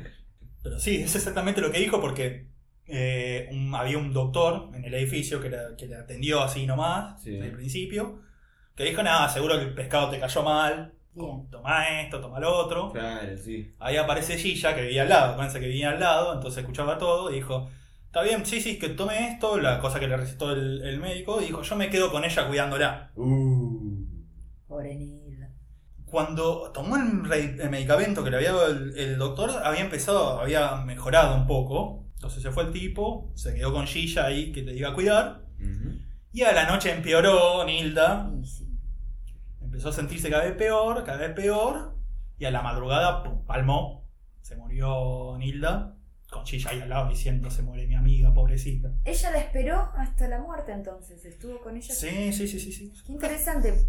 Pero 0.63 0.79
sí, 0.79 0.97
es 1.03 1.15
exactamente 1.15 1.61
lo 1.61 1.71
que 1.71 1.79
dijo 1.81 2.01
porque 2.01 2.49
eh, 2.87 3.49
un- 3.51 3.75
había 3.75 3.97
un 3.99 4.13
doctor 4.13 4.71
en 4.75 4.85
el 4.85 4.93
edificio 4.95 5.41
que, 5.41 5.49
la- 5.51 5.75
que 5.77 5.87
le 5.87 5.97
atendió 5.97 6.43
así 6.43 6.67
nomás, 6.67 7.23
Sí. 7.23 7.39
al 7.41 7.53
principio, 7.53 8.21
que 8.77 8.85
dijo, 8.85 9.03
nada, 9.03 9.29
seguro 9.29 9.57
que 9.59 9.65
el 9.65 9.75
pescado 9.75 10.11
te 10.11 10.19
cayó 10.21 10.43
mal, 10.43 10.93
toma 11.51 12.01
esto, 12.03 12.21
toma 12.21 12.41
lo 12.41 12.53
otro. 12.57 12.93
Claro, 12.93 13.37
sí. 13.37 13.73
Ahí 13.79 13.97
aparece 13.97 14.37
Gilla, 14.37 14.75
que 14.75 14.83
vivía 14.83 15.03
al 15.03 15.09
lado, 15.09 15.33
acuérdense 15.33 15.61
que 15.61 15.69
vivía 15.69 15.91
al 15.91 16.01
lado, 16.01 16.35
entonces 16.35 16.61
escuchaba 16.61 16.99
todo 16.99 17.31
y 17.31 17.37
dijo, 17.37 17.71
está 18.07 18.23
bien, 18.23 18.45
sí, 18.45 18.61
sí, 18.61 18.79
que 18.79 18.91
tome 18.91 19.29
esto, 19.31 19.59
la 19.61 19.79
cosa 19.81 19.99
que 20.01 20.09
le 20.09 20.17
recetó 20.17 20.53
el, 20.53 20.83
el 20.83 20.99
médico, 21.01 21.41
y 21.41 21.47
dijo, 21.47 21.63
yo 21.63 21.77
me 21.77 21.89
quedo 21.89 22.11
con 22.11 22.25
ella 22.25 22.47
cuidándola. 22.49 23.13
Uh. 23.17 24.05
Pobre 24.69 24.95
Nilda. 24.97 25.24
Cuando 26.15 26.71
tomó 26.73 26.97
el, 26.97 27.13
medicamento 27.71 28.23
que 28.23 28.31
le 28.31 28.37
había 28.37 28.53
dado 28.53 28.69
el, 28.69 28.97
el 28.97 29.19
doctor, 29.19 29.51
había 29.65 29.81
empezado, 29.81 30.39
había 30.41 30.77
mejorado 30.77 31.35
un 31.35 31.45
poco. 31.49 32.05
Entonces 32.15 32.41
se 32.41 32.53
fue 32.53 32.63
el 32.63 32.71
tipo, 32.71 33.33
se 33.35 33.53
quedó 33.53 33.73
con 33.73 33.85
Gilla 33.85 34.27
ahí 34.27 34.53
que 34.53 34.63
te 34.63 34.77
iba 34.77 34.91
a 34.91 34.95
cuidar. 34.95 35.43
Y 36.31 36.43
a 36.43 36.53
la 36.53 36.69
noche 36.69 36.93
empeoró 36.93 37.65
Nilda. 37.65 38.31
Sí. 38.45 38.65
Empezó 39.61 39.89
a 39.89 39.93
sentirse 39.93 40.31
cada 40.31 40.45
vez 40.45 40.55
peor, 40.55 41.03
cada 41.03 41.19
vez 41.19 41.33
peor. 41.33 41.97
Y 42.39 42.45
a 42.45 42.53
la 42.53 42.63
madrugada, 42.63 43.25
pum, 43.25 43.45
palmó. 43.45 44.09
Se 44.41 44.55
murió 44.55 45.37
Nilda. 45.37 45.97
Con 46.31 46.47
Gilla 46.47 46.71
ahí 46.71 46.81
al 46.81 46.91
lado 46.91 47.09
diciendo, 47.09 47.51
se 47.51 47.63
muere 47.63 47.89
mi 47.89 47.97
amiga, 47.97 48.33
pobrecita. 48.33 48.93
Ella 49.05 49.33
la 49.33 49.39
esperó 49.41 49.91
hasta 49.97 50.29
la 50.29 50.39
muerte 50.39 50.71
entonces. 50.71 51.25
Estuvo 51.25 51.61
con 51.61 51.77
ella. 51.77 51.93
Sí, 51.93 52.33
sí, 52.33 52.47
sí, 52.47 52.61
sí. 52.61 52.71
sí. 52.71 52.93
Qué 53.05 53.13
interesante. 53.13 53.89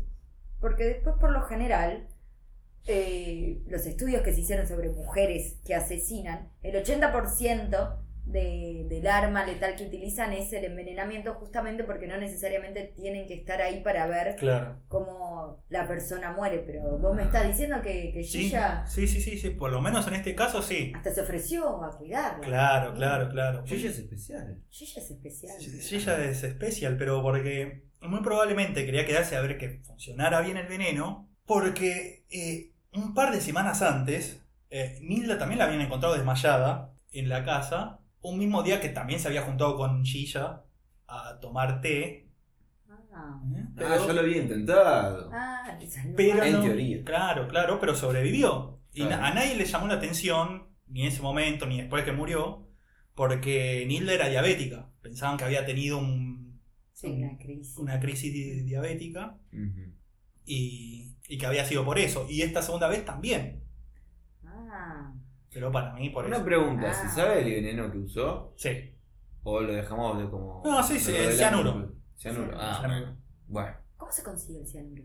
Porque 0.59 0.85
después, 0.85 1.15
por 1.19 1.31
lo 1.31 1.43
general, 1.43 2.07
eh, 2.87 3.61
los 3.67 3.85
estudios 3.85 4.21
que 4.21 4.33
se 4.33 4.41
hicieron 4.41 4.67
sobre 4.67 4.89
mujeres 4.89 5.57
que 5.65 5.75
asesinan, 5.75 6.49
el 6.61 6.75
80% 6.75 8.01
de, 8.25 8.87
del 8.89 9.05
arma 9.05 9.45
letal 9.45 9.75
que 9.75 9.85
utilizan 9.85 10.33
es 10.33 10.51
el 10.51 10.65
envenenamiento 10.65 11.35
justamente 11.35 11.83
porque 11.83 12.07
no 12.07 12.17
necesariamente 12.17 12.91
tienen 12.95 13.27
que 13.27 13.35
estar 13.35 13.61
ahí 13.61 13.83
para 13.83 14.07
ver 14.07 14.35
Claro. 14.37 14.81
cómo 14.87 15.63
la 15.69 15.87
persona 15.87 16.31
muere. 16.31 16.63
Pero 16.65 16.97
vos 16.97 17.15
me 17.15 17.21
estás 17.21 17.47
diciendo 17.47 17.81
que, 17.83 18.11
que 18.11 18.23
Sí, 18.23 18.45
Gilla 18.45 18.83
sí, 18.87 19.07
sí, 19.07 19.21
sí, 19.21 19.37
sí. 19.37 19.51
Por 19.51 19.71
lo 19.71 19.79
menos 19.79 20.07
en 20.07 20.15
este 20.15 20.33
caso 20.33 20.63
sí. 20.63 20.91
hasta 20.95 21.13
se 21.13 21.21
ofreció 21.21 21.83
a 21.83 21.95
cuidarla. 21.95 22.39
Claro, 22.41 22.93
claro, 22.95 23.29
claro. 23.29 23.63
Gilla 23.63 23.89
es 23.91 23.99
especial. 23.99 24.59
Gilla 24.69 25.01
es 25.01 25.11
especial. 25.11 25.57
Gilla 25.59 26.25
es 26.25 26.43
especial, 26.43 26.97
pero 26.97 27.21
porque 27.21 27.83
muy 28.01 28.21
probablemente 28.23 28.85
quería 28.87 29.05
quedarse 29.05 29.35
a 29.35 29.41
ver 29.41 29.59
que 29.59 29.81
funcionara 29.83 30.41
bien 30.41 30.57
el 30.57 30.67
veneno, 30.67 31.29
porque 31.45 32.25
eh, 32.31 32.71
un 32.95 33.13
par 33.13 33.31
de 33.33 33.41
semanas 33.41 33.81
antes, 33.81 34.41
eh, 34.69 34.99
Nilda 35.01 35.37
también 35.37 35.59
la 35.59 35.65
habían 35.65 35.81
encontrado 35.81 36.15
desmayada 36.15 36.93
en 37.11 37.29
la 37.29 37.43
casa, 37.43 37.99
un 38.21 38.37
mismo 38.39 38.63
día 38.63 38.81
que 38.81 38.89
también 38.89 39.19
se 39.19 39.27
había 39.27 39.43
juntado 39.43 39.77
con 39.77 40.03
Gilla 40.03 40.63
a 41.07 41.39
tomar 41.39 41.81
té. 41.81 42.29
Ah, 43.17 43.41
¿eh? 43.55 43.65
Ah, 43.77 43.97
yo 44.05 44.11
lo 44.13 44.19
había 44.21 44.37
intentado. 44.41 45.29
ah, 45.33 45.77
Pero. 46.17 46.43
En 46.43 46.53
no- 46.53 46.61
teoría. 46.63 47.03
Claro, 47.03 47.47
claro, 47.47 47.79
pero 47.79 47.95
sobrevivió. 47.95 48.81
Y 48.91 49.01
Claro. 49.01 49.17
na- 49.21 49.27
a 49.27 49.33
nadie 49.33 49.55
le 49.55 49.65
llamó 49.65 49.87
la 49.87 49.93
atención, 49.95 50.67
ni 50.87 51.01
en 51.01 51.07
ese 51.07 51.21
momento, 51.21 51.65
ni 51.65 51.77
después 51.79 52.03
que 52.03 52.11
murió, 52.11 52.67
porque 53.13 53.85
Nilda 53.87 54.13
era 54.13 54.27
diabética. 54.27 54.89
Pensaban 55.01 55.37
que 55.37 55.45
había 55.45 55.65
tenido 55.65 55.97
un, 55.97 56.61
Sí, 56.93 57.07
una 57.07 57.37
crisis. 57.37 57.77
una 57.77 57.99
crisis 57.99 58.33
di- 58.33 58.61
diabética 58.63 59.37
y, 60.45 61.14
y 61.27 61.37
que 61.37 61.45
había 61.45 61.65
sido 61.65 61.83
por 61.85 61.97
eso. 61.99 62.25
Y 62.29 62.41
esta 62.41 62.61
segunda 62.61 62.87
vez 62.87 63.03
también. 63.05 63.63
Ah, 64.45 65.13
Pero 65.51 65.71
para 65.71 65.93
mí, 65.93 66.09
por 66.09 66.25
Una 66.25 66.37
eso. 66.37 66.45
pregunta, 66.45 66.91
Ah. 66.91 66.93
¿se 66.93 67.09
sabe 67.15 67.39
el 67.39 67.45
veneno 67.45 67.91
que 67.91 67.97
usó? 67.99 68.53
Sí. 68.57 68.93
¿O 69.43 69.61
lo 69.61 69.73
dejamos 69.73 70.17
de 70.19 70.29
como.? 70.29 70.61
No, 70.65 70.83
sí, 70.83 70.95
el 70.95 71.33
cianuro. 71.33 71.93
Cianuro, 72.17 72.57
ah. 72.59 72.77
Cianuro. 72.81 73.15
Bueno. 73.47 73.75
¿cómo 73.97 74.11
se 74.11 74.23
consigue 74.23 74.59
el 74.61 74.67
cianuro? 74.67 75.03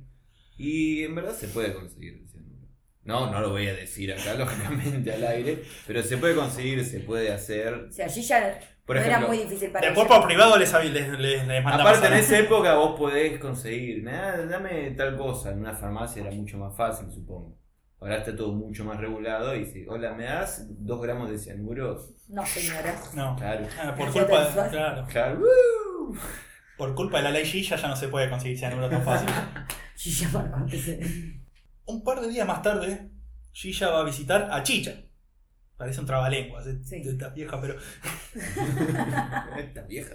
Y 0.56 1.04
en 1.04 1.14
verdad 1.14 1.32
se 1.34 1.48
puede 1.48 1.72
conseguir 1.72 2.14
el 2.14 2.28
cianuro. 2.28 2.29
No, 3.10 3.30
no 3.30 3.40
lo 3.40 3.50
voy 3.50 3.66
a 3.66 3.74
decir 3.74 4.12
acá, 4.12 4.34
lógicamente, 4.38 5.12
al 5.12 5.26
aire. 5.26 5.62
Pero 5.86 6.02
se 6.02 6.16
puede 6.16 6.34
conseguir, 6.34 6.84
se 6.84 7.00
puede 7.00 7.32
hacer. 7.32 7.74
O 7.74 7.92
sea, 7.92 8.06
allí 8.06 8.22
ya 8.22 8.58
Por 8.86 8.96
no 8.96 9.02
ejemplo, 9.02 9.18
era 9.18 9.26
muy 9.28 9.38
difícil 9.38 9.70
para 9.70 9.86
Después 9.86 10.06
por 10.06 10.26
privado 10.26 10.56
les, 10.56 10.72
les, 10.72 11.18
les, 11.18 11.46
les 11.46 11.66
Aparte 11.66 12.06
en 12.06 12.14
esa 12.14 12.38
época 12.38 12.74
vos 12.74 12.98
podés 12.98 13.38
conseguir, 13.40 14.08
"Ah, 14.08 14.36
dame 14.48 14.92
tal 14.92 15.16
cosa, 15.16 15.50
en 15.50 15.58
una 15.60 15.74
farmacia 15.74 16.22
era 16.22 16.30
mucho 16.30 16.56
más 16.58 16.76
fácil, 16.76 17.10
supongo. 17.12 17.56
Ahora 18.00 18.16
está 18.16 18.34
todo 18.34 18.52
mucho 18.52 18.84
más 18.84 18.98
regulado 18.98 19.54
y 19.54 19.66
si, 19.66 19.84
hola, 19.86 20.14
¿me 20.14 20.24
das 20.24 20.66
dos 20.70 21.02
gramos 21.02 21.30
de 21.30 21.38
cianuro? 21.38 22.00
No, 22.28 22.46
señora. 22.46 22.94
No. 23.14 23.36
Claro. 23.36 23.66
Ah, 23.78 23.94
por, 23.94 24.10
culpa, 24.10 24.44
fue. 24.46 24.68
claro, 24.70 25.06
Claro. 25.06 25.40
Por 26.78 26.94
culpa 26.94 27.18
de 27.18 27.24
la 27.24 27.30
ley 27.30 27.44
Gilla 27.44 27.76
ya 27.76 27.88
no 27.88 27.96
se 27.96 28.08
puede 28.08 28.30
conseguir 28.30 28.58
cianuro 28.58 28.88
tan 28.88 29.02
fácil. 29.02 29.28
Gilla. 29.96 30.30
Un 31.90 32.04
par 32.04 32.20
de 32.20 32.28
días 32.28 32.46
más 32.46 32.62
tarde, 32.62 33.10
Gilla 33.52 33.90
va 33.90 34.00
a 34.00 34.04
visitar 34.04 34.48
a 34.50 34.62
Chicha. 34.62 34.94
Parece 35.76 36.00
un 36.00 36.06
trabalenguas, 36.06 36.66
eh, 36.66 36.78
Sí. 36.84 37.02
vieja, 37.34 37.60
pero 37.60 37.76
Esta 39.58 39.82
vieja. 39.88 40.14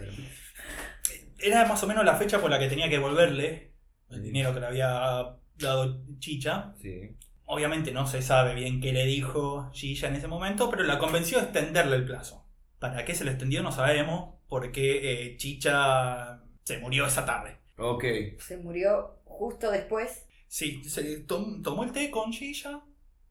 era 1.40 1.66
más 1.66 1.84
o 1.84 1.88
menos 1.88 2.06
la 2.06 2.16
fecha 2.16 2.40
por 2.40 2.50
la 2.50 2.60
que 2.60 2.68
tenía 2.68 2.88
que 2.88 2.96
devolverle 2.96 3.74
el 4.10 4.24
dinero 4.24 4.54
que 4.54 4.60
le 4.60 4.68
había 4.68 5.38
dado 5.58 6.02
Chicha. 6.20 6.74
Sí. 6.82 7.16
Obviamente 7.48 7.92
no 7.92 8.08
se 8.08 8.22
sabe 8.22 8.56
bien 8.56 8.80
qué 8.82 8.92
le 8.94 9.06
dijo 9.06 9.70
Gilla 9.74 10.08
en 10.10 10.16
ese 10.16 10.28
momento, 10.28 10.70
pero 10.70 10.84
la 10.84 10.98
convenció 10.98 11.38
de 11.40 11.46
extenderle 11.46 11.96
el 11.98 12.06
plazo. 12.06 12.48
¿Para 12.80 13.06
qué 13.06 13.14
se 13.16 13.24
lo 13.24 13.32
extendió? 13.32 13.62
No 13.64 13.72
sabemos, 13.72 14.36
porque 14.48 15.32
eh, 15.32 15.38
Chicha 15.38 16.42
se 16.64 16.78
murió 16.80 17.06
esa 17.06 17.26
tarde. 17.26 17.58
Ok. 17.78 18.04
Se 18.40 18.58
murió 18.58 19.20
justo 19.26 19.70
después. 19.72 20.26
Sí, 20.58 20.82
se 20.86 21.18
tom- 21.26 21.62
tomó 21.62 21.84
el 21.84 21.92
té 21.92 22.10
con 22.10 22.32
Gilla, 22.32 22.80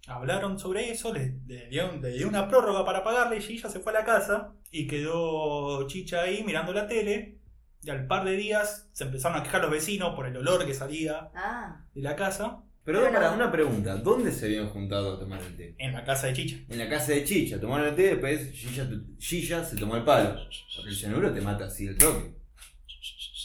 hablaron 0.06 0.58
sobre 0.58 0.90
eso, 0.90 1.10
le, 1.10 1.38
le 1.46 1.68
dio, 1.70 1.90
le 1.98 2.10
dio 2.10 2.28
una 2.28 2.46
prórroga 2.48 2.84
para 2.84 3.02
pagarle 3.02 3.38
y 3.38 3.40
Gilla 3.40 3.70
se 3.70 3.80
fue 3.80 3.92
a 3.92 4.00
la 4.00 4.04
casa 4.04 4.52
y 4.70 4.86
quedó 4.86 5.86
Chicha 5.86 6.20
ahí 6.20 6.44
mirando 6.44 6.74
la 6.74 6.86
tele. 6.86 7.38
Y 7.82 7.88
al 7.88 8.06
par 8.06 8.26
de 8.26 8.36
días 8.36 8.90
se 8.92 9.04
empezaron 9.04 9.38
a 9.38 9.42
quejar 9.42 9.62
los 9.62 9.70
vecinos 9.70 10.14
por 10.14 10.26
el 10.26 10.36
olor 10.36 10.66
que 10.66 10.74
salía 10.74 11.30
Ah, 11.34 11.86
de 11.94 12.02
la 12.02 12.14
casa. 12.14 12.62
Bueno. 12.84 13.10
para 13.10 13.32
una 13.32 13.50
pregunta. 13.50 13.96
¿Dónde 13.96 14.30
se 14.30 14.44
habían 14.44 14.68
juntado 14.68 15.14
a 15.14 15.18
tomar 15.18 15.40
el 15.40 15.56
té? 15.56 15.74
En 15.78 15.94
la 15.94 16.04
casa 16.04 16.26
de 16.26 16.34
Chicha. 16.34 16.56
En 16.68 16.78
la 16.78 16.90
casa 16.90 17.12
de 17.12 17.24
Chicha. 17.24 17.58
Tomaron 17.58 17.86
el 17.88 17.94
té, 17.96 18.02
después 18.02 18.52
Chicha, 18.52 18.86
Chicha 19.16 19.64
se 19.64 19.76
tomó 19.78 19.96
el 19.96 20.04
palo. 20.04 20.34
Porque 20.76 20.90
el 20.90 20.94
cianuro 20.94 21.32
te 21.32 21.40
mata 21.40 21.64
así 21.64 21.86
el 21.86 21.96
toque. 21.96 22.34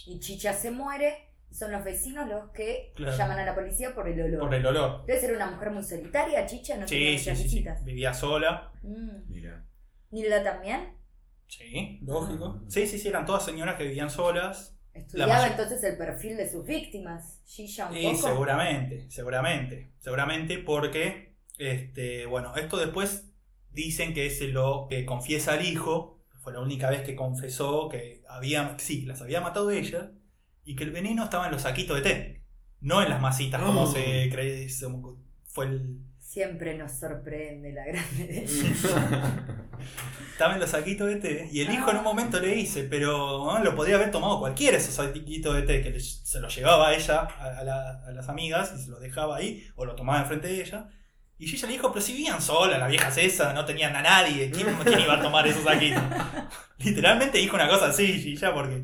Y 0.08 0.20
Chicha 0.20 0.52
se 0.54 0.70
muere. 0.70 1.29
Son 1.60 1.72
los 1.74 1.84
vecinos 1.84 2.28
los 2.30 2.52
que 2.52 2.94
Claro. 2.96 3.18
llaman 3.18 3.40
a 3.40 3.46
la 3.46 3.54
policía 3.54 3.94
por 3.94 4.08
el 4.08 4.22
olor. 4.22 4.40
Por 4.40 4.56
el 4.56 4.66
olor. 4.66 5.06
Debe 5.06 5.20
ser 5.20 5.36
una 5.36 5.52
mujer 5.52 5.72
muy 5.72 5.84
solitaria, 5.84 6.46
Chicha, 6.46 6.78
no 6.78 6.86
tenía 6.86 7.18
Sí, 7.20 7.36
sí, 7.36 7.60
muchas 7.60 7.80
sí. 7.80 7.86
Vivía 7.86 8.14
sola. 8.14 8.72
Mm. 8.82 9.30
Mira. 9.30 9.66
Nilda 10.12 10.42
también 10.44 10.94
Sí, 11.48 12.00
lógico. 12.04 12.62
Sí, 12.68 12.86
sí, 12.88 12.98
sí, 13.00 13.08
eran 13.08 13.26
todas 13.26 13.44
señoras 13.44 13.76
que 13.76 13.84
vivían 13.84 14.10
solas. 14.10 14.76
estudiaba 14.94 15.48
entonces 15.48 15.84
el 15.84 15.98
perfil 15.98 16.38
de 16.38 16.50
sus 16.50 16.66
víctimas. 16.66 17.42
Chicha 17.46 17.90
un 17.90 17.98
Y 17.98 18.04
poco. 18.14 18.28
seguramente, 18.28 19.10
seguramente, 19.10 19.92
seguramente 20.00 20.58
porque, 20.60 21.36
este, 21.58 22.26
bueno, 22.26 22.56
esto 22.56 22.78
después 22.78 23.32
dicen 23.72 24.14
que 24.14 24.30
se 24.30 24.48
lo 24.48 24.88
que 24.90 25.06
confiesa 25.06 25.54
al 25.54 25.66
hijo, 25.66 26.22
fue 26.42 26.54
la 26.54 26.60
única 26.62 26.90
vez 26.90 27.02
que 27.02 27.16
confesó 27.16 27.90
que 27.90 28.24
había, 28.30 28.78
sí, 28.80 29.06
las 29.06 29.22
había 29.22 29.42
matado 29.42 29.72
ella, 29.72 30.12
y 30.66 30.76
que 30.76 30.84
el 30.84 30.92
veneno 30.92 31.24
estaba 31.24 31.46
en 31.48 31.52
los 31.52 31.62
saquitos 31.64 31.96
de 31.98 32.02
té, 32.04 32.44
no 32.82 33.02
en 33.02 33.10
las 33.10 33.22
masitas 33.22 33.62
como 33.62 33.84
Oh. 33.84 33.92
se 33.92 34.30
cree, 34.32 34.70
se- 34.70 34.88
fue 35.46 35.66
el... 35.66 35.98
Siempre 36.20 36.78
nos 36.78 36.92
sorprende 36.92 37.74
la 37.74 37.86
grande 37.86 38.46
Estaba 40.32 40.54
en 40.54 40.60
los 40.60 40.70
saquitos 40.70 41.08
de 41.08 41.16
té, 41.18 41.50
y 41.52 41.62
el 41.62 41.72
hijo 41.74 41.90
en 41.92 41.98
un 41.98 42.04
momento 42.04 42.40
le 42.40 42.50
dice, 42.50 42.84
pero 42.84 43.46
¿no? 43.46 43.64
lo 43.64 43.76
podría 43.76 43.96
haber 43.96 44.12
tomado 44.12 44.40
cualquiera 44.40 44.78
esos 44.78 44.94
saquitos 44.96 45.56
de 45.56 45.62
té, 45.64 45.82
que 45.82 45.90
le- 45.90 46.00
se 46.00 46.40
los 46.40 46.56
llevaba 46.56 46.90
a 46.90 46.94
ella, 46.96 47.22
a, 47.22 47.60
a 47.60 47.64
la- 47.64 48.04
a 48.06 48.12
las 48.12 48.30
amigas, 48.30 48.74
y 48.78 48.82
se 48.84 48.90
los 48.90 49.02
dejaba 49.02 49.38
ahí, 49.38 49.68
o 49.76 49.86
lo 49.86 49.96
tomaba 49.96 50.22
enfrente 50.22 50.48
de 50.48 50.62
ella. 50.62 50.88
Y 51.38 51.54
ella 51.54 51.68
le 51.68 51.74
dijo, 51.74 51.92
pero 51.92 52.02
si 52.06 52.14
vivían 52.14 52.42
solas, 52.42 52.80
las 52.80 52.90
viejas 52.90 53.18
esas, 53.18 53.54
no 53.54 53.66
tenían 53.66 53.96
a 53.96 54.02
nadie, 54.02 54.50
¿quién, 54.52 54.68
quién 54.84 55.00
iba 55.00 55.16
a 55.16 55.22
tomar 55.22 55.48
esos 55.48 55.64
saquitos? 55.64 56.04
Literalmente 56.80 57.38
dijo 57.38 57.56
una 57.56 57.68
cosa 57.70 57.88
así, 57.88 58.08
Gilla, 58.22 58.54
porque... 58.54 58.84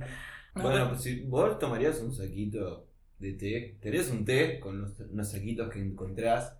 Bueno, 0.56 0.90
pues 0.90 1.02
si 1.02 1.22
vos 1.22 1.60
tomarías 1.60 2.00
un 2.00 2.14
saquito 2.14 2.88
de 3.20 3.34
té, 3.34 3.78
te 3.82 3.90
harías 3.90 4.10
un 4.10 4.26
té 4.26 4.60
con 4.60 4.78
unos, 4.80 5.00
unos 5.00 5.30
saquitos 5.30 5.70
que 5.70 5.80
encontrás 5.80 6.58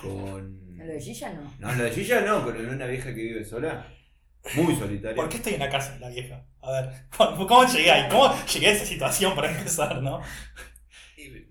con. 0.00 0.76
Lo 0.76 0.86
de 0.86 1.00
Gilla 1.00 1.32
no. 1.34 1.54
No, 1.58 1.74
lo 1.74 1.84
de 1.84 1.90
Gilla 1.90 2.20
no, 2.22 2.44
pero 2.44 2.60
en 2.60 2.70
una 2.70 2.86
vieja 2.86 3.14
que 3.14 3.22
vive 3.22 3.44
sola. 3.44 3.86
Muy 4.56 4.76
solitaria. 4.76 5.16
¿Por 5.16 5.28
qué 5.30 5.36
estoy 5.36 5.54
en 5.54 5.60
la 5.60 5.70
casa 5.70 5.94
de 5.94 6.00
la 6.00 6.10
vieja? 6.10 6.44
A 6.60 6.70
ver, 6.70 6.90
¿cómo, 7.16 7.46
cómo 7.46 7.64
llegué 7.66 7.90
ahí? 7.90 8.08
¿Cómo 8.10 8.34
llegué 8.46 8.68
a 8.68 8.72
esa 8.72 8.84
situación 8.84 9.34
para 9.34 9.50
empezar, 9.50 10.02
no? 10.02 10.20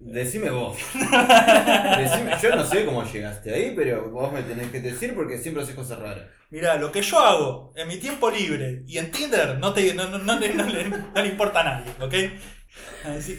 Decime 0.06 0.50
vos. 0.50 0.78
Decime- 0.94 2.40
yo 2.42 2.56
no 2.56 2.66
sé 2.66 2.86
cómo 2.86 3.04
llegaste 3.04 3.54
ahí, 3.54 3.74
pero 3.76 4.10
vos 4.12 4.32
me 4.34 4.42
tenés 4.44 4.70
que 4.70 4.80
decir 4.82 5.16
porque 5.16 5.38
siempre 5.38 5.64
haces 5.64 5.76
cosas 5.76 6.00
raras. 6.00 6.26
Mira, 6.50 6.76
lo 6.76 6.92
que 6.92 7.02
yo 7.02 7.20
hago 7.20 7.74
en 7.76 7.88
mi 7.88 7.98
tiempo 7.98 8.30
libre 8.30 8.84
y 8.86 8.98
en 8.98 9.12
Tinder 9.12 9.58
no, 9.60 9.74
te, 9.74 9.94
no, 9.94 10.08
no, 10.10 10.18
no 10.20 10.40
le, 10.40 10.54
no 10.54 10.66
le- 10.66 10.90
no 10.90 11.22
le 11.22 11.28
importa 11.28 11.62
a 11.62 11.64
nadie, 11.64 11.92
¿ok? 12.00 12.14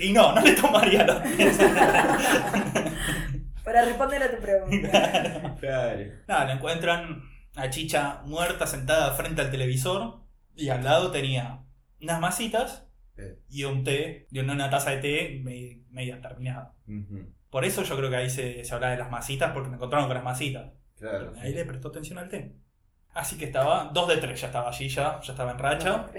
Y 0.01 0.12
no, 0.12 0.33
no 0.35 0.41
le 0.41 0.53
tomaría 0.53 1.05
los 1.05 1.17
Para 3.65 3.85
responder 3.85 4.23
a 4.23 4.31
tu 4.31 4.41
pregunta. 4.43 5.57
Claro. 5.61 6.01
Nada, 6.29 6.45
le 6.47 6.53
encuentran 6.53 7.23
a 7.57 7.71
Chicha 7.71 8.21
muerta 8.27 8.67
sentada 8.67 9.12
frente 9.15 9.41
al 9.41 9.51
televisor 9.51 10.21
y 10.57 10.69
al 10.69 10.85
lado 10.85 11.11
tenía 11.11 11.62
unas 12.01 12.21
masitas 12.21 12.87
Eh. 13.17 13.39
y 13.49 13.62
un 13.65 13.85
té, 13.85 14.27
y 14.31 14.41
una 14.41 14.69
taza 14.71 14.91
de 14.91 14.97
té 14.99 15.41
me- 15.43 15.84
media 15.95 16.20
terminada. 16.20 16.74
Por 17.51 17.64
eso 17.64 17.82
yo 17.84 17.97
creo 17.97 18.11
que 18.11 18.16
ahí 18.16 18.28
se, 18.30 18.64
se 18.64 18.74
habla 18.74 18.90
de 18.90 18.97
las 18.99 19.11
masitas, 19.11 19.53
porque 19.53 19.68
me 19.70 19.76
encontraron 19.76 20.07
con 20.09 20.16
las 20.16 20.24
masitas. 20.24 20.72
Claro. 20.99 21.32
Ahí 21.40 21.53
le 21.55 21.64
prestó 21.64 21.88
atención 21.88 22.18
al 22.18 22.28
té. 22.28 22.55
Así 23.14 23.38
que 23.38 23.45
estaba, 23.45 23.90
dos 23.95 24.09
de 24.09 24.16
tres 24.16 24.40
ya 24.40 24.49
estaba 24.49 24.68
allí, 24.68 24.88
ya, 24.88 25.20
ya 25.20 25.32
estaba 25.32 25.53
en 25.53 25.59
racha. 25.59 26.11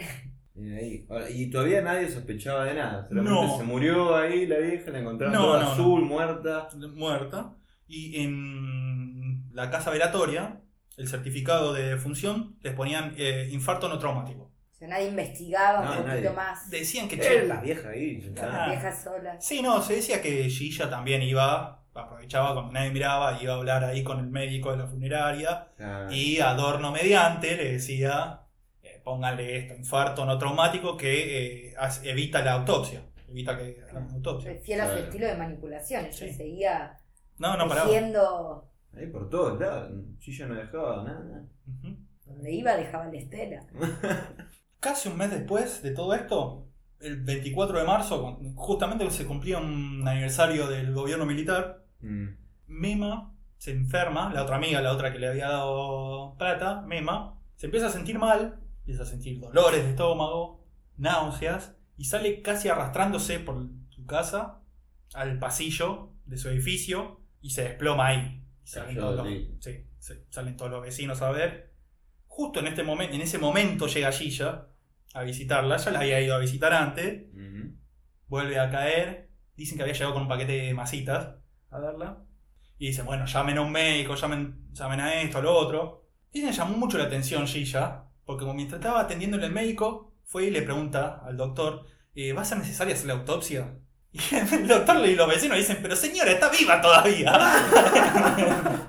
Ahí. 0.57 1.05
Y 1.33 1.49
todavía 1.49 1.81
nadie 1.81 2.09
sospechaba 2.09 2.63
de 2.63 2.75
nada. 2.75 3.05
Solamente 3.09 3.31
No. 3.41 3.57
se 3.57 3.63
murió 3.63 4.15
ahí 4.15 4.45
la 4.47 4.57
vieja, 4.59 4.89
la 4.91 4.99
encontraron 4.99 5.33
No, 5.35 5.41
toda 5.43 5.59
no, 5.59 5.65
no. 5.65 5.71
azul, 5.73 6.01
muerta. 6.05 6.69
muerta. 6.93 7.53
Y 7.87 8.21
en 8.21 9.53
la 9.53 9.69
casa 9.69 9.91
velatoria, 9.91 10.61
el 10.95 11.07
certificado 11.09 11.73
de 11.73 11.97
función, 11.97 12.55
les 12.61 12.73
ponían 12.73 13.13
eh, 13.17 13.49
infarto 13.51 13.89
no 13.89 13.99
traumático. 13.99 14.51
O 14.75 14.77
sea, 14.77 14.87
nadie 14.89 15.07
investigaba 15.07 15.79
un 15.81 15.87
poquito 15.87 16.07
nadie. 16.07 16.29
más. 16.31 16.69
Decían 16.69 17.07
que... 17.07 17.15
Era 17.15 17.43
la 17.45 17.61
vieja 17.61 17.89
ahí. 17.89 18.33
Ah. 18.41 18.67
Viejas 18.69 19.03
solas. 19.03 19.45
Sí, 19.45 19.61
no, 19.61 19.81
se 19.81 19.95
decía 19.95 20.21
que 20.21 20.49
Gilla 20.49 20.89
también 20.89 21.21
iba, 21.21 21.81
aprovechaba 21.93 22.53
cuando 22.53 22.73
nadie 22.73 22.91
miraba, 22.91 23.41
iba 23.41 23.53
a 23.53 23.55
hablar 23.55 23.85
ahí 23.85 24.03
con 24.03 24.19
el 24.19 24.27
médico 24.27 24.71
de 24.71 24.77
la 24.77 24.87
funeraria 24.87 25.69
Ah. 25.79 26.07
y 26.11 26.39
adorno 26.41 26.91
mediante 26.91 27.55
le 27.55 27.71
decía, 27.73 28.41
eh, 28.83 28.99
pónganle 29.01 29.57
esto, 29.59 29.75
infarto 29.75 30.25
no 30.25 30.37
traumático 30.37 30.97
que 30.97 31.69
eh, 31.69 31.75
evita 32.03 32.43
la 32.43 32.51
autopsia, 32.53 33.01
evita 33.29 33.57
que 33.57 33.81
hagan 33.89 34.09
autopsia. 34.11 34.55
Fiel 34.61 34.81
a 34.81 34.91
su 34.91 34.97
estilo 34.97 35.25
de 35.27 35.35
manipulación. 35.37 36.03
Ella 36.05 36.13
Sí. 36.17 36.33
seguía 36.33 36.97
No, 37.37 37.55
diciendo 37.65 38.69
Ahí 38.93 39.07
por 39.07 39.29
todos 39.29 39.57
lados. 39.59 39.91
Chilla 40.19 40.47
no 40.47 40.55
dejaba 40.55 41.03
nada. 41.03 41.45
Ujú. 41.67 41.95
donde 42.25 42.51
iba 42.51 42.75
dejaba 42.75 43.05
la 43.05 43.17
estela. 43.17 43.63
Casi 44.85 45.09
un 45.09 45.17
mes 45.17 45.31
después 45.31 45.81
de 45.81 45.89
todo 45.89 46.13
esto, 46.13 46.67
el 46.99 47.23
24 47.23 47.79
de 47.79 47.85
marzo, 47.85 48.39
justamente 48.53 49.09
se 49.09 49.25
cumplía 49.25 49.57
un 49.57 50.07
aniversario 50.07 50.67
del 50.67 50.93
gobierno 50.93 51.25
militar, 51.25 51.83
Mm. 52.01 52.37
Mema 52.67 53.33
se 53.57 53.71
enferma, 53.71 54.31
la 54.31 54.43
otra 54.43 54.57
amiga, 54.57 54.79
la 54.81 54.91
otra 54.91 55.11
que 55.11 55.17
le 55.17 55.27
había 55.27 55.49
dado 55.49 56.35
plata, 56.37 56.81
Mema, 56.81 57.39
se 57.55 57.65
empieza 57.65 57.87
a 57.87 57.89
sentir 57.89 58.19
mal, 58.19 58.59
empieza 58.81 59.01
a 59.01 59.05
sentir 59.07 59.39
dolores 59.39 59.83
de 59.83 59.89
estómago, 59.89 60.63
náuseas, 60.97 61.75
y 61.97 62.05
sale 62.05 62.43
casi 62.43 62.69
arrastrándose 62.69 63.39
por 63.39 63.65
su 63.89 64.05
casa 64.05 64.59
al 65.15 65.39
pasillo 65.39 66.11
de 66.25 66.37
su 66.37 66.49
edificio 66.49 67.21
y 67.41 67.49
se 67.49 67.63
desploma 67.63 68.07
ahí. 68.07 68.43
Y 68.63 68.67
salen, 68.67 68.97
todos 68.97 69.15
los, 69.15 69.27
sí, 69.61 69.83
salen 70.29 70.57
todos 70.57 70.69
los 70.69 70.83
vecinos 70.83 71.23
a 71.23 71.31
ver. 71.31 71.73
Justo 72.27 72.59
en 72.59 72.67
este 72.67 72.83
momento, 72.83 73.15
en 73.15 73.21
ese 73.21 73.39
momento 73.39 73.87
llega 73.87 74.11
Gilla 74.11 74.67
a 75.15 75.23
visitarla, 75.23 75.77
ya 75.77 75.91
la 75.91 75.99
había 75.99 76.21
ido 76.21 76.35
a 76.35 76.39
visitar 76.39 76.73
antes, 76.73 77.23
vuelve 78.27 78.59
a 78.59 78.69
caer. 78.69 79.29
Dicen 79.55 79.77
que 79.77 79.83
había 79.83 79.93
llegado 79.93 80.13
con 80.13 80.23
un 80.23 80.27
paquete 80.27 80.51
de 80.51 80.73
masitas 80.73 81.35
a 81.71 81.79
verla. 81.79 82.23
Y 82.77 82.87
dicen, 82.87 83.05
bueno, 83.05 83.25
llamen 83.25 83.57
a 83.57 83.61
un 83.61 83.71
médico, 83.71 84.15
llamen, 84.15 84.67
llamen 84.73 84.99
a 84.99 85.21
esto, 85.21 85.37
a 85.37 85.41
lo 85.41 85.53
otro. 85.53 86.05
Y 86.33 86.41
me 86.41 86.51
llamó 86.51 86.77
mucho 86.77 86.97
la 86.97 87.05
atención 87.05 87.47
Gilla, 87.47 88.03
porque 88.25 88.41
como 88.41 88.53
mientras 88.53 88.81
estaba 88.81 88.99
atendiéndole 88.99 89.45
el 89.45 89.53
médico, 89.53 90.13
fue 90.25 90.45
y 90.45 90.51
le 90.51 90.61
pregunta 90.61 91.21
al 91.25 91.37
doctor, 91.37 91.85
eh, 92.13 92.33
¿va 92.33 92.41
a 92.41 92.45
ser 92.45 92.57
necesaria 92.57 92.93
hacer 92.93 93.07
la 93.07 93.13
autopsia? 93.13 93.77
Y 94.11 94.19
el 94.53 94.67
doctor 94.67 94.97
y 95.07 95.15
los 95.15 95.29
vecinos 95.29 95.57
dicen, 95.57 95.79
pero 95.81 95.95
señora, 95.95 96.31
está 96.31 96.49
viva 96.49 96.81
todavía. 96.81 97.31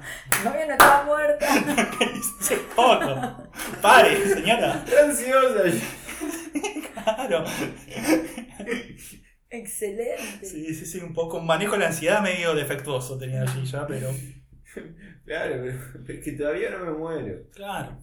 No, 0.44 0.52
no 0.52 0.72
estaba 0.72 1.02
muerta. 1.04 1.46
Dice, 2.14 2.56
poco. 2.76 3.48
Pare, 3.82 4.28
señora. 4.28 4.84
Qué 4.86 4.96
ansiosa. 4.96 5.62
Claro. 7.04 7.44
Excelente. 9.50 10.44
Sí, 10.44 10.74
sí, 10.74 10.86
sí, 10.86 10.98
un 10.98 11.14
poco. 11.14 11.38
Un 11.38 11.46
manejo 11.46 11.72
de 11.72 11.78
la 11.78 11.86
ansiedad 11.88 12.22
medio 12.22 12.54
defectuoso 12.54 13.18
tenía 13.18 13.46
Gilla, 13.46 13.86
pero... 13.86 14.10
Claro, 15.24 15.64
pero 16.06 16.18
es 16.18 16.24
que 16.24 16.32
todavía 16.32 16.70
no 16.70 16.84
me 16.84 16.92
muero. 16.92 17.50
Claro. 17.52 17.98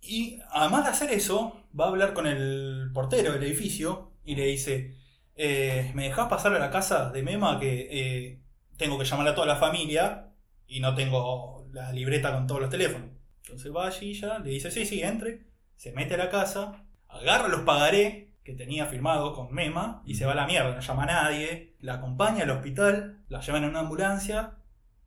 Y 0.00 0.40
además 0.50 0.84
de 0.84 0.90
hacer 0.90 1.10
eso, 1.10 1.64
va 1.78 1.86
a 1.86 1.88
hablar 1.88 2.14
con 2.14 2.26
el 2.26 2.90
portero 2.94 3.32
del 3.32 3.42
edificio 3.42 4.12
y 4.24 4.36
le 4.36 4.46
dice, 4.46 4.96
eh, 5.34 5.90
¿me 5.94 6.04
dejás 6.04 6.28
pasar 6.28 6.54
a 6.54 6.58
la 6.58 6.70
casa 6.70 7.10
de 7.10 7.22
Mema 7.22 7.58
que 7.60 7.88
eh, 7.90 8.42
tengo 8.76 8.98
que 8.98 9.04
llamar 9.04 9.28
a 9.28 9.34
toda 9.34 9.46
la 9.46 9.56
familia 9.56 10.32
y 10.66 10.80
no 10.80 10.94
tengo 10.94 11.68
la 11.72 11.92
libreta 11.92 12.32
con 12.32 12.46
todos 12.46 12.60
los 12.62 12.70
teléfonos? 12.70 13.10
Entonces 13.42 13.72
va 13.74 13.86
allí 13.88 14.14
ya, 14.14 14.38
le 14.38 14.50
dice, 14.50 14.70
sí, 14.70 14.86
sí, 14.86 15.02
entre, 15.02 15.46
se 15.76 15.92
mete 15.92 16.14
a 16.14 16.18
la 16.18 16.30
casa, 16.30 16.85
agarra 17.20 17.48
los 17.48 17.60
pagaré 17.62 18.32
que 18.44 18.52
tenía 18.54 18.86
firmado 18.86 19.34
con 19.34 19.52
Mema 19.52 20.02
y 20.06 20.14
se 20.14 20.24
va 20.24 20.32
a 20.32 20.36
la 20.36 20.46
mierda, 20.46 20.74
no 20.74 20.80
llama 20.80 21.02
a 21.02 21.06
nadie, 21.06 21.74
la 21.80 21.94
acompaña 21.94 22.44
al 22.44 22.50
hospital, 22.50 23.24
la 23.28 23.40
llevan 23.40 23.64
en 23.64 23.70
una 23.70 23.80
ambulancia, 23.80 24.52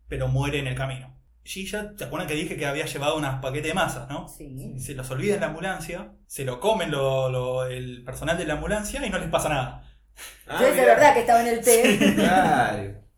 pero 0.08 0.28
muere 0.28 0.60
en 0.60 0.68
el 0.68 0.76
camino. 0.76 1.16
Gilla, 1.44 1.96
¿te 1.96 2.04
acuerdan 2.04 2.28
que 2.28 2.36
dije 2.36 2.58
que 2.58 2.66
había 2.68 2.86
llevado 2.86 3.18
unas 3.18 3.42
paquetes 3.42 3.70
de 3.70 3.74
masas, 3.74 4.10
no? 4.10 4.28
Sí. 4.28 4.78
Se 4.80 4.94
los 4.94 5.10
olvida 5.10 5.36
en 5.36 5.40
la 5.42 5.48
ambulancia, 5.48 6.12
se 6.28 6.44
lo 6.46 6.60
comen 6.60 6.92
lo- 6.92 7.30
lo- 7.30 7.66
el 7.66 8.04
personal 8.04 8.38
de 8.38 8.46
la 8.46 8.56
ambulancia 8.56 9.04
y 9.06 9.10
no 9.10 9.18
les 9.18 9.30
pasa 9.30 9.50
nada. 9.50 9.84
Ah, 10.48 10.62
es 10.68 10.76
verdad 10.76 11.14
que 11.14 11.22
estaba 11.22 11.42
en 11.42 11.48
el 11.48 11.62
té. 11.64 12.14
Claro. 12.16 13.00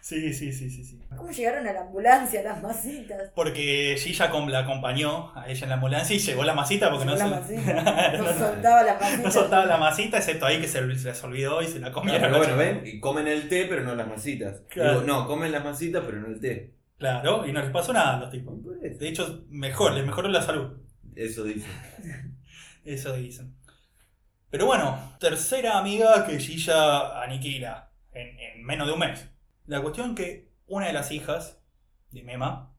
Sí, 0.00 0.32
sí, 0.32 0.52
sí, 0.52 0.70
sí, 0.70 0.82
sí. 0.84 1.00
¿Cómo 1.20 1.32
llegaron 1.32 1.66
a 1.66 1.72
la 1.72 1.80
ambulancia 1.82 2.42
las 2.42 2.62
masitas? 2.62 3.30
Porque 3.34 3.96
Gilla 3.98 4.30
la 4.48 4.58
acompañó 4.60 5.32
a 5.38 5.48
ella 5.48 5.62
en 5.64 5.68
la 5.68 5.74
ambulancia 5.76 6.16
y 6.16 6.18
llevó 6.18 6.44
la 6.44 6.54
masita 6.54 6.90
porque 6.90 7.04
no, 7.04 7.14
la 7.16 7.24
se- 7.24 7.30
masita. 7.56 8.12
no, 8.18 8.22
No 8.24 8.32
soltaba 8.38 8.82
las 8.82 9.00
masitas. 9.00 9.24
no 9.24 9.30
soltaba 9.30 9.66
la 9.66 9.76
masita, 9.76 10.16
excepto 10.18 10.46
ahí 10.46 10.60
que 10.60 10.68
se 10.68 10.80
les 10.82 11.24
olvidó 11.24 11.62
y 11.62 11.66
se 11.68 11.78
la 11.78 11.88
No, 11.88 11.94
comieron. 11.94 12.22
pero 12.22 12.38
bueno, 12.38 12.56
ven, 12.56 12.82
y 12.86 13.00
comen 13.00 13.28
el 13.28 13.48
té, 13.48 13.66
pero 13.66 13.82
no 13.82 13.94
las 13.94 14.08
masitas. 14.08 14.62
Claro. 14.70 15.00
Digo, 15.00 15.02
no, 15.12 15.26
comen 15.26 15.52
las 15.52 15.62
masitas, 15.64 16.02
pero 16.04 16.18
no 16.20 16.28
el 16.28 16.40
té. 16.40 16.74
Claro, 16.98 17.46
y 17.46 17.52
no 17.52 17.60
les 17.62 17.70
pasó 17.70 17.92
nada 17.92 18.16
a 18.16 18.20
los 18.20 18.30
tipos. 18.30 18.54
De 18.80 19.08
hecho, 19.08 19.44
mejor, 19.48 19.92
les 19.92 20.04
mejoró 20.04 20.28
la 20.28 20.42
salud. 20.42 20.78
Eso 21.16 21.44
dicen. 21.44 21.70
Eso 22.84 23.12
dicen. 23.14 23.56
Pero 24.50 24.66
bueno, 24.66 25.14
tercera 25.20 25.78
amiga 25.78 26.26
que 26.26 26.38
Gilla 26.38 27.22
aniquila 27.22 27.92
en, 28.12 28.38
en 28.38 28.64
menos 28.64 28.86
de 28.86 28.92
un 28.94 28.98
mes. 28.98 29.28
La 29.66 29.80
cuestión 29.80 30.14
que 30.14 30.49
una 30.70 30.86
de 30.86 30.92
las 30.92 31.10
hijas 31.10 31.60
de 32.10 32.22
Mema 32.22 32.74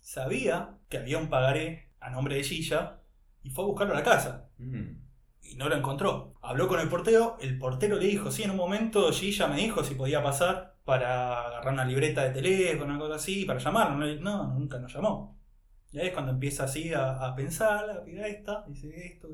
sabía 0.00 0.78
que 0.88 0.98
había 0.98 1.18
un 1.18 1.28
pagaré 1.28 1.92
a 2.00 2.10
nombre 2.10 2.36
de 2.36 2.42
Gilla 2.42 3.02
y 3.42 3.50
fue 3.50 3.64
a 3.64 3.66
buscarlo 3.68 3.92
a 3.94 3.98
la 3.98 4.02
casa. 4.02 4.50
Mm. 4.58 5.04
y 5.42 5.54
no 5.56 5.68
lo 5.68 5.76
encontró. 5.76 6.34
Habló 6.42 6.66
con 6.66 6.80
el 6.80 6.88
portero, 6.88 7.36
el 7.40 7.58
portero 7.58 7.96
le 7.96 8.06
dijo, 8.06 8.32
sí, 8.32 8.42
en 8.42 8.50
un 8.50 8.56
momento 8.56 9.12
Gilla 9.12 9.46
me 9.48 9.56
dijo 9.56 9.84
si 9.84 9.94
podía 9.94 10.22
pasar 10.22 10.78
para 10.84 11.46
agarrar 11.46 11.74
una 11.74 11.84
libreta 11.84 12.24
de 12.24 12.30
teléfono, 12.30 12.94
una 12.94 12.98
cosa 12.98 13.16
así, 13.16 13.44
para 13.44 13.60
llamarlo. 13.60 14.06
No, 14.20 14.54
nunca 14.54 14.78
nos 14.78 14.92
llamó. 14.94 15.38
Y 15.92 15.98
ahí 15.98 16.08
es 16.08 16.12
cuando 16.14 16.32
empieza 16.32 16.64
así 16.64 16.92
a, 16.94 17.26
a 17.26 17.34
pensar, 17.36 17.86
la 17.86 18.02
piba 18.02 18.26
esta, 18.26 18.64
dice 18.66 18.88
esto. 19.06 19.28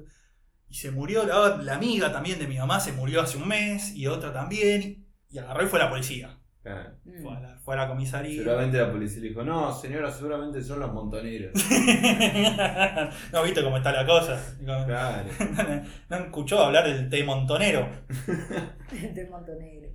Y 0.68 0.74
se 0.74 0.90
murió 0.90 1.24
la, 1.24 1.56
la 1.56 1.74
amiga 1.76 2.12
también 2.12 2.38
de 2.38 2.48
mi 2.48 2.58
mamá, 2.58 2.80
se 2.80 2.92
murió 2.92 3.20
hace 3.22 3.36
un 3.38 3.48
mes, 3.48 3.94
y 3.94 4.06
otra 4.06 4.32
también. 4.32 5.06
Y 5.30 5.38
agarró 5.38 5.64
y 5.64 5.68
fue 5.68 5.80
a 5.80 5.84
la 5.84 5.90
policía. 5.90 6.41
Claro. 6.62 6.90
Mm. 7.04 7.22
Fue 7.22 7.36
a 7.36 7.40
la, 7.40 7.58
fue 7.58 7.74
a 7.74 7.76
la 7.78 7.88
comisaría. 7.88 8.36
Seguramente 8.42 8.78
la 8.78 8.92
policía 8.92 9.20
le 9.22 9.28
dijo, 9.30 9.42
no, 9.42 9.72
señora, 9.72 10.10
seguramente 10.12 10.62
son 10.62 10.78
los 10.78 10.92
montoneros. 10.92 11.52
no 13.32 13.42
viste 13.42 13.64
cómo 13.64 13.76
está 13.78 13.92
la 13.92 14.06
cosa. 14.06 14.40
Claro. 14.64 15.28
No 16.08 16.16
escuchó 16.16 16.60
hablar 16.60 16.84
del 16.86 17.08
té 17.10 17.24
montonero. 17.24 17.88
De 18.92 19.26
Montenegro. 19.28 19.88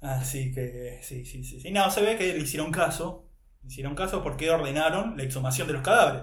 Así 0.00 0.52
que 0.52 0.98
sí, 1.02 1.24
sí, 1.24 1.44
sí, 1.44 1.60
sí. 1.60 1.70
No, 1.70 1.90
se 1.90 2.02
ve 2.02 2.16
que 2.16 2.32
le 2.32 2.38
hicieron 2.40 2.70
caso. 2.70 3.28
Le 3.62 3.68
hicieron 3.68 3.94
caso 3.94 4.22
porque 4.22 4.50
ordenaron 4.50 5.16
la 5.16 5.22
exhumación 5.24 5.66
de 5.66 5.74
los 5.74 5.82
cadáveres. 5.82 6.22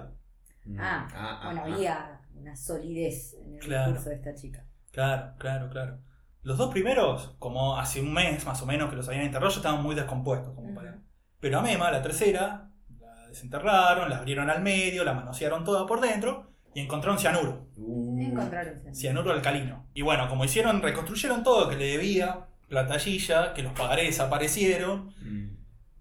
Mm. 0.64 0.76
Ah, 0.80 1.40
bueno, 1.44 1.62
ah. 1.64 1.72
había 1.74 2.20
una 2.34 2.56
solidez 2.56 3.34
en 3.34 3.54
el 3.54 3.60
Claro. 3.60 3.92
discurso 3.92 4.10
de 4.10 4.16
esta 4.16 4.34
chica. 4.34 4.66
Claro, 4.90 5.34
claro, 5.38 5.70
claro. 5.70 5.98
Los 6.42 6.58
dos 6.58 6.70
primeros, 6.70 7.34
como 7.38 7.78
hace 7.78 8.00
un 8.00 8.12
mes 8.12 8.44
más 8.44 8.60
o 8.62 8.66
menos 8.66 8.90
que 8.90 8.96
los 8.96 9.06
habían 9.08 9.24
enterrado, 9.24 9.50
ya 9.50 9.56
estaban 9.58 9.82
muy 9.82 9.94
descompuestos. 9.94 10.54
Como 10.54 10.74
para... 10.74 10.98
Pero 11.40 11.58
a 11.58 11.62
Mema, 11.62 11.90
la 11.90 12.02
tercera, 12.02 12.68
la 13.00 13.26
desenterraron, 13.28 14.08
la 14.10 14.18
abrieron 14.18 14.50
al 14.50 14.62
medio, 14.62 15.04
la 15.04 15.14
manosearon 15.14 15.64
toda 15.64 15.86
por 15.86 16.00
dentro 16.00 16.50
y 16.74 16.80
encontraron 16.80 17.18
cianuro. 17.18 17.66
Uh. 17.76 18.20
Encontraron 18.20 18.94
Cianuro 18.94 19.32
alcalino. 19.32 19.86
Y 19.94 20.02
bueno, 20.02 20.28
como 20.28 20.44
hicieron, 20.44 20.82
reconstruyeron 20.82 21.42
todo 21.44 21.68
que 21.68 21.76
le 21.76 21.86
debía, 21.86 22.46
platallilla, 22.68 23.54
que 23.54 23.62
los 23.62 23.72
pagarés 23.72 24.06
desaparecieron, 24.06 25.14
Mm. 25.22 25.56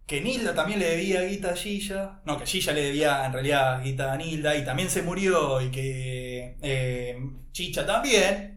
que 0.08 0.22
Nilda 0.22 0.54
también 0.56 0.80
le 0.80 0.90
debía 0.90 1.22
guita 1.24 1.52
a 1.52 1.56
Gilla. 1.56 2.20
No, 2.26 2.38
que 2.38 2.46
Gilla 2.46 2.74
le 2.74 2.82
debía 2.84 3.26
en 3.26 3.34
realidad 3.34 3.82
guita 3.84 4.12
a 4.12 4.18
Nilda 4.18 4.56
y 4.56 4.66
también 4.66 4.90
se 4.90 5.04
murió 5.04 5.62
y 5.62 5.70
que 5.72 6.58
eh, 6.62 7.18
Chicha 7.52 7.86
también. 7.86 8.51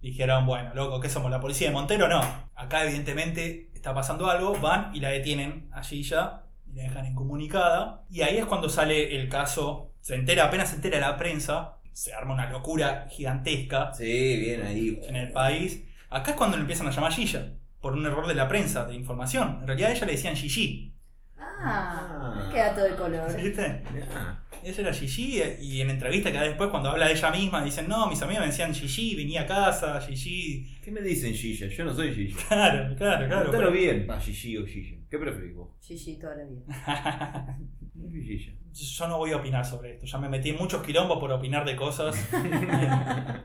Dijeron, 0.00 0.46
bueno, 0.46 0.74
loco, 0.74 1.00
¿qué 1.00 1.08
somos? 1.08 1.30
¿La 1.30 1.40
policía 1.40 1.68
de 1.68 1.74
Montero? 1.74 2.08
No. 2.08 2.20
Acá 2.54 2.84
evidentemente 2.84 3.70
está 3.74 3.94
pasando 3.94 4.30
algo, 4.30 4.54
van 4.60 4.94
y 4.94 5.00
la 5.00 5.08
detienen 5.10 5.68
a 5.72 5.82
Gilla 5.82 6.42
y 6.70 6.76
la 6.76 6.84
dejan 6.84 7.06
incomunicada. 7.06 8.04
Y 8.10 8.22
ahí 8.22 8.36
es 8.38 8.44
cuando 8.46 8.68
sale 8.68 9.16
el 9.16 9.28
caso, 9.28 9.92
se 10.00 10.14
entera, 10.14 10.44
apenas 10.44 10.70
se 10.70 10.76
entera 10.76 11.00
la 11.00 11.16
prensa, 11.16 11.78
se 11.92 12.12
arma 12.14 12.34
una 12.34 12.48
locura 12.50 13.08
gigantesca 13.10 13.92
Sí, 13.92 14.36
bien 14.38 14.62
ahí. 14.62 15.00
en 15.02 15.16
el 15.16 15.32
país. 15.32 15.84
Acá 16.10 16.30
es 16.32 16.36
cuando 16.36 16.56
le 16.56 16.62
empiezan 16.62 16.86
a 16.86 16.90
llamar 16.90 17.12
Gilla, 17.12 17.54
por 17.80 17.92
un 17.94 18.06
error 18.06 18.26
de 18.28 18.34
la 18.34 18.48
prensa, 18.48 18.84
de 18.86 18.94
información. 18.94 19.58
En 19.60 19.66
realidad 19.66 19.90
a 19.90 19.94
ella 19.94 20.06
le 20.06 20.12
decían 20.12 20.36
Gigi. 20.36 20.94
Ah, 21.40 22.48
queda 22.52 22.74
todo 22.74 22.84
de 22.84 22.94
color. 22.96 23.36
¿Viste? 23.36 23.82
Ah, 24.14 24.38
Ella 24.62 24.80
era 24.82 24.92
Gigi 24.92 25.40
y 25.60 25.80
en 25.80 25.90
entrevista 25.90 26.30
que 26.32 26.38
da 26.38 26.44
después 26.44 26.70
cuando 26.70 26.90
habla 26.90 27.06
de 27.06 27.12
ella 27.12 27.30
misma 27.30 27.62
dicen, 27.64 27.88
no, 27.88 28.06
mis 28.08 28.20
amigos 28.22 28.40
me 28.42 28.46
decían 28.48 28.74
Gigi, 28.74 29.14
venía 29.16 29.42
a 29.42 29.46
casa, 29.46 30.00
Gigi. 30.00 30.78
¿Qué 30.82 30.90
me 30.90 31.00
dicen 31.00 31.32
Gilla? 31.34 31.68
Yo 31.68 31.84
no 31.84 31.94
soy 31.94 32.14
Gilla. 32.14 32.36
Claro, 32.48 32.96
claro, 32.96 33.26
claro. 33.28 33.50
Pero- 33.50 33.70
bien. 33.70 34.06
Ah, 34.10 34.20
Gigi 34.20 34.56
o 34.56 34.66
Gilla. 34.66 34.96
¿Qué 35.10 35.18
preferís 35.18 35.54
vos? 35.54 35.70
Gigi 35.80 36.18
toda 36.18 36.34
la 36.36 36.44
vida. 36.44 37.58
Yo 38.72 39.08
no 39.08 39.18
voy 39.18 39.32
a 39.32 39.36
opinar 39.38 39.64
sobre 39.64 39.94
esto, 39.94 40.06
ya 40.06 40.18
me 40.18 40.28
metí 40.28 40.50
en 40.50 40.56
muchos 40.56 40.82
quilombos 40.84 41.18
por 41.18 41.32
opinar 41.32 41.64
de 41.64 41.74
cosas. 41.76 42.14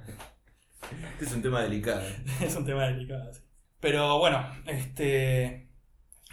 Este 1.14 1.26
es 1.26 1.34
un 1.34 1.42
tema 1.42 1.62
delicado. 1.64 2.04
es 2.42 2.56
un 2.56 2.66
tema 2.66 2.86
delicado. 2.88 3.34
sí. 3.34 3.42
Pero 3.80 4.20
bueno, 4.20 4.46
este. 4.68 5.70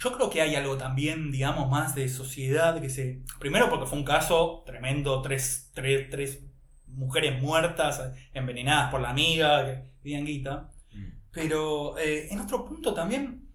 Yo 0.01 0.11
creo 0.13 0.29
que 0.29 0.41
hay 0.41 0.55
algo 0.55 0.77
también, 0.77 1.31
digamos, 1.31 1.69
más 1.69 1.93
de 1.95 2.09
sociedad 2.09 2.81
que 2.81 2.89
se. 2.89 3.21
Primero 3.39 3.69
porque 3.69 3.85
fue 3.85 3.99
un 3.99 4.05
caso 4.05 4.63
tremendo, 4.65 5.21
tres, 5.21 5.69
tres, 5.73 6.09
tres 6.09 6.43
mujeres 6.87 7.41
muertas, 7.41 8.01
envenenadas 8.33 8.91
por 8.91 9.01
la 9.01 9.11
amiga, 9.11 9.65
que 9.65 9.83
pedían 10.01 10.25
guita. 10.25 10.71
Mm. 10.93 11.05
Pero 11.31 11.97
eh, 11.99 12.27
en 12.31 12.39
otro 12.39 12.65
punto 12.65 12.93
también, 12.93 13.47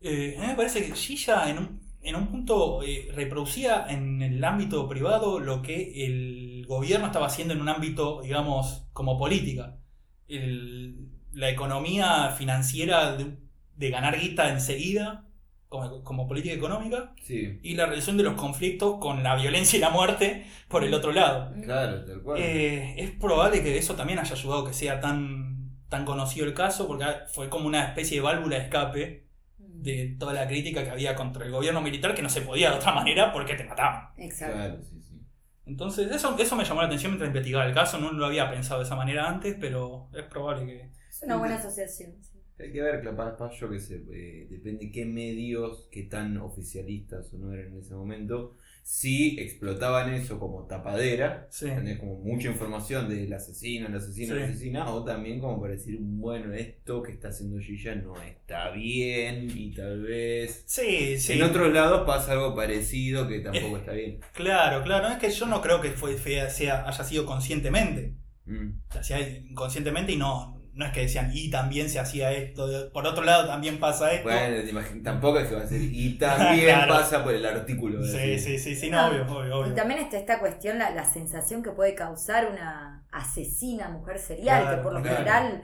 eh, 0.00 0.36
a 0.38 0.42
mí 0.42 0.46
me 0.48 0.54
parece 0.56 0.84
que 0.86 0.94
Gilla 0.94 1.50
en 1.50 1.58
un, 1.58 1.80
en 2.02 2.16
un 2.16 2.28
punto 2.28 2.82
eh, 2.82 3.10
reproducía 3.14 3.86
en 3.88 4.22
el 4.22 4.44
ámbito 4.44 4.88
privado 4.88 5.40
lo 5.40 5.62
que 5.62 6.06
el 6.06 6.66
gobierno 6.66 7.06
estaba 7.06 7.26
haciendo 7.26 7.54
en 7.54 7.60
un 7.62 7.68
ámbito, 7.68 8.22
digamos, 8.22 8.86
como 8.92 9.18
política. 9.18 9.78
El- 10.28 11.10
la 11.32 11.50
economía 11.50 12.30
financiera 12.36 13.16
de, 13.16 13.38
de 13.76 13.90
ganar 13.90 14.18
guita 14.18 14.50
enseguida, 14.50 15.27
como, 15.68 16.02
como 16.02 16.26
política 16.28 16.54
económica, 16.54 17.12
Sí, 17.22 17.58
y 17.62 17.74
la 17.74 17.86
resolución 17.86 18.16
de 18.16 18.22
los 18.24 18.34
conflictos 18.34 18.96
con 19.00 19.22
la 19.22 19.36
violencia 19.36 19.76
y 19.76 19.80
la 19.80 19.90
muerte 19.90 20.46
por 20.68 20.84
el 20.84 20.94
otro 20.94 21.12
lado. 21.12 21.52
claro, 21.62 22.04
tal 22.04 22.22
cual. 22.22 22.40
Eh, 22.40 22.94
es 22.98 23.10
probable 23.12 23.62
que 23.62 23.76
eso 23.78 23.94
también 23.94 24.18
haya 24.18 24.34
ayudado 24.34 24.64
que 24.64 24.72
sea 24.74 25.00
tan, 25.00 25.70
tan 25.88 26.04
conocido 26.04 26.46
el 26.46 26.54
caso, 26.54 26.86
porque 26.86 27.04
fue 27.32 27.48
como 27.48 27.66
una 27.66 27.84
especie 27.88 28.16
de 28.18 28.22
válvula 28.22 28.56
de 28.56 28.62
escape 28.64 29.28
de 29.58 30.16
toda 30.18 30.32
la 30.32 30.46
crítica 30.48 30.82
que 30.84 30.90
había 30.90 31.14
contra 31.14 31.44
el 31.44 31.52
gobierno 31.52 31.80
militar, 31.80 32.14
que 32.14 32.22
no 32.22 32.28
se 32.28 32.40
podía 32.42 32.70
de 32.70 32.76
otra 32.76 32.92
manera 32.92 33.32
porque 33.32 33.54
te 33.54 33.64
mataban. 33.64 34.08
Exacto. 34.16 34.56
Claro, 34.56 34.82
sí, 34.82 35.00
sí. 35.02 35.20
Entonces, 35.66 36.10
eso, 36.10 36.34
eso 36.38 36.56
me 36.56 36.64
llamó 36.64 36.80
la 36.80 36.86
atención 36.86 37.12
mientras 37.12 37.28
investigaba 37.28 37.66
el 37.66 37.74
caso, 37.74 37.98
no 37.98 38.10
lo 38.12 38.26
había 38.26 38.50
pensado 38.50 38.80
de 38.80 38.86
esa 38.86 38.96
manera 38.96 39.28
antes, 39.28 39.54
pero 39.60 40.08
es 40.14 40.24
probable 40.24 40.66
que... 40.66 40.90
Es 41.10 41.22
una 41.22 41.36
buena 41.36 41.56
asociación. 41.56 42.12
sí. 42.22 42.37
Hay 42.60 42.72
que 42.72 42.82
ver, 42.82 43.02
capaz, 43.04 43.36
yo 43.60 43.70
que 43.70 43.78
sé, 43.78 44.02
eh, 44.12 44.46
depende 44.50 44.90
qué 44.90 45.04
medios, 45.04 45.88
qué 45.92 46.02
tan 46.04 46.36
oficialistas 46.38 47.32
o 47.32 47.38
no 47.38 47.52
eran 47.52 47.72
en 47.72 47.78
ese 47.78 47.94
momento, 47.94 48.56
si 48.82 49.38
explotaban 49.38 50.12
eso 50.12 50.40
como 50.40 50.66
tapadera, 50.66 51.46
Sí. 51.50 51.66
tenés 51.66 52.00
como 52.00 52.16
mucha 52.18 52.48
información 52.48 53.08
del 53.08 53.32
asesino, 53.32 53.86
el 53.86 53.94
asesino, 53.94 54.34
Sí. 54.34 54.42
asesina, 54.42 54.90
o 54.90 55.04
también 55.04 55.40
como 55.40 55.60
para 55.60 55.74
decir, 55.74 55.98
bueno, 56.00 56.52
esto 56.52 57.02
que 57.02 57.12
está 57.12 57.28
haciendo 57.28 57.60
Gilla 57.60 57.94
no 57.94 58.20
está 58.20 58.70
bien 58.70 59.48
y 59.54 59.72
tal 59.72 60.02
vez... 60.02 60.64
Sí, 60.66 61.16
sí. 61.18 61.34
En 61.34 61.42
otros 61.42 61.72
lados 61.72 62.06
pasa 62.06 62.32
algo 62.32 62.56
parecido 62.56 63.28
que 63.28 63.40
tampoco 63.40 63.76
está 63.76 63.92
bien. 63.92 64.18
Claro, 64.34 64.82
claro, 64.82 65.08
es 65.08 65.18
que 65.18 65.30
yo 65.30 65.46
no 65.46 65.60
creo 65.62 65.80
que 65.80 65.90
fue, 65.90 66.18
sea, 66.18 66.88
haya 66.88 67.04
sido 67.04 67.24
conscientemente. 67.24 68.14
Mm. 68.46 68.80
Se 68.90 68.98
hacía 68.98 69.20
inconscientemente 69.20 70.12
y 70.12 70.16
no, 70.16 70.57
no 70.78 70.86
es 70.86 70.92
que 70.92 71.00
decían, 71.00 71.30
y 71.34 71.50
también 71.50 71.90
se 71.90 71.98
hacía 71.98 72.32
esto, 72.32 72.90
por 72.92 73.04
otro 73.04 73.24
lado 73.24 73.46
también 73.48 73.78
pasa 73.80 74.12
esto. 74.12 74.28
Bueno, 74.28 74.62
tampoco 75.02 75.40
es 75.40 75.48
que 75.48 75.54
va 75.56 75.62
a 75.62 75.66
ser. 75.66 75.82
Y 75.82 76.14
también 76.18 76.66
Claro. 76.66 76.94
pasa 76.94 77.24
por 77.24 77.34
el 77.34 77.44
artículo. 77.44 78.02
Sí, 78.02 78.38
sí, 78.38 78.58
sí, 78.58 78.76
sí, 78.76 78.88
no, 78.88 79.08
obvio, 79.08 79.22
obvio, 79.26 79.58
obvio. 79.58 79.72
Y 79.72 79.74
también 79.74 79.98
está 80.00 80.16
esta 80.16 80.38
cuestión, 80.38 80.78
la, 80.78 80.90
la 80.90 81.04
sensación 81.04 81.62
que 81.62 81.72
puede 81.72 81.94
causar 81.96 82.46
una 82.50 83.04
asesina 83.10 83.88
mujer 83.88 84.18
serial, 84.20 84.62
Claro, 84.62 84.76
que 84.76 84.82
por 84.84 84.92
lo 84.94 85.02
claro. 85.02 85.16
general, 85.16 85.62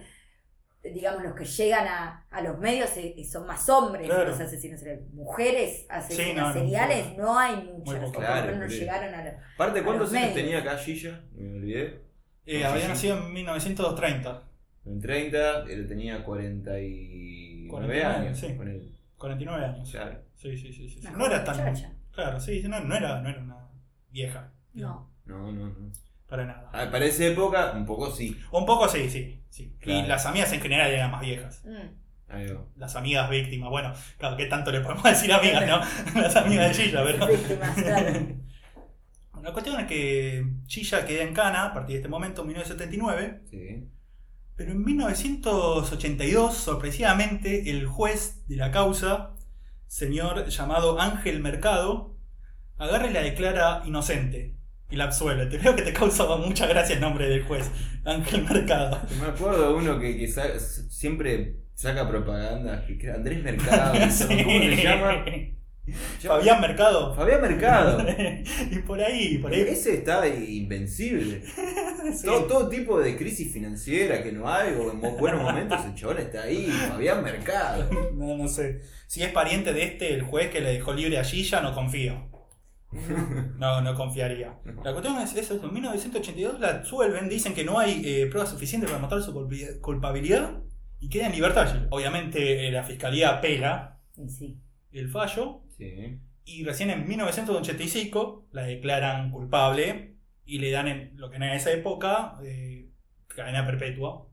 digamos, 0.83 1.23
los 1.23 1.35
que 1.35 1.45
llegan 1.45 1.87
a, 1.87 2.27
a 2.31 2.41
los 2.43 2.59
medios 2.59 2.91
eh, 2.97 3.15
son 3.31 3.47
más 3.47 3.69
hombres 3.69 4.07
Claro. 4.07 4.31
los 4.31 4.41
asesinos 4.41 4.81
seriales. 4.81 5.09
Mujeres 5.15 5.87
asesinas 5.89 6.27
Sí, 6.29 6.35
no, 6.35 6.49
no, 6.49 6.53
seriales 6.53 7.07
muy 7.07 7.17
no 7.19 7.39
hay 7.39 7.57
muchas, 7.57 8.03
lo 8.03 8.13
Claro, 8.13 8.57
no 8.57 8.67
llegaron 8.67 9.15
a. 9.15 9.33
Aparte, 9.55 9.83
¿cuántos 9.83 10.13
años 10.13 10.35
tenía 10.35 10.59
acá 10.59 10.77
Gilla? 10.77 11.23
Me 11.35 11.57
olvidé. 11.59 12.03
Eh, 12.47 12.65
había 12.65 12.89
nacido 12.89 13.17
en 13.17 13.33
1930, 13.33 14.43
En 14.87 15.01
30, 15.01 15.63
él 15.71 15.87
tenía 15.89 16.23
49 16.25 17.69
49, 17.69 18.05
años. 18.05 18.39
sí. 18.39 18.55
Con 18.57 18.69
él. 18.69 18.91
49 19.17 19.65
años. 19.65 19.91
Claro. 19.91 20.19
Sí, 20.35 20.57
sí, 20.57 20.73
sí, 20.73 20.89
sí. 20.89 21.01
No 21.17 21.27
era 21.27 21.43
tan. 21.45 21.57
muchacha. 21.57 21.93
Claro, 22.13 22.39
sí, 22.41 22.63
no, 22.69 22.81
no 22.81 22.95
era, 22.95 23.21
no 23.21 23.29
era 23.29 23.41
una 23.43 23.69
vieja. 24.11 24.53
No. 24.75 25.11
No, 25.25 25.51
no, 25.53 25.67
no. 25.69 25.93
Para 26.29 26.45
nada. 26.47 26.71
Ah, 26.73 26.89
Para 26.91 27.05
esa 27.07 27.25
época, 27.27 27.73
un 27.73 27.87
poco 27.87 28.11
sí. 28.11 28.39
Un 28.53 28.67
poco 28.67 28.89
sí, 28.89 29.09
sí. 29.09 29.43
sí. 29.49 29.77
Claro. 29.81 30.01
Y 30.01 30.09
las 30.09 30.27
amigas 30.27 30.53
en 30.53 30.61
general 30.61 30.91
eran 30.91 31.11
más 31.11 31.21
viejas. 31.23 31.63
Mm. 31.65 32.33
Ahí 32.33 32.47
va. 32.49 32.65
Las 32.77 32.97
amigas 32.97 33.31
víctimas. 33.31 33.71
Bueno, 33.71 33.93
claro, 34.19 34.37
¿qué 34.37 34.47
tanto 34.47 34.71
le 34.73 34.81
podemos 34.81 35.05
decir 35.05 35.33
amigas, 35.33 35.67
no? 35.67 36.21
Las 36.21 36.37
amigas 36.37 36.77
de 36.77 36.85
Gilla, 36.85 37.05
pero. 37.05 37.27
Víctimas, 37.27 37.75
claro. 37.83 38.21
La 39.43 39.53
cuestión 39.53 39.79
es 39.81 39.87
que 39.87 40.45
Gilla 40.67 41.05
queda 41.05 41.23
en 41.23 41.35
Cana 41.35 41.67
a 41.67 41.75
partir 41.75 41.95
de 41.95 41.99
este 42.01 42.09
momento, 42.09 42.41
en 42.43 42.49
1979. 42.49 43.41
Sí. 43.51 43.89
Pero 44.57 44.73
en 44.73 44.85
1982, 44.85 46.55
sorpresivamente, 46.55 47.71
el 47.71 47.87
juez 47.87 48.47
de 48.47 48.57
la 48.57 48.71
causa, 48.71 49.35
señor 49.87 50.49
llamado 50.49 51.01
Ángel 51.01 51.41
Mercado, 51.41 52.17
agarra 52.79 53.09
y 53.09 53.13
la 53.13 53.23
declara 53.23 53.83
inocente 53.85 54.57
y 54.91 54.97
la 54.97 55.05
absuelve. 55.05 55.47
Te 55.47 55.59
veo 55.59 55.75
que 55.75 55.83
te 55.83 55.93
causa 55.93 56.25
mucha 56.37 56.67
gracia 56.67 56.95
el 56.95 57.01
nombre 57.01 57.29
del 57.29 57.43
juez, 57.45 57.71
Ángel 58.05 58.45
Mercado. 58.45 59.01
Me 59.21 59.27
acuerdo 59.27 59.69
de 59.71 59.75
uno 59.75 59.99
que, 59.99 60.17
que 60.17 60.29
sa- 60.29 60.59
siempre 60.61 61.57
saca 61.75 62.09
propaganda, 62.09 62.85
que 62.87 63.11
Andrés 63.11 63.43
Mercado, 63.43 63.93
¿cómo 63.99 64.11
se 64.11 64.83
llama? 64.83 65.25
Fabián 66.21 66.61
Mercado. 66.61 67.15
Fabián 67.15 67.43
Mercado. 67.43 68.07
y 68.71 68.79
por 68.79 69.01
ahí, 69.01 69.39
por 69.39 69.53
ahí. 69.53 69.61
Ese 69.61 69.95
está 69.95 70.27
invencible. 70.27 71.43
Sí. 72.15 72.27
Todo, 72.27 72.45
todo 72.45 72.69
tipo 72.69 73.01
de 73.01 73.17
crisis 73.17 73.51
financiera 73.51 74.23
que 74.23 74.31
no 74.31 74.47
hay, 74.47 74.75
o 74.75 74.93
en 74.93 75.01
buenos 75.01 75.43
momentos 75.43 75.83
el 75.87 75.95
chabón 75.95 76.19
está 76.19 76.43
ahí, 76.43 76.67
Fabián 76.67 77.23
Mercado. 77.25 77.89
No, 78.15 78.37
no 78.37 78.47
sé. 78.47 78.83
Si 79.07 79.23
es 79.23 79.33
pariente 79.33 79.73
de 79.73 79.85
este, 79.85 80.13
el 80.13 80.23
juez 80.23 80.51
que 80.51 80.61
le 80.61 80.75
dejó 80.75 80.93
libre 80.93 81.19
a 81.19 81.25
Gilla, 81.25 81.63
no 81.63 81.75
confío. 81.75 82.29
No, 83.59 83.81
no 83.81 83.95
confiaría. 83.95 84.59
La 84.85 84.93
cuestión 84.93 85.19
es 85.19 85.35
eso, 85.35 85.55
en 85.55 85.73
1982 85.73 86.61
la 86.61 86.69
absuelven, 86.69 87.29
dicen 87.29 87.55
que 87.55 87.65
no 87.65 87.79
hay 87.79 88.03
eh, 88.05 88.27
pruebas 88.27 88.51
suficientes 88.51 88.91
para 88.91 89.01
mostrar 89.01 89.23
su 89.23 89.33
culpabilidad 89.81 90.63
y 91.01 91.09
queda 91.09 91.27
en 91.27 91.33
libertad. 91.33 91.87
Obviamente 91.91 92.69
eh, 92.69 92.71
la 92.71 92.85
fiscalía 92.85 93.31
apela 93.31 93.99
sí. 94.29 94.61
el 94.93 95.09
fallo 95.09 95.64
Sí. 95.77 96.21
y 96.45 96.65
recién 96.65 96.91
en 96.91 97.07
1985 97.09 98.49
la 98.53 98.63
declaran 98.63 99.31
culpable 99.31 100.17
y 100.45 100.59
le 100.59 100.71
dan 100.71 100.89
en 100.89 101.17
lo 101.17 101.31
que 101.31 101.37
en 101.37 101.43
esa 101.45 101.73
época 101.73 102.37
eh, 102.45 102.91
cadena 103.29 103.67
perpetua. 103.67 104.29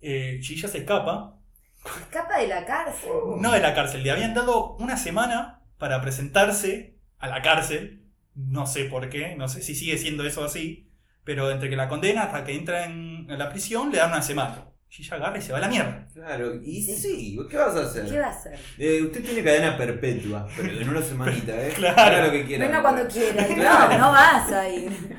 Eh, 0.00 0.38
Gilla 0.42 0.68
se 0.68 0.78
escapa 0.78 1.38
Escapa 1.84 2.38
de 2.40 2.48
la 2.48 2.64
cárcel. 2.64 3.10
no 3.40 3.52
de 3.52 3.60
la 3.60 3.74
cárcel, 3.74 4.02
le 4.02 4.10
habían 4.10 4.34
dado 4.34 4.74
una 4.76 4.96
semana 4.96 5.62
para 5.78 6.00
presentarse 6.00 6.98
a 7.18 7.28
la 7.28 7.42
cárcel. 7.42 8.02
No 8.34 8.66
sé 8.66 8.84
por 8.86 9.08
qué, 9.08 9.34
no 9.36 9.48
sé 9.48 9.62
si 9.62 9.74
sigue 9.74 9.96
siendo 9.98 10.24
eso 10.26 10.44
así, 10.44 10.90
pero 11.24 11.50
entre 11.50 11.70
que 11.70 11.76
la 11.76 11.88
condena 11.88 12.24
hasta 12.24 12.44
que 12.44 12.54
entra 12.54 12.84
en 12.84 13.26
la 13.28 13.50
prisión 13.50 13.90
le 13.90 13.98
dan 13.98 14.10
una 14.10 14.22
semana. 14.22 14.72
Gilla 14.96 15.16
agarra 15.16 15.36
y 15.36 15.42
se 15.42 15.52
va 15.52 15.58
a 15.58 15.60
la 15.60 15.68
mierda. 15.68 16.06
Claro, 16.14 16.54
y 16.62 16.80
Sí. 16.82 16.96
sí, 16.96 17.38
¿qué 17.50 17.56
vas 17.58 17.76
a 17.76 17.80
hacer? 17.82 18.06
¿Qué 18.08 18.18
va 18.18 18.28
a 18.28 18.30
hacer? 18.30 18.58
Eh, 18.78 19.02
usted 19.02 19.22
tiene 19.22 19.44
cadena 19.44 19.76
perpetua, 19.76 20.48
pero 20.56 20.70
en 20.70 20.88
una 20.88 21.02
semanita, 21.02 21.52
¿eh? 21.52 21.70
Claro. 21.76 22.00
Haga 22.00 22.26
lo 22.26 22.32
que 22.32 22.46
quiera. 22.46 22.64
Venga 22.66 22.80
cuando 22.80 23.06
quiera. 23.06 23.46
Claro. 23.54 23.92
No, 23.92 23.98
no 23.98 24.10
vas 24.12 24.52
a 24.52 24.68
ir. 24.68 24.90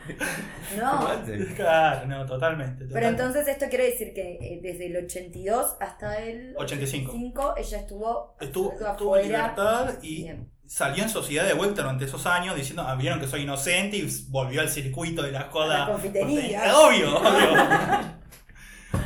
No. 0.78 1.08
Claro, 1.56 2.06
no, 2.08 2.26
totalmente. 2.26 2.86
Pero 2.92 3.08
entonces 3.08 3.48
esto 3.48 3.68
quiere 3.70 3.86
decir 3.86 4.14
que 4.14 4.34
eh, 4.42 4.60
desde 4.62 4.88
el 4.88 4.98
82 5.06 5.78
hasta 5.80 6.18
el 6.22 6.54
85. 6.58 7.12
85 7.12 7.54
ella 7.58 7.78
estuvo, 7.80 8.36
Estuvo, 8.40 8.72
estuvo 8.74 8.90
estuvo 8.92 9.18
en 9.18 9.28
libertad 9.28 9.94
y 10.02 10.24
Bien. 10.24 10.52
salió 10.66 11.04
en 11.04 11.10
sociedad 11.10 11.48
de 11.48 11.54
vuelta 11.54 11.82
durante 11.84 12.04
esos 12.06 12.26
años 12.26 12.56
diciendo, 12.56 12.84
ah, 12.86 12.96
vieron 12.96 13.20
que 13.22 13.28
soy 13.28 13.44
inocente 13.44 13.96
y 13.98 14.08
volvió 14.30 14.60
al 14.60 14.70
circuito 14.70 15.24
de 15.24 15.32
la 15.32 15.44
joda. 15.44 15.86
A 15.86 15.88
la 15.88 15.94
confitería. 15.94 16.78
Obvio, 16.78 17.18
obvio. 17.18 18.18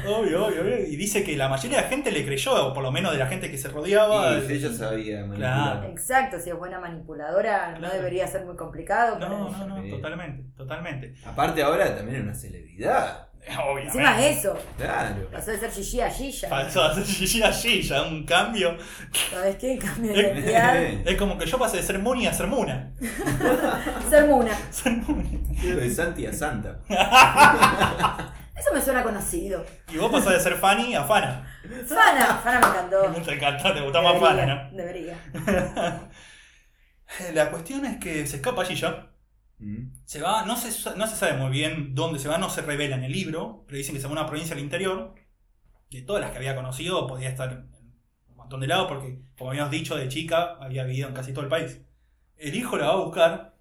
Obvio, 0.05 0.45
obvio, 0.47 0.61
obvio. 0.61 0.79
Y 0.87 0.95
dice 0.95 1.23
que 1.23 1.35
la 1.37 1.47
mayoría 1.49 1.77
de 1.77 1.83
la 1.83 1.89
gente 1.89 2.11
le 2.11 2.25
creyó, 2.25 2.67
o 2.67 2.73
por 2.73 2.83
lo 2.83 2.91
menos 2.91 3.11
de 3.13 3.17
la 3.19 3.27
gente 3.27 3.49
que 3.51 3.57
se 3.57 3.67
rodeaba. 3.69 4.37
Y 4.47 4.51
ella 4.53 4.71
sabía 4.73 5.19
manipular. 5.25 5.71
Claro. 5.79 5.87
Exacto, 5.89 6.39
si 6.39 6.49
es 6.49 6.57
buena 6.57 6.79
manipuladora, 6.79 7.77
no 7.79 7.89
debería 7.89 8.27
ser 8.27 8.45
muy 8.45 8.55
complicado. 8.55 9.19
No, 9.19 9.29
no, 9.49 9.67
no, 9.67 9.81
Sí. 9.83 9.89
totalmente, 9.89 10.43
totalmente. 10.55 11.13
Aparte 11.25 11.61
ahora 11.63 11.95
también 11.95 12.17
es 12.17 12.23
una 12.23 12.35
celebridad. 12.35 13.27
Obviamente. 13.59 13.97
Encima 13.97 14.23
eso, 14.23 14.55
Claro. 14.77 15.27
pasó 15.31 15.49
de 15.49 15.57
ser 15.57 15.71
Gigi 15.71 15.99
a 16.01 16.11
Gilla. 16.11 16.47
Pasó 16.47 16.83
a 16.83 16.93
ser 16.93 17.03
Gigi 17.03 17.41
a 17.41 17.51
Gilla, 17.51 18.03
un 18.03 18.23
cambio. 18.23 18.77
¿Sabes 19.31 19.55
qué? 19.55 19.79
Cambio 19.79 20.13
de. 20.13 21.01
Es 21.05 21.15
como 21.17 21.39
que 21.39 21.47
yo 21.47 21.57
pasé 21.57 21.77
de 21.77 21.83
ser 21.83 21.97
Muni 21.97 22.27
a 22.27 22.33
ser 22.33 22.45
Muna. 22.45 22.91
Ser 24.11 24.27
Muna. 24.27 24.51
Ser 24.69 24.91
Muna. 24.93 25.23
De 25.63 25.89
Santi 25.89 26.27
a 26.27 26.33
Santa. 26.33 26.77
Eso 28.55 28.73
me 28.73 28.81
suena 28.81 29.03
conocido. 29.03 29.65
Y 29.91 29.97
vos 29.97 30.11
pasás 30.11 30.33
de 30.33 30.39
ser 30.39 30.55
Fanny 30.55 30.95
a 30.95 31.03
Fana. 31.03 31.47
Fana, 31.87 32.37
Fana 32.37 32.59
me 32.59 32.67
encantó. 32.67 33.21
Te 33.21 33.35
encantó, 33.35 33.73
te 33.73 33.81
más 33.81 33.93
Debería, 33.93 34.19
Fana, 34.19 34.45
¿no? 34.45 34.77
Debería. 34.77 35.17
La 37.33 37.49
cuestión 37.49 37.85
es 37.85 37.97
que 37.97 38.25
se 38.27 38.37
escapa 38.37 38.65
Gilla. 38.65 39.09
Mm. 39.59 39.91
Se 40.05 40.21
va, 40.21 40.45
no 40.45 40.55
se, 40.55 40.97
no 40.97 41.07
se 41.07 41.15
sabe 41.15 41.37
muy 41.37 41.51
bien 41.51 41.93
dónde 41.93 42.19
se 42.19 42.27
va, 42.27 42.37
no 42.37 42.49
se 42.49 42.61
revela 42.61 42.95
en 42.95 43.03
el 43.03 43.11
libro, 43.11 43.63
pero 43.67 43.77
dicen 43.77 43.95
que 43.95 44.01
se 44.01 44.07
va 44.07 44.13
a 44.13 44.19
una 44.19 44.27
provincia 44.27 44.55
del 44.55 44.63
interior. 44.63 45.15
De 45.89 46.01
todas 46.01 46.21
las 46.21 46.31
que 46.31 46.37
había 46.37 46.55
conocido, 46.55 47.05
podía 47.05 47.29
estar 47.29 47.51
en 47.51 47.71
un 48.29 48.35
montón 48.35 48.61
de 48.61 48.67
lados, 48.67 48.87
porque, 48.87 49.19
como 49.37 49.51
habíamos 49.51 49.71
dicho, 49.71 49.95
de 49.95 50.07
chica 50.07 50.57
había 50.61 50.83
vivido 50.83 51.09
en 51.09 51.13
casi 51.13 51.33
todo 51.33 51.43
el 51.43 51.49
país. 51.49 51.81
El 52.37 52.55
hijo 52.55 52.77
la 52.77 52.87
va 52.87 52.93
a 52.93 53.03
buscar, 53.03 53.55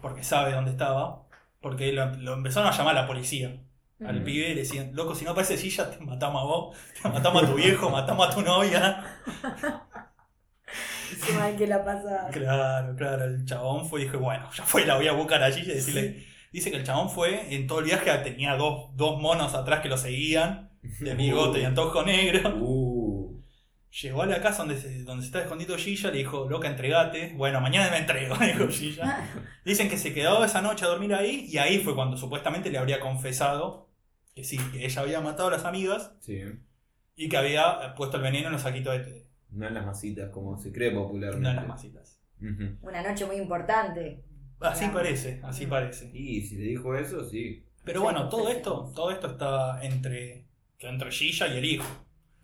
porque 0.00 0.24
sabe 0.24 0.52
dónde 0.52 0.70
estaba, 0.70 1.26
porque 1.60 1.92
lo, 1.92 2.06
lo 2.16 2.34
empezaron 2.34 2.68
a 2.68 2.76
llamar 2.76 2.96
a 2.96 3.02
la 3.02 3.06
policía. 3.06 3.60
Al 4.00 4.22
pibe 4.22 4.48
le 4.50 4.62
decían, 4.62 4.90
loco, 4.92 5.14
si 5.14 5.24
no 5.24 5.30
aparece 5.30 5.56
Gilla, 5.56 5.90
te 5.90 6.04
matamos 6.04 6.42
a 6.42 6.44
vos, 6.44 6.76
te 7.00 7.08
matamos 7.08 7.44
a 7.44 7.46
tu 7.46 7.54
viejo, 7.54 7.90
matamos 7.90 8.28
a 8.28 8.34
tu 8.34 8.42
novia. 8.42 9.04
Qué 11.26 11.32
mal 11.32 11.56
que 11.56 11.66
la 11.66 11.84
pasa. 11.84 12.28
Claro, 12.32 12.96
claro, 12.96 13.24
el 13.24 13.44
chabón 13.44 13.88
fue 13.88 14.00
y 14.00 14.04
dije, 14.04 14.16
bueno, 14.16 14.48
ya 14.52 14.64
fue, 14.64 14.84
la 14.84 14.96
voy 14.96 15.06
a 15.06 15.12
buscar 15.12 15.42
allí 15.42 15.62
y 15.62 15.66
decirle. 15.66 16.26
Dice 16.52 16.70
que 16.70 16.76
el 16.76 16.84
chabón 16.84 17.10
fue 17.10 17.54
en 17.54 17.66
todo 17.66 17.80
el 17.80 17.86
viaje, 17.86 18.10
tenía 18.18 18.56
dos, 18.56 18.90
dos 18.94 19.20
monos 19.20 19.54
atrás 19.54 19.80
que 19.80 19.88
lo 19.88 19.96
seguían, 19.96 20.70
de 20.82 21.14
bigote 21.14 21.60
y 21.60 21.64
antojo 21.64 22.02
negro. 22.02 22.56
Uh. 22.60 23.14
Llegó 24.02 24.22
a 24.22 24.26
la 24.26 24.40
casa 24.40 24.64
donde 24.64 24.76
se, 24.76 25.04
donde 25.04 25.22
se 25.22 25.26
estaba 25.26 25.44
escondido 25.44 25.76
Gilla, 25.76 26.10
le 26.10 26.18
dijo, 26.18 26.48
loca, 26.48 26.68
entregate. 26.68 27.32
Bueno, 27.36 27.60
mañana 27.60 27.90
me 27.90 27.98
entrego, 27.98 28.36
dijo 28.40 28.68
Gilla. 28.68 29.30
Dicen 29.64 29.88
que 29.88 29.96
se 29.96 30.12
quedó 30.12 30.44
esa 30.44 30.62
noche 30.62 30.84
a 30.84 30.88
dormir 30.88 31.14
ahí 31.14 31.46
y 31.48 31.58
ahí 31.58 31.78
fue 31.78 31.94
cuando 31.94 32.16
supuestamente 32.16 32.70
le 32.70 32.78
habría 32.78 32.98
confesado 32.98 33.83
que 34.34 34.44
sí, 34.44 34.58
que 34.72 34.84
ella 34.84 35.02
había 35.02 35.20
matado 35.20 35.48
a 35.48 35.52
las 35.52 35.64
amigas 35.64 36.12
Sí. 36.20 36.40
y 37.16 37.28
que 37.28 37.36
había 37.36 37.94
puesto 37.96 38.16
el 38.16 38.22
veneno 38.24 38.46
en 38.48 38.52
los 38.52 38.62
saquitos 38.62 38.92
de 38.94 39.00
té, 39.04 39.26
No 39.50 39.66
en 39.68 39.74
las 39.74 39.86
masitas, 39.86 40.30
como 40.30 40.58
se 40.58 40.72
cree 40.72 40.92
no 40.92 41.02
popularmente. 41.04 41.48
en 41.50 41.56
las 41.56 41.66
masitas. 41.68 42.20
Una 42.82 43.02
noche 43.02 43.24
muy 43.26 43.36
importante. 43.36 44.24
Así 44.60 44.80
Claro. 44.86 44.94
parece, 44.94 45.40
así 45.42 45.66
parece. 45.66 46.10
Y 46.12 46.40
si 46.42 46.56
le 46.56 46.64
dijo 46.64 46.96
eso, 46.96 47.24
sí. 47.28 47.64
Pero 47.84 48.02
bueno, 48.02 48.28
todo 48.28 48.48
esto, 48.48 48.90
todo 48.94 49.10
esto 49.10 49.28
está 49.28 49.84
entre, 49.84 50.46
entre 50.78 51.10
Gilla 51.10 51.48
y 51.48 51.58
el 51.58 51.64
hijo. 51.64 51.86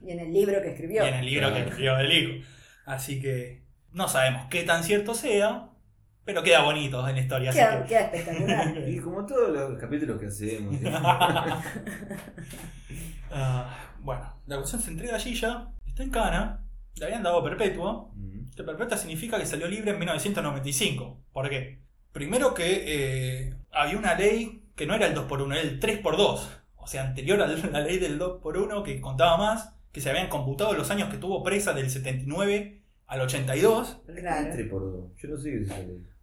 Y 0.03 0.11
en 0.13 0.21
el 0.21 0.33
libro 0.33 0.61
que 0.63 0.69
Y 0.69 0.71
escribió. 0.73 1.05
en 1.05 1.15
el 1.15 1.27
libro 1.27 1.53
que 1.53 1.61
escribió 1.61 1.99
el 1.99 2.13
hijo. 2.13 2.47
Así 2.87 3.21
que 3.21 3.63
no 3.93 4.09
sabemos 4.09 4.47
qué 4.51 4.63
tan 4.65 4.85
cierto 4.85 5.15
sea, 5.15 5.70
pero 6.25 6.43
queda 6.43 6.63
bonito 6.63 7.07
en 7.09 7.15
la 7.17 7.21
historia. 7.21 7.51
Así 7.51 7.59
Queda, 7.59 7.83
que- 7.83 7.89
queda 7.89 8.01
espectacular. 8.01 8.79
Y 8.89 8.99
como 8.99 9.27
todos 9.27 9.51
los 9.51 9.79
capítulos 9.79 10.21
que 10.21 10.27
hacemos. 10.27 10.77
¿sí? 10.77 10.85
Ah, 13.33 13.93
bueno, 14.01 14.23
la 14.47 14.57
cuestión 14.57 14.83
se 14.83 14.91
entrega 14.91 15.17
a 15.17 15.21
Gilla, 15.21 15.69
está 15.87 16.03
en 16.03 16.11
Cana, 16.11 16.65
le 16.97 17.05
habían 17.05 17.23
dado 17.23 17.43
perpetua. 17.45 18.09
Mm. 18.15 18.51
Que 18.57 18.63
perpetua 18.65 18.97
significa 18.99 19.39
que 19.39 19.47
salió 19.47 19.69
libre 19.69 19.93
en 19.93 19.99
1995. 19.99 21.23
¿Por 21.33 21.49
qué? 21.49 21.81
Primero 22.13 22.55
que 22.55 22.85
eh, 23.49 23.55
había 23.71 23.97
una 23.99 24.15
ley 24.15 24.65
que 24.75 24.87
no 24.87 24.95
era 24.95 25.07
el 25.07 25.15
2x1, 25.15 25.53
era 25.53 25.61
el 25.61 25.81
3x2. 25.81 26.49
O 26.77 26.87
sea, 26.87 27.05
anterior 27.05 27.41
a 27.41 27.47
la 27.73 27.81
ley 27.81 27.99
del 27.99 28.19
2x1 28.19 28.83
que 28.83 29.01
contaba 29.01 29.37
más, 29.37 29.75
que 29.93 30.01
se 30.01 30.11
habían 30.11 30.29
computado 30.29 30.73
los 30.75 30.91
años 30.91 31.09
que 31.09 31.19
tuvo 31.19 31.43
presa 31.45 31.73
del 31.73 31.89
79 31.91 32.80
al 33.11 33.21
82. 33.21 33.99
Claro. 34.17 34.47
Entre 34.47 34.65
por 34.65 34.81
dos. 34.83 35.11
Yo 35.17 35.29
no 35.29 35.37
sé 35.37 35.51
qué 35.51 35.63
es. 35.63 35.73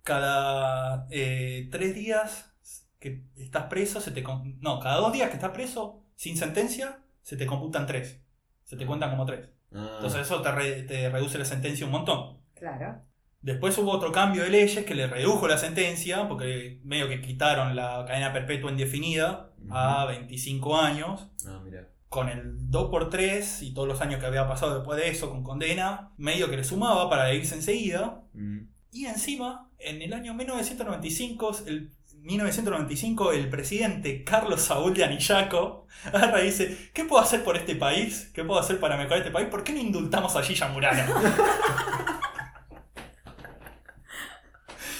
Cada 0.04 1.06
eh, 1.10 1.68
tres 1.72 1.94
días 1.94 2.54
que 3.00 3.24
estás 3.36 3.66
preso, 3.66 4.02
se 4.02 4.12
te 4.12 4.24
con- 4.24 4.58
no, 4.62 4.80
cada 4.80 4.98
dos 4.98 5.14
días 5.14 5.30
que 5.30 5.36
estás 5.36 5.52
preso 5.52 6.02
sin 6.16 6.38
sentencia, 6.38 7.00
se 7.22 7.38
te 7.38 7.46
computan 7.46 7.86
tres. 7.86 8.22
Se 8.64 8.76
te 8.78 8.86
cuentan 8.86 9.10
como 9.12 9.26
tres. 9.26 9.50
Ah, 9.74 9.92
Entonces 9.98 10.22
eso 10.22 10.42
te, 10.42 10.52
re- 10.52 10.84
te 10.84 11.10
reduce 11.10 11.38
la 11.38 11.46
sentencia 11.46 11.86
un 11.86 11.92
montón. 11.92 12.38
Claro. 12.56 13.02
Después 13.42 13.78
hubo 13.78 13.92
otro 13.92 14.12
cambio 14.12 14.44
de 14.44 14.50
leyes 14.50 14.84
que 14.86 14.96
le 14.96 15.08
redujo 15.08 15.48
la 15.48 15.58
sentencia, 15.58 16.28
porque 16.28 16.80
medio 16.84 17.08
que 17.08 17.22
quitaron 17.22 17.76
la 17.76 18.04
cadena 18.08 18.34
perpetua 18.34 18.72
indefinida 18.72 19.52
a 19.70 20.06
25 20.06 20.78
años. 20.80 21.30
ah, 21.46 21.62
mira. 21.64 21.88
Con 22.10 22.30
el 22.30 22.70
2x3 22.70 23.64
y 23.64 23.74
todos 23.74 23.88
los 23.88 24.02
años 24.02 24.20
que 24.20 24.26
había 24.26 24.48
pasado 24.48 24.76
después 24.76 25.00
de 25.00 25.10
eso 25.10 25.30
con 25.30 25.44
condena, 25.44 26.12
medio 26.18 26.50
que 26.50 26.58
le 26.58 26.64
sumaba 26.64 27.10
para 27.10 27.34
irse 27.34 27.56
enseguida. 27.56 28.24
Mm. 28.34 28.60
Y 28.92 29.06
encima, 29.06 29.70
en 29.80 30.02
el 30.02 30.14
año 30.14 30.34
1995, 30.34 31.52
el- 31.68 31.92
1995 32.20 33.32
el 33.32 33.50
presidente 33.50 34.24
Carlos 34.26 34.62
Saúl 34.62 34.94
de 34.94 35.04
Anillaco 35.06 35.86
agarra 36.06 36.42
y 36.42 36.48
dice, 36.48 36.90
¿qué 36.94 37.06
puedo 37.06 37.22
hacer 37.22 37.44
por 37.44 37.56
este 37.58 37.76
país? 37.76 38.32
¿Qué 38.34 38.44
puedo 38.44 38.60
hacer 38.60 38.80
para 38.80 38.98
mejorar 38.98 39.20
este 39.20 39.32
país? 39.32 39.48
¿Por 39.50 39.64
qué 39.64 39.72
no 39.74 39.80
indultamos 39.80 40.36
a 40.36 40.42
Gilla 40.42 40.68
Murano? 40.70 41.04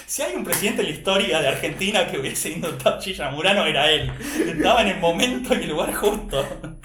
Si 0.08 0.22
hay 0.22 0.36
un 0.36 0.44
presidente 0.46 0.82
en 0.82 0.88
la 0.88 0.94
historia 0.94 1.42
de 1.42 1.48
Argentina 1.50 2.08
que 2.10 2.18
hubiese 2.18 2.50
indultado 2.52 2.96
a 2.98 3.02
Gilla 3.02 3.30
Murano 3.30 3.66
era 3.66 3.92
él. 3.92 4.10
Estaba 4.48 4.82
en 4.82 4.88
el 4.88 5.00
momento 5.00 5.54
y 5.54 5.64
el 5.64 5.70
lugar 5.70 5.94
justo. 5.94 6.80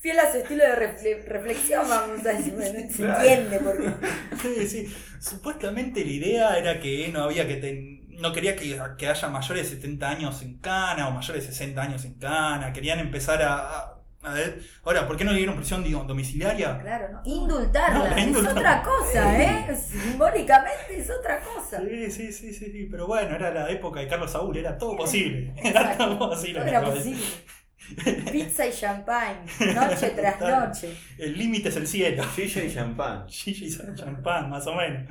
Fiel 0.00 0.18
a 0.20 0.30
su 0.30 0.38
estilo 0.38 0.62
de 0.62 0.76
refle- 0.76 1.24
reflexión, 1.26 1.88
vamos 1.88 2.24
a 2.24 2.28
decir, 2.34 2.52
bueno, 2.52 2.78
se 2.88 3.02
entiende 3.04 3.58
porque... 3.58 3.90
Sí, 4.40 4.68
sí. 4.68 4.94
Supuestamente 5.20 6.04
la 6.04 6.10
idea 6.12 6.56
era 6.56 6.78
que 6.78 7.08
no 7.12 7.24
había 7.24 7.48
que 7.48 7.56
ten- 7.56 7.98
no 8.20 8.32
quería 8.32 8.54
que, 8.54 8.80
que 8.96 9.08
haya 9.08 9.28
mayores 9.28 9.70
de 9.70 9.76
70 9.76 10.08
años 10.10 10.40
en 10.42 10.58
Cana 10.58 11.08
o 11.08 11.10
mayores 11.10 11.46
de 11.46 11.52
60 11.52 11.82
años 11.82 12.04
en 12.04 12.14
Cana. 12.14 12.72
Querían 12.72 13.00
empezar 13.00 13.42
a. 13.42 13.97
Ahora, 14.84 15.06
¿por 15.06 15.16
qué 15.16 15.24
no 15.24 15.32
le 15.32 15.38
dieron 15.38 15.56
prisión 15.56 15.84
digo, 15.84 16.04
domiciliaria? 16.04 16.78
Claro, 16.78 17.08
¿no? 17.12 17.22
Indultarla 17.24 18.10
No, 18.10 18.16
es 18.16 18.46
otra 18.46 18.82
cosa, 18.82 19.42
¿eh? 19.42 19.76
Simbólicamente 19.76 20.98
es 20.98 21.10
otra 21.10 21.40
cosa. 21.40 21.80
Sí, 21.80 22.10
sí, 22.10 22.32
sí, 22.32 22.52
sí, 22.52 22.72
sí. 22.72 22.88
Pero 22.90 23.06
bueno, 23.06 23.36
era 23.36 23.50
la 23.50 23.70
época 23.70 24.00
de 24.00 24.08
Carlos 24.08 24.30
Saúl, 24.30 24.56
era 24.56 24.76
todo 24.76 24.96
posible. 24.96 25.54
Era 25.62 25.96
todo 25.96 26.18
posible. 26.18 26.60
Todo 26.60 26.68
era 26.68 26.84
posible. 26.84 27.24
Pizza 28.30 28.66
y 28.66 28.72
champagne, 28.72 29.46
noche 29.74 30.10
tras 30.10 30.40
noche. 30.40 30.94
El 31.16 31.38
límite 31.38 31.70
es 31.70 31.76
el 31.76 31.86
cielo. 31.86 32.22
Gilla 32.34 32.64
y 32.64 32.74
champán. 32.74 33.28
Gigi 33.28 33.66
y 33.66 33.94
champán, 33.94 34.50
más 34.50 34.66
o 34.66 34.74
menos. 34.74 35.10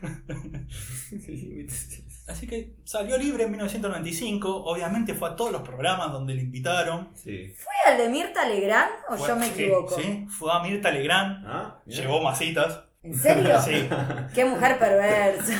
Así 2.26 2.46
que 2.46 2.74
salió 2.84 3.18
libre 3.18 3.44
en 3.44 3.50
1995. 3.50 4.64
Obviamente 4.64 5.12
fue 5.14 5.28
a 5.30 5.36
todos 5.36 5.52
los 5.52 5.62
programas 5.62 6.10
donde 6.12 6.34
le 6.34 6.42
invitaron. 6.42 7.10
Sí. 7.14 7.54
¿Fue 7.62 7.92
al 7.92 7.98
de 7.98 8.08
Mirta 8.08 8.48
Legrand 8.48 8.90
o 9.10 9.16
Fue- 9.16 9.28
yo 9.28 9.36
me 9.36 9.46
sí, 9.46 9.52
equivoco? 9.64 9.94
Sí, 9.94 10.26
fue 10.30 10.50
a 10.52 10.60
Mirta 10.60 10.90
Legrand. 10.90 11.44
Ah. 11.46 11.80
Llevó 11.86 12.22
masitas. 12.22 12.80
¿En 13.02 13.14
serio? 13.14 13.60
Sí. 13.60 13.86
Qué 14.34 14.46
mujer 14.46 14.78
perversa. 14.78 15.52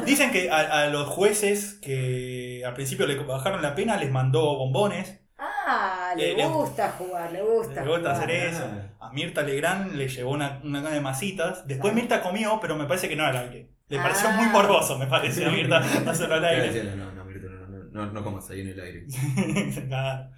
Dicen 0.04 0.30
que 0.30 0.50
a, 0.50 0.82
a 0.82 0.86
los 0.88 1.08
jueces 1.08 1.78
que 1.80 2.62
al 2.66 2.74
principio 2.74 3.06
le 3.06 3.16
bajaron 3.16 3.62
la 3.62 3.74
pena 3.74 3.96
les 3.96 4.10
mandó 4.10 4.56
bombones. 4.58 5.18
Ah, 5.38 6.12
le 6.16 6.32
Eh, 6.32 6.36
le- 6.36 6.46
gusta 6.46 6.90
jugar, 6.98 7.32
le 7.32 7.40
gusta. 7.40 7.82
Le 7.82 7.88
gusta 7.90 8.10
jugar. 8.10 8.16
hacer 8.16 8.30
eso. 8.30 8.64
A 9.00 9.10
Mirta 9.12 9.40
Legrand 9.42 9.92
le 9.94 10.08
llevó 10.08 10.32
una, 10.32 10.60
una 10.62 10.82
gana 10.82 10.94
de 10.94 11.00
masitas. 11.00 11.66
Después 11.66 11.94
Mirta 11.94 12.20
comió, 12.20 12.58
pero 12.60 12.76
me 12.76 12.84
parece 12.84 13.08
que 13.08 13.16
no 13.16 13.24
al 13.24 13.36
aire. 13.38 13.70
Le 13.90 13.98
pareció 13.98 14.28
Ah. 14.28 14.32
muy 14.32 14.46
morboso, 14.46 14.98
me 14.98 15.06
parece, 15.06 15.44
a 15.44 15.50
Mirta 15.50 15.78
hacerlo 15.78 16.36
al 16.36 16.44
aire. 16.46 16.84
No, 16.96 17.12
no, 17.12 17.24
Mirta, 17.26 17.48
no, 17.48 17.66
no, 17.68 17.84
no, 18.06 18.12
no 18.12 18.24
comas 18.24 18.48
ahí 18.50 18.60
en 18.62 18.68
el 18.68 18.80
aire. 18.80 19.06
Claro. 19.88 20.30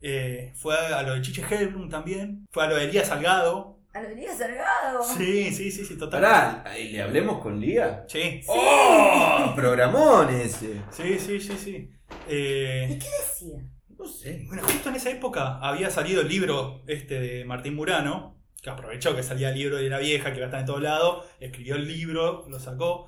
Eh, 0.00 0.52
fue 0.54 0.76
a 0.76 1.02
lo 1.02 1.14
de 1.14 1.22
Chiche 1.22 1.42
Helblum 1.50 1.88
también. 1.88 2.46
Fue 2.52 2.64
a 2.64 2.68
lo 2.68 2.76
de 2.76 2.84
Elías 2.84 3.08
Salgado. 3.08 3.80
¿A 3.94 4.00
lo 4.00 4.08
de 4.08 4.14
Elías 4.14 4.38
Salgado? 4.38 5.02
Sí, 5.02 5.50
sí, 5.52 5.72
sí, 5.72 5.84
sí, 5.84 5.96
total. 5.98 6.20
Pará, 6.22 6.62
ahí 6.64 6.90
¿le 6.92 7.02
hablemos 7.02 7.40
con 7.42 7.58
Lía? 7.58 8.04
Sí. 8.06 8.42
¡Oh! 8.46 9.52
Programón 9.56 10.28
ese. 10.30 10.80
Sí, 10.90 11.18
sí, 11.18 11.40
sí, 11.40 11.52
sí. 11.58 11.90
Eh, 12.28 12.86
¿Y 12.92 12.98
qué 12.98 13.06
decía? 13.18 13.58
No 13.98 14.04
sé. 14.06 14.44
bueno, 14.46 14.62
justo 14.62 14.90
en 14.90 14.94
esa 14.96 15.10
época 15.10 15.58
había 15.58 15.90
salido 15.90 16.20
el 16.20 16.28
libro 16.28 16.82
este 16.86 17.18
de 17.18 17.44
Martín 17.44 17.74
Murano, 17.74 18.37
que 18.60 18.70
aprovechó 18.70 19.14
que 19.14 19.22
salía 19.22 19.50
el 19.50 19.58
libro 19.58 19.76
de 19.76 19.88
la 19.88 19.98
vieja, 19.98 20.30
que 20.30 20.38
iba 20.38 20.46
a 20.46 20.48
estar 20.48 20.60
en 20.60 20.66
todos 20.66 20.82
lados, 20.82 21.26
escribió 21.40 21.76
el 21.76 21.86
libro, 21.86 22.44
lo 22.48 22.58
sacó. 22.58 23.06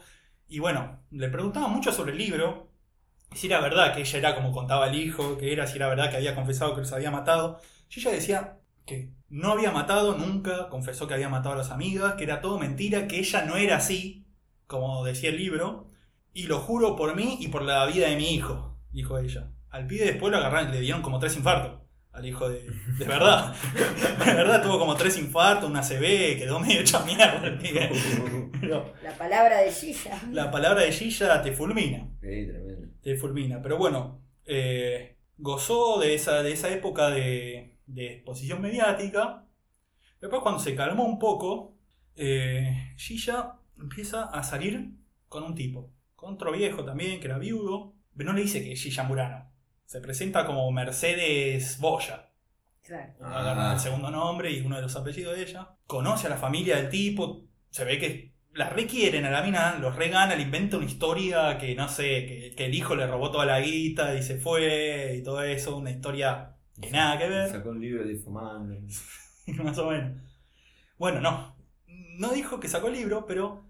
Y 0.48 0.58
bueno, 0.58 1.00
le 1.10 1.28
preguntaban 1.28 1.72
mucho 1.72 1.92
sobre 1.92 2.12
el 2.12 2.18
libro, 2.18 2.70
si 3.34 3.46
era 3.46 3.60
verdad 3.60 3.94
que 3.94 4.00
ella 4.00 4.18
era 4.18 4.34
como 4.34 4.52
contaba 4.52 4.88
el 4.88 4.96
hijo, 4.96 5.38
que 5.38 5.52
era 5.52 5.66
si 5.66 5.76
era 5.76 5.88
verdad 5.88 6.10
que 6.10 6.16
había 6.16 6.34
confesado 6.34 6.74
que 6.74 6.80
los 6.80 6.92
había 6.92 7.10
matado. 7.10 7.60
Y 7.88 8.00
ella 8.00 8.10
decía 8.12 8.58
que 8.86 9.12
no 9.28 9.52
había 9.52 9.70
matado 9.70 10.16
nunca, 10.16 10.68
confesó 10.68 11.06
que 11.06 11.14
había 11.14 11.28
matado 11.28 11.54
a 11.54 11.58
las 11.58 11.70
amigas, 11.70 12.14
que 12.14 12.24
era 12.24 12.40
todo 12.40 12.58
mentira, 12.58 13.06
que 13.06 13.18
ella 13.18 13.44
no 13.44 13.56
era 13.56 13.76
así, 13.76 14.26
como 14.66 15.04
decía 15.04 15.30
el 15.30 15.36
libro, 15.36 15.88
y 16.32 16.44
lo 16.44 16.58
juro 16.60 16.96
por 16.96 17.14
mí 17.14 17.38
y 17.40 17.48
por 17.48 17.62
la 17.62 17.86
vida 17.86 18.08
de 18.08 18.16
mi 18.16 18.34
hijo, 18.34 18.78
dijo 18.92 19.18
ella. 19.18 19.50
Al 19.68 19.86
pibe 19.86 20.04
después 20.04 20.32
lo 20.32 20.38
agarraron, 20.38 20.72
le 20.72 20.80
dieron 20.80 21.02
como 21.02 21.18
tres 21.18 21.36
infartos. 21.36 21.80
Al 22.20 22.26
hijo 22.26 22.48
de, 22.48 22.62
de 22.98 23.04
verdad. 23.06 23.54
De 24.24 24.34
verdad 24.34 24.62
tuvo 24.62 24.78
como 24.78 24.94
tres 24.94 25.16
infartos, 25.18 25.68
una 25.70 25.80
CB, 25.82 26.36
quedó 26.38 26.60
medio 26.60 26.80
hecha 26.80 27.02
mierda. 27.04 27.58
Pero 28.60 28.92
La 29.02 29.12
palabra 29.16 29.58
de 29.58 29.72
Gilla. 29.72 30.20
La 30.30 30.50
palabra 30.50 30.82
de 30.82 30.92
Gilla 30.92 31.40
te 31.42 31.52
fulmina 31.52 32.08
Sí, 32.20 32.46
tremendo. 32.46 32.88
te 33.02 33.16
fulmina. 33.16 33.62
Pero 33.62 33.78
bueno, 33.78 34.22
eh, 34.44 35.16
gozó 35.38 35.98
de 35.98 36.14
esa, 36.14 36.42
de 36.42 36.52
esa 36.52 36.68
época 36.70 37.08
de, 37.10 37.78
de 37.86 38.14
exposición 38.16 38.60
mediática. 38.60 39.46
Después 40.20 40.42
cuando 40.42 40.60
se 40.60 40.74
calmó 40.74 41.04
un 41.06 41.18
poco, 41.18 41.76
eh, 42.16 42.92
Gilla 42.98 43.54
empieza 43.78 44.24
a 44.24 44.42
salir 44.42 44.90
con 45.28 45.42
un 45.42 45.54
tipo. 45.54 45.90
Con 46.14 46.34
otro 46.34 46.52
viejo 46.52 46.84
también, 46.84 47.18
que 47.20 47.26
era 47.28 47.38
viudo. 47.38 47.94
Pero 48.14 48.30
no 48.32 48.36
le 48.36 48.42
dice 48.42 48.62
que 48.62 48.72
es 48.72 48.82
Gilla 48.82 49.04
Murano. 49.04 49.49
Se 49.90 50.00
presenta 50.00 50.46
como 50.46 50.70
Mercedes 50.70 51.80
Boya. 51.80 52.30
Claro. 52.80 53.12
Agarra 53.24 53.70
Ah. 53.70 53.74
el 53.74 53.80
segundo 53.80 54.08
nombre 54.08 54.52
y 54.52 54.60
uno 54.60 54.76
de 54.76 54.82
los 54.82 54.94
apellidos 54.94 55.34
de 55.36 55.42
ella. 55.42 55.70
Conoce 55.88 56.28
a 56.28 56.30
la 56.30 56.36
familia 56.36 56.76
del 56.76 56.88
tipo. 56.88 57.48
Se 57.70 57.84
ve 57.84 57.98
que 57.98 58.36
la 58.52 58.70
requieren 58.70 59.24
a 59.24 59.32
la 59.32 59.42
mina, 59.42 59.80
los 59.80 59.96
regana, 59.96 60.36
le 60.36 60.42
inventa 60.42 60.76
una 60.76 60.86
historia 60.86 61.58
que 61.58 61.74
no 61.74 61.88
sé, 61.88 62.24
que, 62.24 62.54
que 62.56 62.66
el 62.66 62.74
hijo 62.76 62.94
le 62.94 63.08
robó 63.08 63.32
toda 63.32 63.46
la 63.46 63.58
guita 63.60 64.14
y 64.14 64.22
se 64.22 64.38
fue 64.38 65.16
y 65.16 65.24
todo 65.24 65.42
eso. 65.42 65.76
Una 65.76 65.90
historia 65.90 66.54
que 66.80 66.92
nada 66.92 67.18
que 67.18 67.28
ver. 67.28 67.50
Sacó 67.50 67.70
un 67.70 67.80
libro 67.80 68.04
difamando. 68.04 68.76
Más 69.64 69.76
o 69.76 69.90
menos. 69.90 70.22
Bueno, 70.98 71.20
no. 71.20 71.56
No 72.16 72.28
dijo 72.30 72.60
que 72.60 72.68
sacó 72.68 72.86
el 72.86 72.94
libro, 72.94 73.26
pero 73.26 73.68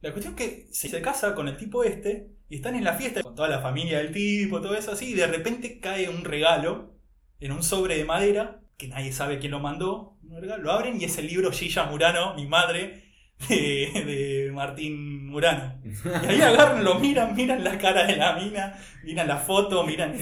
la 0.00 0.10
cuestión 0.10 0.34
es 0.36 0.44
que 0.44 0.66
se 0.72 0.88
se 0.88 1.00
casa 1.00 1.36
con 1.36 1.46
el 1.46 1.56
tipo 1.56 1.84
este 1.84 2.32
y 2.52 2.56
están 2.56 2.74
en 2.74 2.84
la 2.84 2.92
fiesta 2.92 3.22
con 3.22 3.34
toda 3.34 3.48
la 3.48 3.60
familia 3.60 3.96
del 3.96 4.12
tipo, 4.12 4.60
todo 4.60 4.74
eso 4.74 4.92
así, 4.92 5.12
y 5.12 5.14
de 5.14 5.26
repente 5.26 5.80
cae 5.80 6.10
un 6.10 6.22
regalo 6.22 6.98
en 7.40 7.50
un 7.50 7.62
sobre 7.62 7.96
de 7.96 8.04
madera 8.04 8.60
que 8.76 8.88
nadie 8.88 9.10
sabe 9.10 9.38
quién 9.38 9.52
lo 9.52 9.60
mandó. 9.60 10.18
Lo 10.22 10.70
abren 10.70 11.00
y 11.00 11.04
es 11.04 11.16
el 11.16 11.28
libro 11.28 11.50
Gilla 11.50 11.84
Murano, 11.84 12.34
mi 12.34 12.46
madre, 12.46 13.04
de, 13.48 13.56
de 14.04 14.50
Martín 14.52 15.28
Murano. 15.28 15.80
Y 16.24 16.26
ahí 16.26 16.42
agarran, 16.42 16.84
lo 16.84 16.98
miran, 16.98 17.34
miran 17.34 17.64
la 17.64 17.78
cara 17.78 18.04
de 18.04 18.16
la 18.16 18.34
mina, 18.34 18.78
miran 19.02 19.28
la 19.28 19.38
foto, 19.38 19.82
miran. 19.84 20.14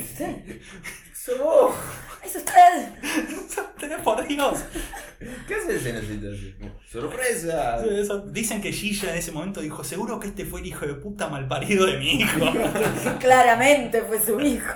¡Sos 1.12 1.74
¡Es 2.24 2.36
usted! 2.36 4.00
Por 4.04 4.26
Dios. 4.26 4.62
¿Qué 5.46 5.54
haces 5.54 5.84
en 5.86 5.96
esa 5.96 6.06
situación? 6.06 6.72
¡Sorpresa! 6.88 7.82
Dicen 8.26 8.60
que 8.62 8.72
Gilla 8.72 9.10
en 9.12 9.18
ese 9.18 9.32
momento 9.32 9.60
dijo, 9.60 9.84
seguro 9.84 10.18
que 10.20 10.28
este 10.28 10.44
fue 10.44 10.60
el 10.60 10.66
hijo 10.66 10.86
de 10.86 10.94
puta 10.94 11.28
malparido 11.28 11.86
de 11.86 11.98
mi 11.98 12.12
hijo. 12.20 12.40
Claramente 13.20 14.02
fue 14.02 14.20
su 14.20 14.40
hijo. 14.40 14.72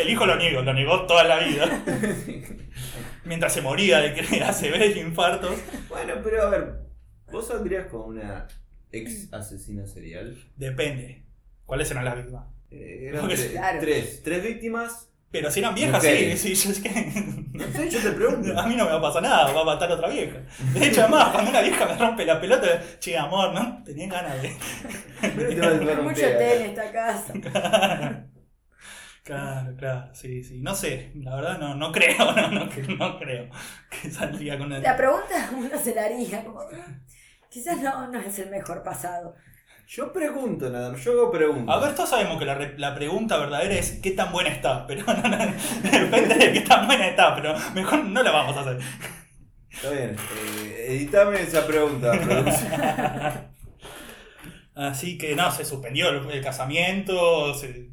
El 0.00 0.08
hijo 0.08 0.26
lo 0.26 0.36
negó, 0.36 0.62
lo 0.62 0.72
negó 0.74 1.06
toda 1.06 1.24
la 1.24 1.38
vida. 1.38 1.84
Mientras 3.24 3.52
se 3.52 3.60
moría 3.60 3.98
de 3.98 4.14
que 4.14 4.42
ACV 4.42 4.96
y 4.96 5.00
infartos. 5.00 5.56
Bueno, 5.88 6.14
pero 6.22 6.42
a 6.42 6.50
ver, 6.50 6.74
¿vos 7.30 7.46
saldrías 7.46 7.86
con 7.86 8.02
una 8.02 8.48
ex 8.90 9.32
asesina 9.32 9.86
serial? 9.86 10.36
Depende. 10.56 11.24
¿Cuáles 11.64 11.88
eran 11.92 12.04
las 12.04 12.16
víctimas? 12.16 12.46
Eh, 12.70 13.06
eran 13.08 13.20
Porque- 13.20 13.36
tre- 13.36 13.50
Claro. 13.52 13.78
tres, 13.80 14.22
tres 14.24 14.42
víctimas. 14.42 15.08
Pero 15.32 15.50
si 15.50 15.60
eran 15.60 15.74
viejas, 15.74 16.02
sí, 16.02 16.36
sí, 16.36 16.54
yo 16.54 16.70
es 16.70 16.80
que... 16.80 16.90
No 17.52 17.64
sé, 17.72 17.88
yo 17.90 18.00
te 18.00 18.10
pregunto. 18.12 18.58
A 18.58 18.66
mí 18.66 18.76
no 18.76 18.84
me 18.84 18.90
va 18.92 18.98
a 18.98 19.02
pasar 19.02 19.22
nada, 19.22 19.52
va 19.52 19.62
a 19.62 19.64
matar 19.64 19.90
a 19.90 19.94
otra 19.94 20.08
vieja. 20.08 20.38
De 20.74 20.86
hecho, 20.86 21.00
además, 21.02 21.30
cuando 21.32 21.50
una 21.50 21.60
vieja 21.62 21.86
me 21.86 21.96
rompe 21.96 22.24
la 22.26 22.40
pelota, 22.40 22.66
che, 23.00 23.16
amor, 23.16 23.52
¿no? 23.54 23.82
Tenía 23.82 24.08
ganas 24.08 24.40
de... 24.42 24.50
Mucho 26.02 26.20
té 26.20 26.56
en 26.64 26.70
esta 26.70 26.92
casa. 26.92 27.32
Claro, 29.24 29.76
claro, 29.76 30.14
sí, 30.14 30.42
sí. 30.42 30.60
No 30.60 30.74
sé, 30.74 31.12
la 31.14 31.36
verdad 31.36 31.58
no, 31.58 31.76
no 31.76 31.92
creo, 31.92 32.16
no, 32.34 32.48
no, 32.50 32.66
no 32.98 33.18
creo 33.18 33.48
que 33.88 34.10
saldría 34.10 34.58
con 34.58 34.66
una... 34.66 34.80
La 34.80 34.96
pregunta 34.96 35.50
uno 35.56 35.78
se 35.78 35.94
la 35.94 36.04
haría. 36.06 36.42
Como, 36.44 36.58
"Mm, 36.60 37.06
quizás 37.48 37.78
no, 37.80 38.08
no 38.08 38.18
es 38.18 38.36
el 38.40 38.50
mejor 38.50 38.82
pasado. 38.82 39.36
Yo 39.94 40.10
pregunto 40.10 40.70
nada 40.70 40.90
más, 40.90 41.04
yo 41.04 41.12
hago 41.12 41.30
preguntas. 41.30 41.76
A 41.76 41.78
ver, 41.78 41.94
todos 41.94 42.08
sabemos 42.08 42.38
que 42.38 42.46
la, 42.46 42.54
re- 42.54 42.78
la 42.78 42.94
pregunta 42.94 43.36
verdadera 43.36 43.74
es 43.74 44.00
qué 44.02 44.12
tan 44.12 44.32
buena 44.32 44.48
está, 44.48 44.86
pero 44.88 45.04
no, 45.04 45.14
no, 45.28 45.36
depende 45.82 46.34
de 46.34 46.52
qué 46.54 46.60
tan 46.62 46.86
buena 46.86 47.08
está, 47.08 47.34
pero 47.34 47.54
mejor 47.74 48.02
no 48.04 48.22
la 48.22 48.30
vamos 48.30 48.56
a 48.56 48.60
hacer. 48.60 48.78
Está 49.70 49.90
bien, 49.90 50.16
eh, 50.66 50.86
editame 50.88 51.42
esa 51.42 51.66
pregunta, 51.66 52.12
producción. 52.12 52.72
Así 54.74 55.18
que 55.18 55.34
no, 55.36 55.50
se 55.50 55.64
suspendió 55.66 56.08
el, 56.08 56.30
el 56.30 56.42
casamiento, 56.42 57.52
se, 57.52 57.90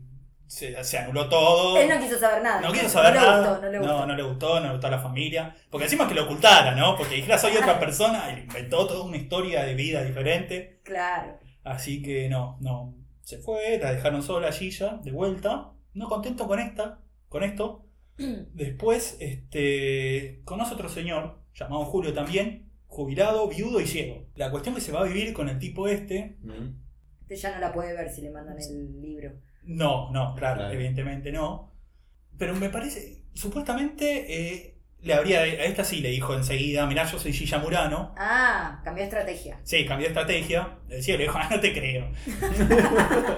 se, 0.47 0.81
se 0.81 0.97
anuló 0.97 1.27
todo. 1.27 1.77
Él 1.77 1.89
no 1.89 1.99
quiso 1.99 2.17
saber 2.17 2.41
nada. 2.41 2.61
No 2.61 2.71
quiso 2.71 2.87
saber 2.87 3.13
le 3.15 3.19
nada. 3.19 3.49
Gustó, 3.49 3.61
no 3.61 3.71
le 3.71 3.79
gustó. 3.79 3.93
No, 3.93 4.05
no 4.05 4.15
le 4.15 4.23
gustó, 4.23 4.59
no 4.61 4.65
le 4.67 4.71
gustó 4.71 4.87
a 4.87 4.91
la 4.91 4.99
familia. 4.99 5.53
Porque 5.69 5.83
encima 5.85 6.07
que 6.07 6.15
lo 6.15 6.23
ocultara, 6.23 6.75
¿no? 6.75 6.95
Porque 6.95 7.15
dijera 7.15 7.37
soy 7.37 7.57
otra 7.57 7.77
persona 7.81 8.27
le 8.27 8.39
inventó 8.43 8.87
toda 8.87 9.03
una 9.03 9.17
historia 9.17 9.63
de 9.65 9.73
vida 9.73 10.01
diferente. 10.03 10.79
Claro. 10.85 11.37
Así 11.69 12.01
que 12.01 12.29
no, 12.29 12.57
no. 12.61 12.95
se 13.21 13.37
fue, 13.37 13.77
la 13.79 13.93
dejaron 13.93 14.23
sola 14.23 14.47
a 14.47 14.51
Gilla, 14.51 14.99
de 15.03 15.11
vuelta. 15.11 15.71
No 15.93 16.07
contento 16.09 16.47
con 16.47 16.59
esta, 16.59 16.99
con 17.27 17.43
esto. 17.43 17.85
Después, 18.17 19.17
este, 19.19 20.41
conoce 20.45 20.73
otro 20.73 20.89
señor, 20.89 21.39
llamado 21.53 21.85
Julio 21.85 22.13
también, 22.13 22.71
jubilado, 22.87 23.47
viudo 23.47 23.79
y 23.79 23.85
ciego. 23.87 24.25
La 24.35 24.49
cuestión 24.51 24.73
que 24.75 24.81
se 24.81 24.91
va 24.91 25.01
a 25.01 25.03
vivir 25.03 25.33
con 25.33 25.47
el 25.49 25.59
tipo 25.59 25.87
este, 25.87 26.37
Mm. 26.41 26.75
Usted 27.21 27.35
ya 27.35 27.53
no 27.55 27.59
la 27.61 27.71
puede 27.71 27.93
ver 27.93 28.09
si 28.09 28.21
le 28.23 28.31
mandan 28.31 28.57
el 28.57 28.99
libro. 29.01 29.31
no, 29.63 30.11
no, 30.11 30.33
claro, 30.35 30.61
Claro. 30.61 30.73
evidentemente 30.73 31.31
no. 31.31 31.71
Pero 32.39 32.55
me 32.55 32.69
parece, 32.69 33.25
supuestamente, 33.35 34.25
eh, 34.55 34.78
le 35.01 35.13
habría, 35.13 35.39
a 35.39 35.45
esta 35.45 35.85
sí 35.85 36.01
le 36.01 36.09
dijo 36.09 36.33
enseguida, 36.33 36.85
mirá, 36.85 37.05
yo 37.05 37.17
soy 37.17 37.31
Gilla 37.31 37.59
Murano. 37.59 38.13
Ah, 38.17 38.81
cambió 38.83 39.05
estrategia. 39.05 39.57
Sí, 39.63 39.85
cambió 39.85 40.07
de 40.07 40.09
estrategia. 40.09 40.77
El 40.89 41.01
cielo 41.01 41.19
le 41.19 41.23
dijo, 41.25 41.37
ah, 41.37 41.47
no 41.51 41.59
te 41.59 41.73
creo. 41.73 42.11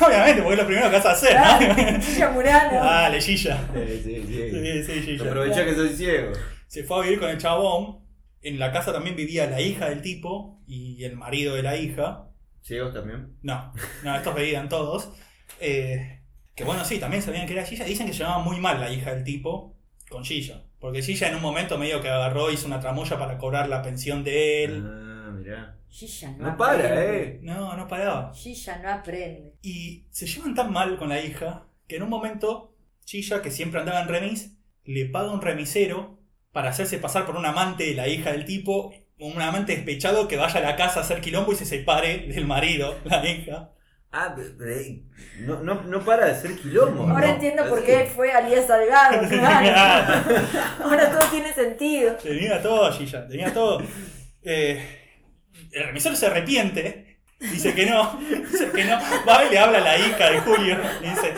Obviamente, 0.00 0.42
porque 0.42 0.54
es 0.54 0.60
lo 0.60 0.66
primero 0.66 0.90
que 0.90 0.96
vas 0.96 1.06
a 1.06 1.12
hacer, 1.12 1.36
¿no? 1.36 2.02
Gilla 2.02 2.30
Murano. 2.30 2.84
Dale, 2.84 3.20
Gilla. 3.20 3.68
Sí, 3.74 4.00
sí, 4.02 4.24
sí. 4.26 4.50
Sí, 4.50 4.82
sí, 4.84 5.02
Gilla. 5.02 5.30
Aprovechá 5.30 5.64
que 5.64 5.74
soy 5.74 5.90
ciego. 5.90 6.32
Se 6.66 6.82
fue 6.84 6.98
a 6.98 7.02
vivir 7.02 7.20
con 7.20 7.28
el 7.28 7.38
chabón. 7.38 8.06
En 8.40 8.58
la 8.58 8.72
casa 8.72 8.92
también 8.92 9.16
vivía 9.16 9.50
la 9.50 9.60
hija 9.60 9.90
del 9.90 10.00
tipo 10.02 10.62
y 10.66 11.04
el 11.04 11.16
marido 11.16 11.54
de 11.54 11.62
la 11.62 11.76
hija. 11.76 12.30
¿Ciegos 12.62 12.94
también? 12.94 13.36
No, 13.42 13.72
no, 14.04 14.16
estos 14.16 14.34
veían 14.34 14.68
todos. 14.68 15.12
Eh, 15.60 16.22
que 16.54 16.64
bueno, 16.64 16.84
sí, 16.84 16.98
también 16.98 17.22
sabían 17.22 17.46
que 17.46 17.52
era 17.52 17.64
Gilla. 17.64 17.84
Dicen 17.84 18.06
que 18.06 18.12
se 18.12 18.20
llamaba 18.20 18.42
muy 18.42 18.58
mal 18.58 18.80
la 18.80 18.90
hija 18.90 19.14
del 19.14 19.24
tipo 19.24 19.75
con 20.08 20.24
Gilla. 20.24 20.64
Porque 20.78 21.02
Gilla 21.02 21.28
en 21.28 21.36
un 21.36 21.42
momento 21.42 21.78
medio 21.78 22.00
que 22.00 22.08
agarró, 22.08 22.50
hizo 22.50 22.66
una 22.66 22.80
tramoya 22.80 23.18
para 23.18 23.38
cobrar 23.38 23.68
la 23.68 23.82
pensión 23.82 24.22
de 24.24 24.64
él. 24.64 24.82
Ah, 24.86 25.30
mirá. 25.32 25.78
Gilla 25.88 26.30
no, 26.32 26.50
No 26.50 26.56
para, 26.56 26.74
aprende. 26.84 27.22
eh. 27.28 27.38
No, 27.42 27.76
no 27.76 27.88
paraba. 27.88 28.32
Gilla 28.34 28.78
no 28.82 28.90
aprende. 28.90 29.54
Y 29.62 30.06
se 30.10 30.26
llevan 30.26 30.54
tan 30.54 30.72
mal 30.72 30.96
con 30.98 31.08
la 31.08 31.20
hija 31.20 31.66
que 31.88 31.96
en 31.96 32.02
un 32.02 32.10
momento 32.10 32.74
Chilla, 33.04 33.40
que 33.40 33.50
siempre 33.50 33.80
andaba 33.80 34.00
en 34.02 34.08
remis, 34.08 34.56
le 34.84 35.06
paga 35.06 35.30
un 35.32 35.40
remisero 35.40 36.18
para 36.52 36.70
hacerse 36.70 36.98
pasar 36.98 37.24
por 37.26 37.36
un 37.36 37.46
amante 37.46 37.84
de 37.84 37.94
la 37.94 38.08
hija 38.08 38.32
del 38.32 38.44
tipo, 38.44 38.92
un 39.18 39.40
amante 39.40 39.74
despechado 39.76 40.26
que 40.28 40.36
vaya 40.36 40.58
a 40.58 40.62
la 40.62 40.76
casa 40.76 41.00
a 41.00 41.02
hacer 41.02 41.20
quilombo 41.20 41.52
y 41.52 41.56
se 41.56 41.64
separe 41.66 42.26
del 42.26 42.46
marido, 42.46 42.96
la 43.04 43.26
hija. 43.28 43.70
Ah, 44.12 44.34
no, 45.40 45.62
no, 45.62 45.82
no 45.82 46.04
para 46.04 46.26
de 46.26 46.40
ser 46.40 46.56
quilombo. 46.56 47.02
Ahora 47.02 47.26
¿no? 47.26 47.34
entiendo 47.34 47.68
por 47.68 47.84
qué 47.84 48.10
fue 48.14 48.32
a 48.32 48.38
Elías 48.38 48.66
Salgado. 48.66 49.28
claro. 49.28 50.24
Ahora 50.82 51.10
todo 51.10 51.28
tiene 51.30 51.52
sentido. 51.52 52.14
Tenía 52.16 52.62
todo, 52.62 52.96
Chilla, 52.96 53.28
tenía 53.28 53.52
todo. 53.52 53.82
Eh, 54.42 54.80
el 55.72 55.84
remisero 55.84 56.16
se 56.16 56.26
arrepiente. 56.26 57.18
Dice 57.38 57.74
que 57.74 57.84
no, 57.84 58.18
dice 58.18 58.70
que 58.70 58.84
no. 58.84 58.98
Va 59.28 59.44
y 59.44 59.50
le 59.50 59.58
habla 59.58 59.78
a 59.78 59.82
la 59.82 59.98
hija 59.98 60.30
de 60.30 60.40
Julio. 60.40 60.78
Y 61.02 61.10
dice: 61.10 61.34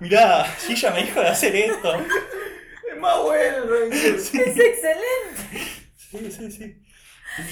Mirá, 0.00 0.44
Gilla 0.44 0.90
me 0.90 1.04
dijo 1.04 1.20
de 1.20 1.28
hacer 1.28 1.54
esto. 1.54 1.94
Es 1.94 2.98
más 2.98 3.22
bueno 3.22 3.64
remisero. 3.66 4.16
Es 4.16 4.34
excelente. 4.34 5.82
Sí, 5.96 6.32
sí, 6.32 6.50
sí. 6.50 6.82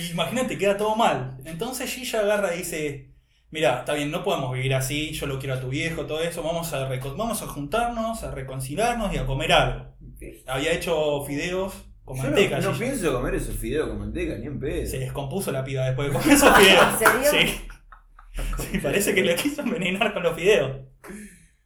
Y 0.00 0.10
Imagínate, 0.10 0.58
queda 0.58 0.76
todo 0.76 0.96
mal. 0.96 1.38
Entonces 1.44 1.88
Gilla 1.92 2.20
agarra 2.20 2.54
y 2.54 2.58
dice, 2.58 3.09
mira, 3.50 3.80
está 3.80 3.94
bien, 3.94 4.10
no 4.10 4.22
podemos 4.24 4.52
vivir 4.52 4.74
así, 4.74 5.12
yo 5.12 5.26
lo 5.26 5.38
quiero 5.38 5.54
a 5.54 5.60
tu 5.60 5.68
viejo, 5.68 6.06
todo 6.06 6.20
eso, 6.22 6.42
vamos 6.42 6.72
a, 6.72 6.88
reco- 6.88 7.16
vamos 7.16 7.42
a 7.42 7.46
juntarnos, 7.46 8.22
a 8.22 8.30
reconciliarnos 8.30 9.12
y 9.14 9.18
a 9.18 9.26
comer 9.26 9.52
algo. 9.52 9.86
Había 10.46 10.72
hecho 10.72 11.24
fideos 11.24 11.74
con 12.04 12.16
Yo 12.16 12.24
manteca. 12.24 12.58
no, 12.60 12.72
pienso 12.76 13.12
comer 13.12 13.34
esos 13.36 13.56
fideos 13.56 13.88
con 13.88 13.98
manteca, 14.00 14.36
ni 14.36 14.46
en 14.46 14.58
pedo. 14.60 14.86
Se 14.86 14.98
descompuso 14.98 15.52
la 15.52 15.64
piba 15.64 15.84
después 15.86 16.08
de 16.08 16.18
comer 16.18 16.34
esos 16.36 16.56
fideos. 16.58 16.84
¿En 16.92 16.98
serio? 16.98 17.30
Sí. 17.30 17.60
Sí, 18.70 18.78
parece 18.78 19.14
que 19.14 19.22
le 19.22 19.34
quiso 19.34 19.62
envenenar 19.62 20.12
con 20.14 20.22
los 20.22 20.34
fideos. 20.36 20.78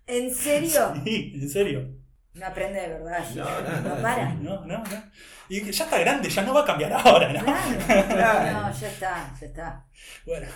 ¿En 0.06 0.34
serio? 0.34 0.92
Sí, 1.04 1.32
en 1.34 1.48
serio. 1.48 1.88
No 2.34 2.46
aprende 2.46 2.80
de 2.80 2.88
verdad. 2.88 3.24
No, 3.36 3.44
no, 3.44 3.80
no, 3.96 4.02
para. 4.02 4.34
No, 4.34 4.64
no, 4.66 4.78
no. 4.78 5.02
Y 5.48 5.60
ya 5.70 5.84
está 5.84 5.98
grande, 5.98 6.28
ya 6.28 6.42
no 6.42 6.52
va 6.54 6.62
a 6.62 6.64
cambiar 6.64 6.92
ahora, 6.92 7.32
¿no? 7.32 7.44
Claro. 7.44 8.06
Claro. 8.08 8.60
No, 8.60 8.72
ya 8.72 8.88
está, 8.88 9.34
ya 9.40 9.46
está. 9.46 9.86
Bueno, 10.26 10.46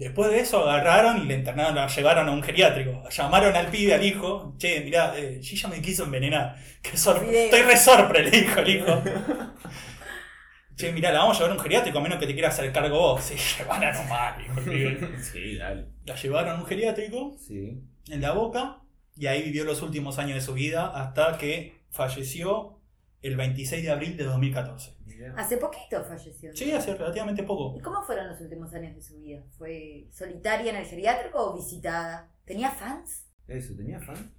después 0.00 0.30
de 0.30 0.40
eso 0.40 0.68
agarraron 0.68 1.22
y 1.22 1.26
le 1.26 1.34
internaron, 1.34 1.74
la 1.76 1.86
llevaron 1.86 2.28
a 2.28 2.32
un 2.32 2.42
geriátrico. 2.42 3.08
Llamaron 3.08 3.54
al 3.54 3.68
pibe, 3.68 3.94
al 3.94 4.04
hijo. 4.04 4.54
Che, 4.58 4.80
mirá, 4.80 5.12
eh, 5.16 5.38
Gilla 5.42 5.68
me 5.68 5.80
quiso 5.80 6.04
envenenar. 6.04 6.56
Qué 6.82 6.96
sor- 6.96 7.20
Video. 7.24 7.44
Estoy 7.44 7.62
re 7.62 7.76
sorpre, 7.76 8.24
le 8.24 8.30
dijo 8.30 8.58
el 8.60 8.68
hijo. 8.68 9.02
Che, 10.76 10.92
mirá, 10.92 11.12
la 11.12 11.18
vamos 11.20 11.36
a 11.36 11.40
llevar 11.40 11.50
a 11.52 11.54
un 11.58 11.60
geriátrico 11.62 11.98
a 11.98 12.00
menos 12.02 12.18
que 12.18 12.26
te 12.26 12.32
quieras 12.32 12.58
hacer 12.58 12.72
cargo 12.72 12.98
vos. 12.98 13.22
Sí, 13.24 13.34
llévala 13.58 13.92
nomás, 13.92 14.38
dijo 14.38 14.58
el 14.60 14.64
pibe. 14.64 15.18
Sí, 15.22 15.56
dale. 15.56 15.86
La 16.06 16.14
llevaron 16.16 16.50
a 16.56 16.60
un 16.60 16.66
geriátrico 16.66 17.36
Sí. 17.46 17.82
en 18.08 18.20
la 18.22 18.32
boca 18.32 18.78
y 19.16 19.26
ahí 19.26 19.42
vivió 19.42 19.64
los 19.64 19.82
últimos 19.82 20.18
años 20.18 20.34
de 20.36 20.40
su 20.40 20.54
vida 20.54 20.86
hasta 20.94 21.36
que 21.36 21.82
falleció 21.90 22.78
el 23.20 23.36
26 23.36 23.82
de 23.82 23.90
abril 23.90 24.16
de 24.16 24.24
2014. 24.24 24.94
Hace 25.36 25.56
poquito 25.56 26.02
falleció. 26.04 26.54
Sí, 26.54 26.72
hace 26.72 26.94
relativamente 26.94 27.42
poco. 27.42 27.76
¿Y 27.78 27.80
cómo 27.80 28.02
fueron 28.02 28.28
los 28.28 28.40
últimos 28.40 28.72
años 28.74 28.94
de 28.94 29.02
su 29.02 29.18
vida? 29.18 29.42
¿Fue 29.58 30.06
solitaria 30.12 30.70
en 30.70 30.76
el 30.76 30.86
geriátrico 30.86 31.38
o 31.50 31.56
visitada? 31.56 32.28
¿Tenía 32.44 32.70
fans? 32.70 33.26
Eso, 33.46 33.74
¿tenía 33.76 34.00
fan? 34.00 34.32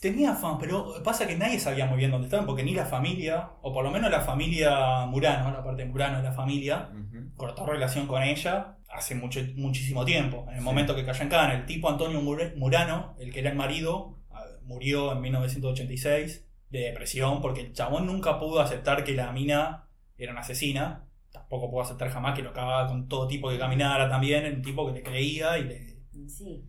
Tenía 0.00 0.34
fan, 0.34 0.58
pero 0.58 1.02
pasa 1.02 1.26
que 1.26 1.36
nadie 1.36 1.58
sabía 1.58 1.86
muy 1.86 1.96
bien 1.96 2.10
dónde 2.10 2.26
estaban, 2.26 2.44
porque 2.44 2.62
ni 2.62 2.74
la 2.74 2.84
familia, 2.84 3.48
o 3.62 3.72
por 3.72 3.82
lo 3.82 3.90
menos 3.90 4.10
la 4.10 4.20
familia 4.20 5.06
Murano, 5.06 5.50
la 5.52 5.64
parte 5.64 5.86
Murano 5.86 6.18
de 6.18 6.24
la 6.24 6.32
familia, 6.32 6.90
cortó 7.36 7.64
relación 7.64 8.06
con 8.06 8.22
ella 8.22 8.76
hace 8.90 9.14
mucho, 9.14 9.40
muchísimo 9.56 10.04
tiempo. 10.04 10.44
En 10.48 10.54
el 10.54 10.58
Sí. 10.58 10.64
momento 10.64 10.94
que 10.94 11.06
cayó 11.06 11.22
en 11.22 11.28
Cana, 11.30 11.54
el 11.54 11.64
tipo 11.64 11.88
Antonio 11.88 12.20
Murano, 12.20 13.16
el 13.18 13.32
que 13.32 13.40
era 13.40 13.50
el 13.50 13.56
marido, 13.56 14.18
ah, 14.30 14.44
murió 14.64 15.12
en 15.12 15.22
1986 15.22 16.46
de 16.68 16.78
depresión, 16.80 17.40
porque 17.40 17.62
el 17.62 17.72
chabón 17.72 18.06
nunca 18.06 18.38
pudo 18.38 18.60
aceptar 18.60 19.02
que 19.04 19.12
la 19.14 19.32
mina 19.32 19.86
era 20.24 20.32
una 20.32 20.40
asesina. 20.42 21.06
Tampoco 21.32 21.70
pudo 21.70 21.82
aceptar 21.82 22.10
jamás 22.10 22.34
que 22.36 22.42
lo 22.42 22.50
acababa 22.50 22.88
con 22.88 23.08
todo 23.08 23.28
tipo 23.28 23.50
que 23.50 23.58
caminara 23.58 24.08
también, 24.08 24.44
el 24.44 24.62
tipo 24.62 24.86
que 24.86 24.92
le 24.94 25.02
creía 25.02 25.58
y 25.58 25.64
le, 25.64 25.96
Sí. 26.28 26.64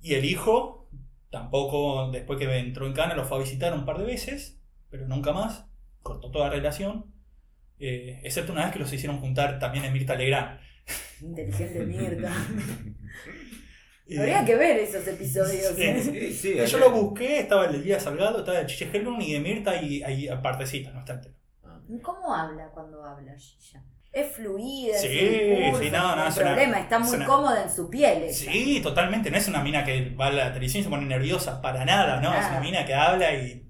y 0.00 0.14
el 0.14 0.24
hijo 0.24 0.88
tampoco, 1.30 2.10
después 2.12 2.38
que 2.38 2.44
entró 2.58 2.86
en 2.86 2.92
Cana, 2.92 3.14
lo 3.14 3.24
fue 3.24 3.38
a 3.38 3.40
visitar 3.40 3.74
un 3.74 3.84
par 3.84 3.98
de 3.98 4.04
veces, 4.04 4.60
pero 4.90 5.06
nunca 5.08 5.32
más. 5.32 5.66
Cortó 6.02 6.30
toda 6.30 6.48
relación. 6.50 7.06
eh, 7.80 8.20
excepto 8.22 8.52
una 8.52 8.64
vez 8.64 8.72
que 8.72 8.78
los 8.78 8.92
hicieron 8.92 9.18
juntar 9.18 9.58
también 9.58 9.84
en 9.84 9.92
Mirta 9.92 10.14
Legrand. 10.14 10.60
Inteligente 11.20 11.84
mierda. 11.86 12.32
Eh, 14.06 14.18
Habría 14.18 14.44
que 14.44 14.54
ver 14.54 14.76
esos 14.80 15.06
episodios. 15.08 15.72
Sí. 15.74 15.82
¿eh? 15.82 16.02
Sí, 16.02 16.32
sí. 16.34 16.54
Yo 16.66 16.78
lo 16.78 16.90
busqué, 16.90 17.38
estaba 17.38 17.64
el 17.64 17.72
de 17.72 17.78
Elías 17.78 18.02
Salgado, 18.02 18.40
estaba 18.40 18.58
de 18.58 18.66
Chiche 18.66 18.90
y 18.92 19.32
de 19.32 19.40
Mirta 19.40 19.80
y 19.82 20.02
hay 20.02 20.28
partecitas, 20.42 20.92
no 20.92 21.00
está 21.00 21.14
entero. 21.14 21.34
¿Cómo 22.02 22.34
habla 22.34 22.68
cuando 22.68 23.04
habla 23.04 23.32
Gilla? 23.38 23.82
Es 24.12 24.32
fluida, 24.32 24.96
Sí, 24.96 25.08
es 25.10 25.78
sí, 25.78 25.90
no, 25.90 26.14
no, 26.14 26.26
es 26.28 26.36
una- 26.36 26.46
problema, 26.46 26.78
está 26.78 26.96
es 26.98 27.02
muy 27.06 27.16
una- 27.16 27.26
cómoda 27.26 27.62
en 27.64 27.70
su 27.70 27.90
piel. 27.90 28.32
Sí, 28.32 28.80
totalmente, 28.80 29.28
no 29.30 29.36
es 29.36 29.48
una 29.48 29.60
mina 29.60 29.84
que 29.84 30.10
va 30.14 30.26
a 30.26 30.32
la 30.32 30.48
televisión 30.52 30.82
y 30.82 30.84
se 30.84 30.90
pone 30.90 31.04
nerviosa, 31.06 31.60
para 31.60 31.84
nada, 31.84 32.20
¿no? 32.20 32.32
Es 32.32 32.46
una 32.46 32.60
mina 32.60 32.84
que 32.86 32.94
habla 32.94 33.34
y 33.34 33.60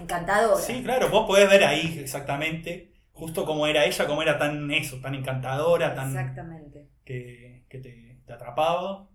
Encantadora. 0.00 0.60
Sí, 0.60 0.82
claro, 0.82 1.08
vos 1.08 1.26
podés 1.26 1.48
ver 1.48 1.64
ahí 1.64 1.98
exactamente 2.00 2.92
justo 3.12 3.44
cómo 3.46 3.66
era 3.66 3.84
ella, 3.84 4.06
cómo 4.06 4.22
era 4.22 4.38
tan 4.38 4.70
eso, 4.72 5.00
tan 5.00 5.14
encantadora, 5.14 5.94
tan 5.94 6.08
Exactamente. 6.08 6.88
que, 7.04 7.64
que 7.68 7.78
te, 7.78 8.18
te 8.26 8.32
atrapaba. 8.32 9.08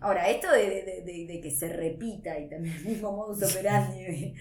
Ahora, 0.00 0.28
esto 0.30 0.50
de, 0.50 0.68
de- 0.68 1.02
de- 1.04 1.26
de 1.26 1.40
que 1.40 1.50
se 1.50 1.68
repita 1.68 2.38
y 2.38 2.48
también 2.48 2.74
el 2.76 2.84
mismo 2.92 3.12
modus 3.12 3.42
operandi 3.42 4.02
de, 4.02 4.34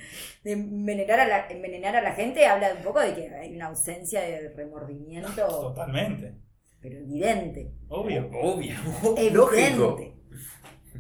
de 0.43 0.51
envenenar, 0.51 1.20
a 1.20 1.28
la, 1.28 1.47
envenenar 1.47 1.95
a 1.95 2.01
la 2.01 2.14
gente 2.14 2.45
habla 2.45 2.74
un 2.78 2.84
poco 2.84 2.99
de 3.01 3.14
que 3.14 3.30
hay 3.34 3.56
una 3.56 3.68
ausencia 3.68 4.22
de 4.22 4.49
remordimiento, 4.56 5.45
Totalmente. 5.47 6.36
pero 6.82 6.99
evidente. 6.99 7.72
Obvio. 7.89 8.30
Obvio, 8.41 8.76
Evidente. 9.18 9.32
lógico. 9.34 10.14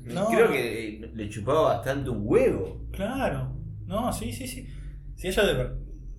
No. 0.05 0.27
Creo 0.27 0.51
que 0.51 1.09
le 1.13 1.29
chupaba 1.29 1.75
bastante 1.75 2.09
un 2.09 2.21
huevo. 2.23 2.87
Claro. 2.91 3.55
No, 3.85 4.11
sí, 4.11 4.33
sí, 4.33 4.47
sí. 4.47 4.67
Si 5.15 5.27
ella 5.27 5.43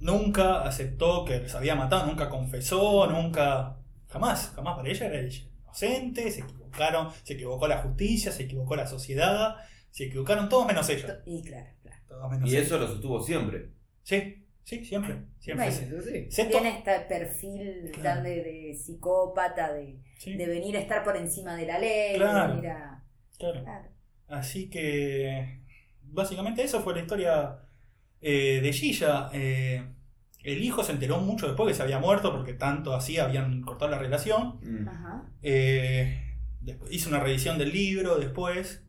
nunca 0.00 0.62
aceptó 0.62 1.24
que 1.24 1.40
les 1.40 1.54
había 1.54 1.74
matado, 1.74 2.06
nunca 2.06 2.28
confesó, 2.28 3.06
nunca. 3.10 3.78
Jamás, 4.06 4.52
jamás 4.54 4.76
para 4.76 4.88
ella 4.88 5.06
era 5.06 5.20
ella. 5.20 5.44
Inocente, 5.82 6.30
se 6.30 6.40
equivocaron, 6.40 7.08
se 7.24 7.34
equivocó 7.34 7.66
la 7.68 7.78
justicia, 7.78 8.30
se 8.32 8.44
equivocó 8.44 8.76
la 8.76 8.86
sociedad, 8.86 9.56
se 9.90 10.04
equivocaron 10.04 10.48
todos 10.48 10.66
menos 10.66 10.88
ella. 10.88 11.20
Y 11.26 11.42
claro, 11.42 11.68
claro. 11.82 12.02
Todos 12.08 12.30
menos 12.30 12.50
Y 12.52 12.56
eso 12.56 12.78
lo 12.78 12.86
sostuvo 12.86 13.20
siempre. 13.20 13.70
Sí, 14.02 14.46
sí, 14.62 14.84
siempre. 14.84 15.16
Siempre. 15.40 15.70
Bueno. 15.70 16.02
sí. 16.02 16.26
Sí. 16.30 16.44
Tiene 16.48 16.78
este 16.78 17.00
perfil 17.00 17.90
Claro. 17.92 18.02
tan 18.16 18.24
de, 18.24 18.42
de 18.42 18.74
psicópata, 18.74 19.72
de, 19.72 19.98
Sí, 20.18 20.36
de 20.36 20.46
venir 20.46 20.76
a 20.76 20.80
estar 20.80 21.02
por 21.02 21.16
encima 21.16 21.56
de 21.56 21.66
la 21.66 21.78
ley, 21.78 22.16
Claro. 22.16 22.48
de 22.48 22.54
venir 22.56 22.70
a... 22.70 23.04
claro. 23.38 23.62
Claro. 23.62 23.88
Así 24.28 24.70
que 24.70 25.60
básicamente 26.02 26.62
eso 26.62 26.80
fue 26.82 26.94
la 26.94 27.00
historia 27.00 27.58
eh, 28.20 28.60
de 28.62 28.72
Gilla. 28.72 29.28
Eh, 29.32 29.84
el 30.44 30.62
hijo 30.62 30.84
se 30.84 30.92
enteró 30.92 31.18
mucho 31.18 31.46
después 31.46 31.68
que 31.68 31.74
se 31.74 31.82
había 31.82 31.98
muerto 31.98 32.32
porque 32.32 32.52
tanto 32.54 32.94
así 32.94 33.18
habían 33.18 33.62
cortado 33.62 33.90
la 33.90 33.98
relación. 33.98 34.58
Mm. 34.62 34.88
Ajá. 34.88 35.22
Eh, 35.42 36.36
hice 36.90 37.08
una 37.08 37.20
revisión 37.20 37.58
del 37.58 37.72
libro 37.72 38.16
después. 38.18 38.82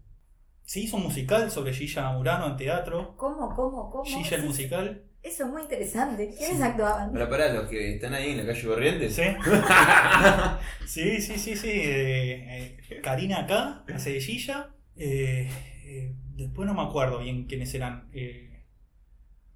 Se 0.63 0.79
hizo 0.79 0.97
un 0.97 1.03
musical 1.03 1.51
sobre 1.51 1.73
Gilla 1.73 2.11
Murano 2.11 2.47
en 2.47 2.57
teatro. 2.57 3.15
¿Cómo, 3.17 3.53
cómo, 3.55 3.89
cómo? 3.89 4.03
Gilla 4.03 4.35
el 4.37 4.41
Sí, 4.41 4.47
musical. 4.47 5.03
Eso 5.21 5.43
es 5.45 5.49
muy 5.49 5.61
interesante. 5.63 6.33
¿Quiénes 6.37 6.61
actuaban? 6.61 7.11
Para 7.11 7.27
parar, 7.29 7.53
los 7.55 7.67
que 7.69 7.95
están 7.95 8.13
ahí 8.13 8.31
en 8.31 8.37
la 8.37 8.45
calle 8.45 8.67
Corrientes. 8.67 9.15
Sí. 9.15 9.23
sí, 10.87 11.21
sí, 11.21 11.37
sí, 11.39 11.55
sí. 11.55 11.69
eh, 11.71 12.77
eh, 12.89 13.01
Karina 13.01 13.39
acá, 13.41 13.83
hace 13.93 14.13
de 14.13 14.21
Gilla. 14.21 14.69
Eh, 14.95 15.49
eh, 15.85 16.13
después 16.35 16.67
no 16.67 16.73
me 16.73 16.81
acuerdo 16.83 17.19
bien 17.19 17.45
quiénes 17.45 17.73
eran. 17.73 18.07
eh, 18.13 18.54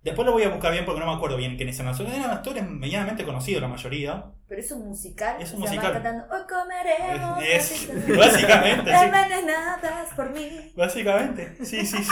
después 0.04 0.26
lo 0.26 0.32
voy 0.34 0.44
a 0.44 0.50
buscar 0.50 0.72
bien 0.72 0.86
porque 0.86 1.00
no 1.00 1.08
me 1.08 1.14
acuerdo 1.14 1.38
bien 1.38 1.56
quiénes 1.58 1.80
eran. 1.80 2.14
Eran 2.14 2.32
actores 2.32 2.68
medianamente 2.70 3.24
conocidos 3.26 3.62
la 3.62 3.68
mayoría. 3.68 4.26
Pero 4.48 4.62
es 4.62 4.72
un 4.72 4.88
musical. 4.88 5.42
Es 5.42 5.52
un 5.54 5.60
musical. 5.62 5.94
cantando, 5.94 6.26
hoy 6.34 6.42
comeremos. 6.50 7.44
Es- 7.44 7.88
patitas 7.88 8.18
básicamente, 8.18 8.92
sí. 8.98 9.06
envenenadas 9.06 10.14
por 10.16 10.32
mí. 10.32 10.50
Básicamente, 10.76 11.56
sí, 11.66 11.86
sí, 11.86 12.04
sí. 12.04 12.12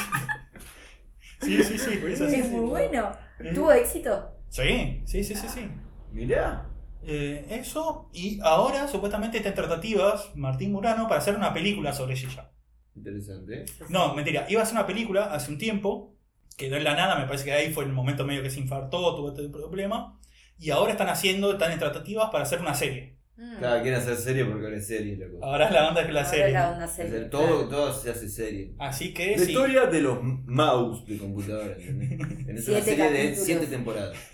Sí, 1.41 1.63
sí, 1.63 1.77
sí, 1.77 1.99
es. 2.01 2.19
Es 2.21 2.49
muy 2.49 2.65
bueno. 2.65 3.11
Eh, 3.39 3.53
¿Tuvo 3.53 3.71
éxito? 3.71 4.31
Sí, 4.49 5.01
sí, 5.05 5.23
sí, 5.23 5.35
sí, 5.35 5.47
sí. 5.47 5.69
Mirá. 6.11 6.65
Eh, 7.03 7.45
eso, 7.49 8.09
y 8.11 8.39
ahora 8.41 8.87
supuestamente 8.87 9.37
está 9.37 9.49
en 9.49 9.55
tratativas 9.55 10.31
Martín 10.35 10.71
Murano 10.71 11.07
para 11.07 11.19
hacer 11.19 11.35
una 11.35 11.53
película 11.53 11.93
sobre 11.93 12.15
Gilla. 12.15 12.51
Interesante. 12.95 13.65
No, 13.89 14.15
mentira, 14.15 14.45
iba 14.49 14.61
a 14.61 14.63
hacer 14.63 14.75
una 14.75 14.87
película 14.87 15.25
hace 15.31 15.51
un 15.51 15.59
tiempo, 15.59 16.16
quedó 16.57 16.75
en 16.75 16.83
la 16.83 16.95
nada, 16.95 17.15
me 17.17 17.25
parece 17.27 17.45
que 17.45 17.53
ahí 17.53 17.71
fue 17.71 17.85
el 17.85 17.93
momento 17.93 18.25
medio 18.25 18.43
que 18.43 18.49
se 18.49 18.59
infartó, 18.59 19.15
tuvo 19.15 19.29
este 19.29 19.47
problema, 19.49 20.19
y 20.59 20.71
ahora 20.71 20.91
están 20.91 21.07
haciendo, 21.09 21.53
están 21.53 21.71
en 21.71 21.79
tratativas 21.79 22.29
para 22.31 22.43
hacer 22.43 22.59
una 22.59 22.73
serie. 22.73 23.15
Mm. 23.39 23.57
Claro, 23.59 23.83
quieren 23.83 23.99
hacer 24.01 24.15
serie 24.15 24.45
porque 24.45 24.65
ahora 24.65 24.77
es 24.77 24.87
serie, 24.87 25.15
loco. 25.15 25.45
Ahora 25.45 25.67
es 25.67 25.71
la 25.71 25.87
onda 25.89 26.03
que 26.07 26.11
la 26.11 26.21
Ahora 26.21 26.31
serie. 26.31 26.53
la 26.53 26.71
onda 26.71 26.85
O 26.87 26.95
claro. 26.95 27.29
todo, 27.29 27.69
todo 27.69 27.93
se 27.93 28.09
hace 28.09 28.27
serie. 28.29 28.73
Así 28.79 29.13
que 29.13 29.37
La 29.37 29.45
sí. 29.45 29.51
historia 29.51 29.85
de 29.85 30.01
los 30.01 30.17
mouse 30.23 31.05
de 31.05 31.19
computadora. 31.19 31.75
En 31.77 32.49
esa 32.57 32.71
Siete 32.71 32.81
serie 32.81 33.11
de 33.11 33.35
siete 33.35 33.67
temporadas. 33.67 34.17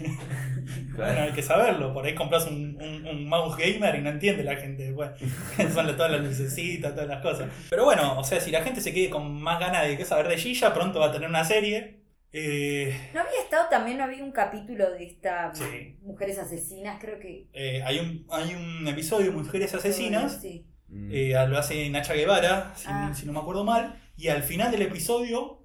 Bueno, 0.95 0.95
Claro. 0.95 1.21
hay 1.23 1.31
que 1.33 1.41
saberlo, 1.41 1.93
por 1.93 2.05
ahí 2.05 2.15
compras 2.15 2.45
un, 2.47 2.77
un- 2.81 3.05
un 3.07 3.27
mouse 3.27 3.57
gamer 3.57 3.95
y 3.95 4.01
no 4.01 4.09
entiende 4.11 4.43
la 4.45 4.55
gente. 4.55 4.91
Bueno, 4.93 5.11
son 5.73 5.87
todas 5.97 6.11
las 6.11 6.21
lucecitas, 6.21 6.93
todas 6.93 7.09
las 7.09 7.21
cosas. 7.21 7.49
Pero 7.69 7.83
bueno, 7.83 8.17
o 8.17 8.23
sea, 8.23 8.39
si 8.39 8.51
la 8.51 8.61
gente 8.63 8.79
se 8.79 8.93
quede 8.93 9.09
con 9.09 9.41
más 9.41 9.59
ganas 9.59 9.85
de 9.85 9.97
qué 9.97 10.05
saber 10.05 10.29
de 10.29 10.37
Gilla, 10.37 10.73
pronto 10.73 10.99
va 10.99 11.07
a 11.07 11.11
tener 11.11 11.27
una 11.27 11.43
serie. 11.43 12.02
Eh, 12.35 13.11
¿No 13.13 13.19
había 13.21 13.39
estado 13.43 13.69
también, 13.69 13.99
no 13.99 14.05
había 14.05 14.23
un 14.23 14.31
capítulo 14.31 14.89
de 14.91 15.03
esta 15.05 15.53
Sí. 15.53 15.97
Mujeres 16.01 16.39
Asesinas? 16.39 16.97
Creo 16.99 17.19
que. 17.19 17.47
eh, 17.53 17.83
hay, 17.85 17.99
un, 17.99 18.25
hay 18.31 18.55
un 18.55 18.87
episodio 18.87 19.27
de 19.31 19.37
Mujeres 19.37 19.73
Asesinas, 19.75 20.41
Sí. 20.41 20.65
Mm. 20.87 21.09
eh, 21.11 21.45
lo 21.47 21.57
hace 21.59 21.87
Nacha 21.91 22.13
Guevara, 22.15 22.73
si, 22.75 22.85
Ah. 22.89 23.11
si 23.13 23.25
no 23.27 23.33
me 23.33 23.39
acuerdo 23.39 23.63
mal, 23.63 23.99
y 24.17 24.27
al 24.29 24.41
final 24.43 24.71
del 24.71 24.81
episodio 24.83 25.59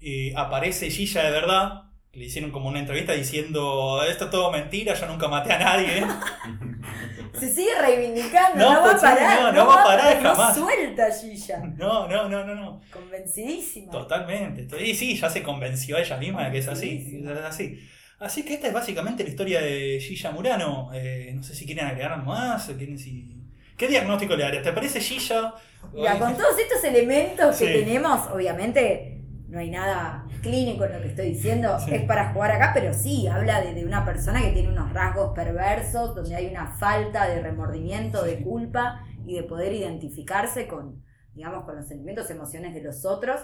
eh, 0.00 0.32
aparece 0.36 0.90
Gilla 0.90 1.22
de 1.22 1.30
verdad. 1.30 1.82
que 2.10 2.18
Le 2.18 2.26
hicieron 2.26 2.50
como 2.50 2.68
una 2.68 2.80
entrevista 2.80 3.12
diciendo, 3.14 4.02
esto 4.06 4.24
es 4.26 4.30
todo 4.30 4.50
mentira, 4.52 4.92
yo 4.94 5.06
nunca 5.06 5.28
maté 5.28 5.52
a 5.52 5.58
nadie. 5.58 6.04
Se 7.38 7.52
sigue 7.52 7.70
reivindicando, 7.80 8.58
No, 8.58 8.74
no, 8.74 8.80
va 8.82 8.92
a 8.92 9.00
parar. 9.00 9.40
no, 9.42 9.52
no 9.52 9.66
va 9.66 9.80
a 9.80 9.84
parar 9.84 10.22
no 10.22 10.30
jamás. 10.30 10.54
suelta 10.56 11.06
Gilla. 11.10 11.58
No, 11.78 12.06
no, 12.08 12.28
no, 12.28 12.44
no, 12.44 12.54
no. 12.54 12.80
Convencidísima. 12.92 13.90
Totalmente. 13.90 14.66
Y 14.84 14.94
sí, 14.94 15.16
ya 15.16 15.30
se 15.30 15.42
convenció 15.42 15.96
ella 15.96 16.16
misma 16.18 16.44
de 16.46 16.52
que 16.52 16.58
es 16.58 16.68
así. 16.68 17.22
Es 17.24 17.38
así. 17.44 17.88
Así 18.18 18.44
que 18.44 18.54
esta 18.54 18.68
es 18.68 18.72
básicamente 18.72 19.24
la 19.24 19.30
historia 19.30 19.60
de 19.62 19.98
Gilla 20.00 20.30
Murano. 20.30 20.90
Eh, 20.94 21.32
no 21.34 21.42
sé 21.42 21.54
si 21.54 21.64
quieren 21.66 21.86
agregar 21.86 22.22
más. 22.22 22.66
quieren 22.76 22.98
si... 22.98 23.28
¿Qué 23.76 23.88
diagnóstico 23.88 24.36
le 24.36 24.44
darías? 24.44 24.62
¿Te 24.62 24.72
parece 24.72 25.00
Gilla? 25.00 25.54
Mira, 25.92 26.18
con 26.18 26.36
todos 26.36 26.56
estos 26.58 26.84
elementos 26.84 27.56
que 27.56 27.66
Sí. 27.66 27.72
tenemos, 27.84 28.30
obviamente 28.30 29.21
no 29.52 29.58
hay 29.58 29.70
nada 29.70 30.26
clínico 30.40 30.84
en 30.86 30.92
lo 30.94 31.00
que 31.02 31.08
estoy 31.08 31.26
diciendo, 31.28 31.78
Sí. 31.78 31.94
es 31.94 32.04
para 32.04 32.32
jugar 32.32 32.52
acá, 32.52 32.70
pero 32.72 32.94
sí, 32.94 33.26
habla 33.26 33.60
de, 33.60 33.74
de 33.74 33.84
una 33.84 34.02
persona 34.04 34.40
que 34.40 34.50
tiene 34.52 34.70
unos 34.70 34.92
rasgos 34.94 35.32
perversos, 35.34 36.14
donde 36.14 36.34
hay 36.34 36.46
una 36.46 36.66
falta 36.78 37.28
de 37.28 37.40
remordimiento, 37.42 38.24
de 38.24 38.42
culpa 38.42 39.04
y 39.26 39.34
de 39.36 39.42
poder 39.42 39.72
identificarse 39.74 40.66
con, 40.66 41.04
digamos, 41.34 41.64
con 41.64 41.76
los 41.76 41.86
sentimientos, 41.86 42.30
emociones 42.30 42.72
de 42.74 42.82
los 42.82 43.04
otros, 43.04 43.40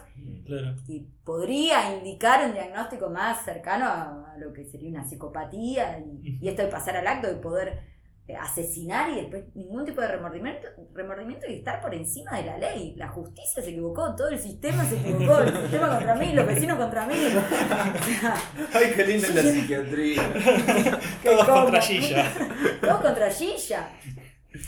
Claro. 0.47 0.77
y 0.87 1.01
podría 1.25 1.95
indicar 1.97 2.47
un 2.47 2.55
diagnóstico 2.55 3.11
más 3.11 3.45
cercano 3.45 3.85
a, 3.85 4.33
a 4.33 4.39
lo 4.39 4.53
que 4.55 4.65
sería 4.65 4.89
una 4.89 5.05
psicopatía, 5.05 5.99
y, 6.01 6.39
y 6.41 6.49
esto 6.49 6.63
de 6.63 6.69
pasar 6.69 6.97
al 6.97 7.07
acto 7.07 7.29
de 7.29 7.35
poder 7.37 7.81
asesinar 8.37 9.11
y 9.11 9.16
después 9.16 9.45
ningún 9.55 9.85
tipo 9.85 10.01
de 10.01 10.09
remordimiento, 10.09 10.68
remordimiento 10.95 11.47
y 11.49 11.55
estar 11.57 11.81
por 11.81 11.95
encima 11.95 12.37
de 12.37 12.45
la 12.45 12.59
ley. 12.59 12.95
La 12.97 13.09
justicia 13.09 13.62
se 13.62 13.70
equivocó, 13.70 14.14
todo 14.14 14.29
el 14.29 14.39
sistema 14.39 14.85
se 14.85 14.97
equivocó, 14.97 15.39
el 15.39 15.57
sistema 15.57 15.89
contra 15.89 16.14
mí, 16.14 16.33
los 16.33 16.47
vecinos 16.47 16.79
contra 16.79 17.07
mí. 17.07 17.14
Ay, 18.74 18.93
qué 18.95 19.05
linda 19.07 19.29
es 19.29 19.35
la 19.35 19.43
psiquiatría. 19.43 20.22
Todos 21.24 21.49
contra 21.49 21.81
Gilla. 21.81 22.33
todo 22.81 23.03
contra 23.03 23.31
Gilla. 23.31 23.89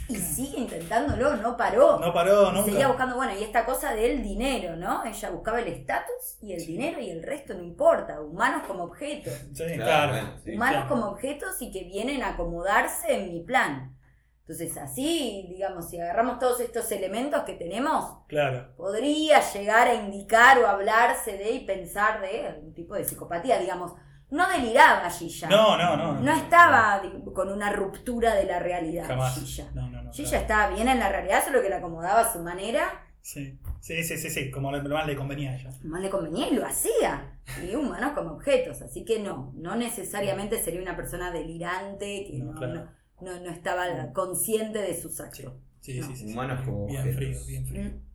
Y 0.08 0.16
sigue 0.16 0.58
intentándolo, 0.60 1.36
no 1.36 1.56
paró. 1.56 1.98
No 1.98 2.12
paró 2.12 2.50
Seguía 2.64 2.72
nunca. 2.72 2.88
buscando, 2.88 3.16
bueno, 3.16 3.32
y 3.38 3.42
esta 3.42 3.64
cosa 3.64 3.94
del 3.94 4.22
dinero, 4.22 4.76
¿no? 4.76 5.04
Ella 5.04 5.30
buscaba 5.30 5.60
el 5.60 5.68
estatus 5.68 6.36
y 6.42 6.52
el 6.52 6.66
dinero 6.66 7.00
y 7.00 7.10
el 7.10 7.22
resto 7.22 7.54
no 7.54 7.62
importa, 7.62 8.20
humanos 8.20 8.64
como 8.66 8.84
objetos. 8.84 9.32
Sí, 9.54 9.64
Claro, 9.76 10.34
sí. 10.44 10.54
humanos 10.54 10.82
claro. 10.84 10.88
como 10.88 11.06
objetos 11.12 11.60
y 11.62 11.70
que 11.72 11.84
vienen 11.84 12.22
a 12.22 12.30
acomodarse 12.34 13.14
en 13.14 13.32
mi 13.32 13.40
plan. 13.40 13.96
Entonces, 14.42 14.76
así, 14.78 15.46
digamos, 15.48 15.88
si 15.88 16.00
agarramos 16.00 16.38
todos 16.40 16.60
estos 16.60 16.90
elementos 16.92 17.44
que 17.44 17.54
tenemos, 17.54 18.18
Claro. 18.26 18.74
podría 18.76 19.40
llegar 19.52 19.86
a 19.88 19.94
indicar 19.94 20.58
o 20.58 20.66
hablarse 20.66 21.38
de 21.38 21.52
y 21.52 21.64
pensar 21.64 22.20
de 22.20 22.48
algún 22.48 22.74
tipo 22.74 22.94
de 22.96 23.04
psicopatía, 23.04 23.58
digamos. 23.58 23.92
No 24.30 24.48
deliraba 24.48 25.10
Gilla. 25.10 25.48
No, 25.48 25.76
no, 25.76 25.96
no. 25.96 26.20
No 26.20 26.32
estaba 26.32 27.00
di- 27.00 27.32
con 27.32 27.50
una 27.52 27.72
ruptura 27.72 28.34
de 28.34 28.44
la 28.44 28.58
realidad. 28.60 29.06
Jamás. 29.06 29.34
Gilla. 29.38 29.70
No, 29.74 29.88
no, 29.90 30.02
no. 30.02 30.12
Gilla 30.12 30.28
claro. 30.30 30.42
estaba 30.42 30.74
bien 30.74 30.88
en 30.88 30.98
la 31.00 31.08
realidad, 31.08 31.44
solo 31.44 31.60
que 31.62 31.68
la 31.68 31.78
acomodaba 31.78 32.20
a 32.20 32.32
su 32.32 32.38
manera. 32.40 33.06
Sí. 33.22 33.58
sí, 33.80 34.02
sí, 34.02 34.16
sí, 34.16 34.30
sí. 34.30 34.50
Como 34.50 34.72
lo 34.72 34.82
más 34.88 35.06
le 35.06 35.14
convenía 35.16 35.50
a 35.50 35.56
ella. 35.56 35.70
Más 35.82 36.00
le 36.00 36.08
convenía 36.10 36.48
y 36.48 36.54
lo 36.54 36.64
hacía. 36.64 37.38
Y 37.68 37.74
humanos 37.74 38.12
como 38.14 38.30
objetos. 38.32 38.80
Así 38.82 39.04
que 39.04 39.18
no, 39.18 39.52
no 39.56 39.76
necesariamente 39.76 40.58
sería 40.62 40.80
una 40.80 40.96
persona 40.96 41.30
delirante 41.32 42.24
que 42.30 42.38
No, 42.38 42.52
no, 42.52 42.58
claro. 42.58 42.88
no, 43.20 43.32
no- 43.34 43.40
no 43.40 43.50
estaba 43.50 44.12
consciente 44.12 44.78
de 44.80 44.98
sus 45.00 45.20
actos. 45.20 45.52
Sí, 45.80 45.98
No. 46.00 46.06
sí, 46.06 46.16
sí. 46.16 46.26
sí. 46.28 46.32
Humanos 46.32 46.60
como 46.64 46.86
Bien 46.86 47.00
objetos. 47.00 47.16
frío, 47.18 47.38
bien 47.46 47.66
frío. 47.66 47.82
Mm. 47.84 48.09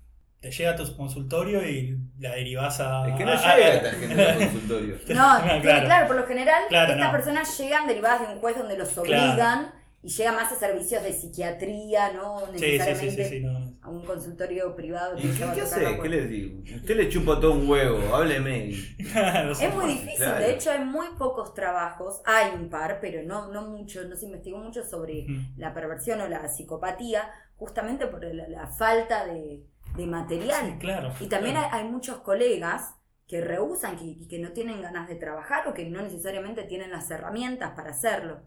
Te 0.45 0.51
llega 0.51 0.71
a 0.71 0.75
tu 0.75 0.95
consultorio 0.95 1.67
y 1.67 1.97
la 2.19 2.35
derivas 2.35 2.79
a. 2.79 3.09
Es 3.09 3.15
que 3.15 3.25
no 3.25 3.31
a- 3.31 3.35
llega 3.57 3.89
a- 3.89 3.93
gente 3.93 4.21
al 4.23 4.37
consultorio. 4.37 4.95
No, 5.15 5.39
No, 5.39 5.43
tiene- 5.43 5.61
claro. 5.61 5.85
claro. 5.87 6.07
por 6.07 6.15
lo 6.17 6.27
general 6.27 6.63
Claro, 6.69 6.91
estas 6.93 7.05
no. 7.07 7.11
personas 7.11 7.57
llegan 7.59 7.87
derivadas 7.87 8.27
de 8.27 8.33
un 8.35 8.39
juez 8.39 8.55
donde 8.55 8.77
los 8.77 8.89
Claro. 8.89 9.01
obligan 9.01 9.71
y 10.03 10.09
llegan 10.09 10.35
más 10.35 10.51
a 10.51 10.55
servicios 10.55 11.01
de 11.01 11.13
psiquiatría, 11.13 12.11
no 12.13 12.41
Sí, 12.41 12.45
sí, 12.45 12.59
sí, 12.59 12.61
necesariamente 12.71 13.23
sí, 13.27 13.39
sí, 13.39 13.43
no, 13.43 13.73
a 13.81 13.89
un 13.89 14.05
consultorio 14.05 14.75
privado. 14.75 15.17
¿Y 15.17 15.21
qué, 15.31 15.43
a 15.45 15.99
qué 16.03 16.09
les 16.09 16.29
digo? 16.29 16.61
Usted 16.75 16.95
le 16.95 17.09
chupa 17.09 17.39
todo 17.39 17.53
un 17.53 17.67
huevo, 17.67 18.15
hábleme. 18.15 18.69
Es 18.99 19.73
muy 19.73 19.87
difícil, 19.93 20.17
claro. 20.17 20.45
de 20.45 20.51
hecho 20.53 20.69
hay 20.69 20.85
muy 20.85 21.07
pocos 21.17 21.55
trabajos, 21.55 22.21
hay 22.23 22.51
un 22.53 22.69
par, 22.69 22.99
pero 23.01 23.23
no, 23.23 23.51
no 23.51 23.63
mucho, 23.63 24.03
no 24.03 24.15
se 24.15 24.25
investigó 24.25 24.59
mucho 24.59 24.83
sobre 24.83 25.25
la 25.57 25.73
perversión 25.73 26.21
o 26.21 26.27
la 26.27 26.47
psicopatía, 26.47 27.31
justamente 27.57 28.05
por 28.05 28.23
la, 28.23 28.47
la 28.47 28.67
falta 28.67 29.25
de, 29.25 29.63
de 29.95 30.07
material. 30.07 30.71
Sí, 30.73 30.77
claro. 30.79 31.13
Y 31.19 31.27
también 31.27 31.55
claro. 31.55 31.69
hay, 31.73 31.81
hay 31.83 31.89
muchos 31.89 32.17
colegas 32.19 32.95
que 33.27 33.41
rehusan 33.41 33.97
que, 33.97 34.05
y 34.05 34.27
que 34.27 34.39
no 34.39 34.51
tienen 34.51 34.81
ganas 34.81 35.07
de 35.07 35.15
trabajar 35.15 35.67
o 35.67 35.73
que 35.73 35.85
no 35.89 36.01
necesariamente 36.01 36.63
tienen 36.63 36.91
las 36.91 37.09
herramientas 37.11 37.71
para 37.75 37.91
hacerlo. 37.91 38.41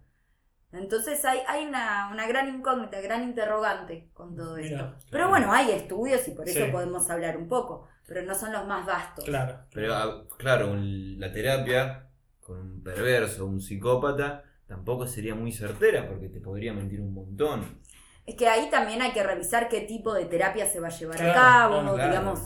Entonces 0.70 1.24
hay, 1.24 1.40
hay 1.48 1.66
una, 1.66 2.10
una 2.12 2.26
gran 2.28 2.48
incógnita, 2.54 3.00
gran 3.00 3.22
interrogante 3.24 4.10
con 4.12 4.36
todo 4.36 4.56
Mira, 4.56 4.66
esto. 4.66 4.76
claro. 4.86 4.98
Pero 5.10 5.28
bueno, 5.30 5.52
hay 5.52 5.70
estudios 5.70 6.28
y 6.28 6.32
por 6.32 6.46
eso 6.48 6.64
Sí. 6.66 6.70
podemos 6.70 7.08
hablar 7.08 7.38
un 7.38 7.48
poco, 7.48 7.88
pero 8.06 8.22
no 8.22 8.34
son 8.34 8.52
los 8.52 8.66
más 8.66 8.84
vastos. 8.84 9.24
Claro. 9.24 9.60
Pero 9.72 9.94
ah, 9.94 10.24
claro, 10.36 10.70
un- 10.72 11.18
la 11.18 11.32
terapia 11.32 12.10
con 12.40 12.58
un 12.60 12.82
perverso, 12.82 13.46
un 13.46 13.60
psicópata, 13.60 14.44
tampoco 14.66 15.06
sería 15.06 15.34
muy 15.34 15.52
certera 15.52 16.06
porque 16.06 16.28
te 16.28 16.40
podría 16.40 16.74
mentir 16.74 17.00
un 17.00 17.14
montón. 17.14 17.80
Es 18.28 18.34
que 18.36 18.46
ahí 18.46 18.68
también 18.70 19.00
hay 19.02 19.12
que 19.12 19.22
revisar 19.22 19.68
qué 19.68 19.80
tipo 19.80 20.12
de 20.14 20.26
terapia 20.26 20.66
se 20.66 20.80
va 20.80 20.88
a 20.88 20.90
llevar 20.90 21.16
Claro, 21.16 21.30
a 21.30 21.34
cabo, 21.34 21.74
claro, 21.80 21.94
claro. 21.94 22.10
digamos, 22.10 22.40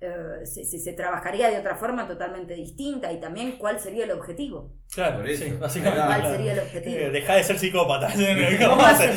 eh, 0.00 0.44
se, 0.44 0.64
se- 0.64 0.80
se 0.80 0.92
trabajaría 0.92 1.48
de 1.50 1.58
otra 1.58 1.76
forma 1.76 2.06
totalmente 2.08 2.54
distinta 2.54 3.12
y 3.12 3.20
también 3.20 3.52
cuál 3.56 3.78
sería 3.78 4.04
el 4.04 4.10
objetivo. 4.10 4.74
Claro, 4.92 5.18
Por 5.18 5.28
eso. 5.28 5.44
sí, 5.44 5.52
básicamente. 5.52 5.96
Claro. 6.04 6.08
¿Cuál 6.10 6.20
claro. 6.20 6.36
sería 6.36 6.52
el 6.52 6.58
Eh, 6.58 6.62
objetivo? 6.62 7.10
Deja 7.12 7.34
de 7.36 7.44
ser 7.44 7.58
psicópata. 7.58 8.08
¿Cómo 8.12 8.70
¿Cómo 8.70 8.82
hace? 8.86 9.08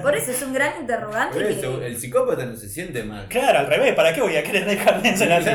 Por 0.00 0.14
eso 0.16 0.30
es 0.30 0.42
un 0.42 0.52
gran 0.54 0.80
interrogante 0.80 1.34
Por 1.34 1.42
eso, 1.50 1.80
que 1.80 1.86
el 1.88 1.96
psicópata 1.96 2.46
no 2.46 2.54
se 2.56 2.68
siente 2.68 3.02
mal. 3.02 3.26
Claro, 3.28 3.58
al 3.58 3.66
revés. 3.66 3.94
¿Para 3.94 4.14
qué 4.14 4.20
voy 4.22 4.36
a 4.36 4.42
querer 4.44 4.64
dejar 4.66 5.02
de 5.02 5.16
ser 5.16 5.32
así? 5.32 5.50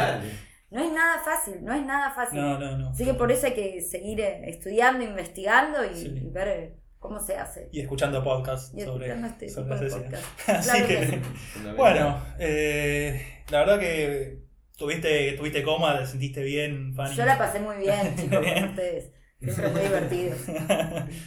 No 0.71 0.83
es 0.83 0.91
nada 0.91 1.19
fácil, 1.23 1.63
no 1.63 1.73
es 1.73 1.85
nada 1.85 2.11
fácil. 2.11 2.41
No, 2.41 2.59
no, 2.59 2.77
no. 2.77 2.89
Así 2.89 3.05
que 3.05 3.13
por 3.13 3.31
eso 3.31 3.45
hay 3.45 3.53
que 3.53 3.79
seguir 3.81 4.19
eh, 4.19 4.41
estudiando, 4.49 5.03
investigando 5.03 5.85
y, 5.85 5.95
Sí. 5.95 6.07
y 6.21 6.29
ver 6.31 6.47
eh, 6.47 6.75
cómo 7.03 7.19
se 7.19 7.35
hace. 7.37 7.69
Y 7.71 7.81
escuchando 7.81 8.23
podcasts 8.23 8.73
Y 8.75 8.81
sobre, 8.81 9.11
este 9.11 9.49
sobre 9.49 9.65
tipo 9.69 9.75
de 9.79 9.85
asesinato. 9.87 10.17
podcast. 10.25 10.49
Así 10.49 10.69
Claro 10.69 10.87
que, 10.87 10.97
que 10.99 11.05
sí. 11.05 11.15
Fundamental. 11.53 11.75
bueno, 11.75 12.25
eh, 12.39 13.43
la 13.51 13.59
verdad 13.59 13.79
que 13.79 14.39
tuviste, 14.77 15.33
tuviste 15.33 15.63
coma, 15.63 15.99
te 15.99 16.07
sentiste 16.07 16.41
bien, 16.43 16.93
Fanny. 16.95 17.15
Yo 17.15 17.25
la 17.25 17.37
pasé 17.37 17.59
muy 17.59 17.75
bien, 17.77 18.15
chicos, 18.15 18.39
con 18.39 18.63
ustedes. 18.69 19.11
Siempre 19.43 19.67
muy 19.69 19.81
divertido. 19.81 20.35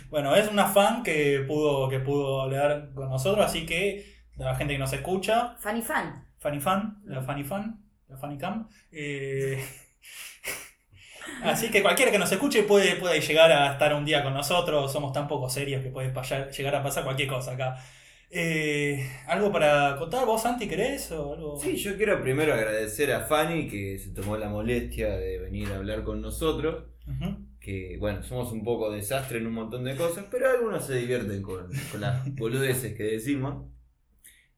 bueno, 0.08 0.34
es 0.34 0.50
una 0.50 0.66
fan 0.66 1.02
que 1.02 1.44
pudo, 1.46 1.90
que 1.90 2.00
pudo 2.00 2.40
hablar 2.40 2.90
con 2.94 3.10
nosotros, 3.10 3.44
así 3.44 3.66
que 3.66 4.06
la 4.36 4.54
gente 4.54 4.72
que 4.72 4.78
nos 4.78 4.92
escucha, 4.94 5.56
Fanny 5.58 5.82
fan. 5.82 6.24
Fanny 6.38 6.60
Fan, 6.60 7.02
la 7.04 7.20
Fanny 7.22 7.44
Fan, 7.44 7.84
la 8.08 8.16
Fanny 8.16 8.38
Cam. 8.38 8.68
eh, 8.92 9.62
así 11.42 11.70
que 11.70 11.82
cualquiera 11.82 12.10
que 12.12 12.18
nos 12.18 12.30
escuche 12.32 12.62
puede, 12.64 12.96
puede 12.96 13.20
llegar 13.20 13.50
a 13.52 13.72
estar 13.72 13.94
un 13.94 14.04
día 14.04 14.22
con 14.22 14.34
nosotros. 14.34 14.92
Somos 14.92 15.12
tan 15.12 15.26
poco 15.28 15.48
serios 15.48 15.82
que 15.82 15.90
puede 15.90 16.10
pasar- 16.10 16.50
llegar 16.50 16.74
a 16.76 16.82
pasar 16.82 17.04
cualquier 17.04 17.28
cosa 17.28 17.52
acá. 17.52 17.76
Eh, 18.30 19.08
¿Algo 19.28 19.52
para 19.52 19.96
contar? 19.98 20.26
¿Vos, 20.26 20.42
Santi, 20.42 20.66
querés? 20.68 21.10
O 21.12 21.34
algo? 21.34 21.58
Sí, 21.60 21.76
yo 21.76 21.96
quiero 21.96 22.20
primero 22.20 22.52
agradecer 22.54 23.12
a 23.12 23.20
Fanny 23.20 23.68
que 23.68 23.98
se 23.98 24.10
tomó 24.10 24.36
la 24.36 24.48
molestia 24.48 25.16
de 25.16 25.38
venir 25.38 25.68
a 25.72 25.76
hablar 25.76 26.02
con 26.02 26.20
nosotros. 26.20 26.84
Que 27.60 27.96
bueno, 28.00 28.22
somos 28.22 28.50
un 28.52 28.62
poco 28.64 28.90
desastre 28.90 29.38
en 29.38 29.46
un 29.46 29.52
montón 29.54 29.84
de 29.84 29.96
cosas, 29.96 30.24
pero 30.30 30.48
algunos 30.50 30.84
se 30.86 30.96
divierten 30.96 31.40
con, 31.42 31.68
con 31.92 32.00
las 32.00 32.24
boludeces 32.34 32.94
que 32.94 33.04
decimos. 33.04 33.64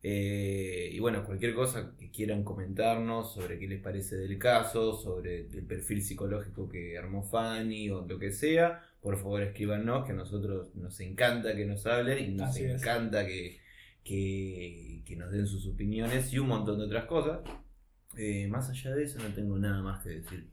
Eh, 0.03 0.91
y 0.93 0.99
bueno, 1.01 1.25
cualquier 1.25 1.55
cosa 1.55 1.95
que 1.99 2.11
quieran 2.11 2.45
comentarnos 2.45 3.35
sobre 3.35 3.59
qué 3.59 3.67
les 3.67 3.81
parece 3.81 4.17
del 4.17 4.39
caso, 4.39 4.97
sobre 4.97 5.41
el 5.41 5.67
perfil 5.67 6.03
psicológico 6.03 6.69
que 6.69 6.97
armó 6.97 7.23
Fanny 7.25 7.91
o 7.91 8.07
lo 8.07 8.19
que 8.19 8.31
sea, 8.31 8.81
por 9.01 9.17
favor 9.17 9.43
escríbanos, 9.43 10.07
que 10.07 10.13
a 10.13 10.15
nosotros 10.15 10.75
nos 10.75 11.01
encanta 11.01 11.55
que 11.57 11.65
nos 11.65 11.85
hablen 11.87 12.25
y 12.25 12.29
nos 12.37 12.51
Así 12.51 12.65
encanta 12.65 13.27
que, 13.27 13.59
que, 14.05 15.03
que 15.05 15.17
nos 15.17 15.33
den 15.33 15.47
sus 15.47 15.67
opiniones 15.67 16.33
y 16.33 16.39
un 16.39 16.49
montón 16.49 16.79
de 16.79 16.85
otras 16.85 17.07
cosas. 17.07 17.41
Eh, 18.17 18.47
más 18.49 18.71
allá 18.71 18.95
de 18.95 19.05
eso 19.05 19.19
no 19.19 19.35
tengo 19.35 19.59
nada 19.59 19.83
más 19.83 20.03
que 20.03 20.11
decir. 20.11 20.49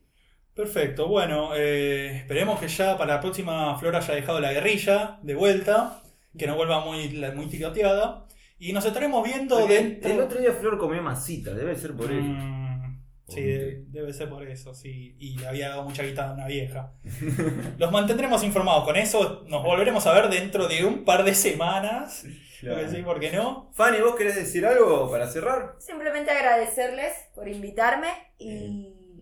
Perfecto, 0.54 1.08
bueno, 1.08 1.54
eh, 1.56 2.18
esperemos 2.18 2.60
que 2.60 2.68
ya 2.68 2.98
para 2.98 3.16
la 3.16 3.22
próxima 3.22 3.78
Flor 3.78 3.96
haya 3.96 4.16
dejado 4.16 4.40
la 4.40 4.54
guerrilla 4.54 5.20
de 5.22 5.36
vuelta, 5.36 6.02
que 6.38 6.48
no 6.48 6.56
vuelva 6.56 6.84
muy, 6.84 7.10
muy 7.36 7.48
tiroteada. 7.48 8.26
Y 8.58 8.72
nos 8.74 8.86
estaremos 8.86 9.24
viendo 9.24 9.60
Porque 9.60 9.74
dentro. 9.74 10.12
El 10.12 10.20
otro 10.22 10.40
día 10.40 10.54
Flor 10.54 10.78
comió 10.78 11.02
masita, 11.02 11.54
debe 11.54 11.76
ser 11.76 11.94
por 11.96 12.10
ello. 12.12 12.22
Mm, 12.24 13.02
sí, 13.28 13.42
de- 13.42 13.84
debe 13.88 14.14
ser 14.14 14.30
por 14.30 14.48
eso, 14.48 14.74
sí. 14.74 15.16
Y 15.20 15.38
le 15.38 15.48
había 15.48 15.70
dado 15.70 15.84
mucha 15.84 16.04
guita 16.04 16.30
a 16.30 16.34
una 16.34 16.48
vieja. 16.48 16.94
Los 17.78 17.92
mantendremos 17.92 18.44
informados. 18.44 18.86
Con 18.86 18.96
eso 18.96 19.44
nos 19.48 19.62
volveremos 19.64 20.06
a 20.08 20.14
ver 20.14 20.30
dentro 20.30 20.68
de 20.68 20.86
un 20.86 21.04
par 21.04 21.24
de 21.26 21.34
semanas. 21.36 22.26
Porque 22.62 22.88
sí, 22.90 23.02
¿por 23.04 23.20
qué 23.20 23.32
no? 23.32 23.70
Fanny, 23.74 24.00
¿vos 24.02 24.16
querés 24.16 24.36
decir 24.36 24.66
algo 24.66 25.12
para 25.12 25.28
cerrar? 25.28 25.76
Simplemente 25.78 26.32
agradecerles 26.32 27.14
por 27.36 27.48
invitarme 27.48 28.08
y, 28.40 28.48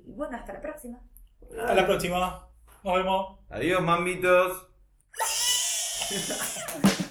y 0.06 0.14
bueno, 0.16 0.38
hasta 0.38 0.54
la 0.54 0.62
próxima. 0.62 1.02
Hasta 1.60 1.74
la 1.76 1.86
próxima. 1.86 2.48
Nos 2.84 2.94
vemos. 2.96 3.40
Adiós, 3.50 3.82
mamitos. 3.82 4.70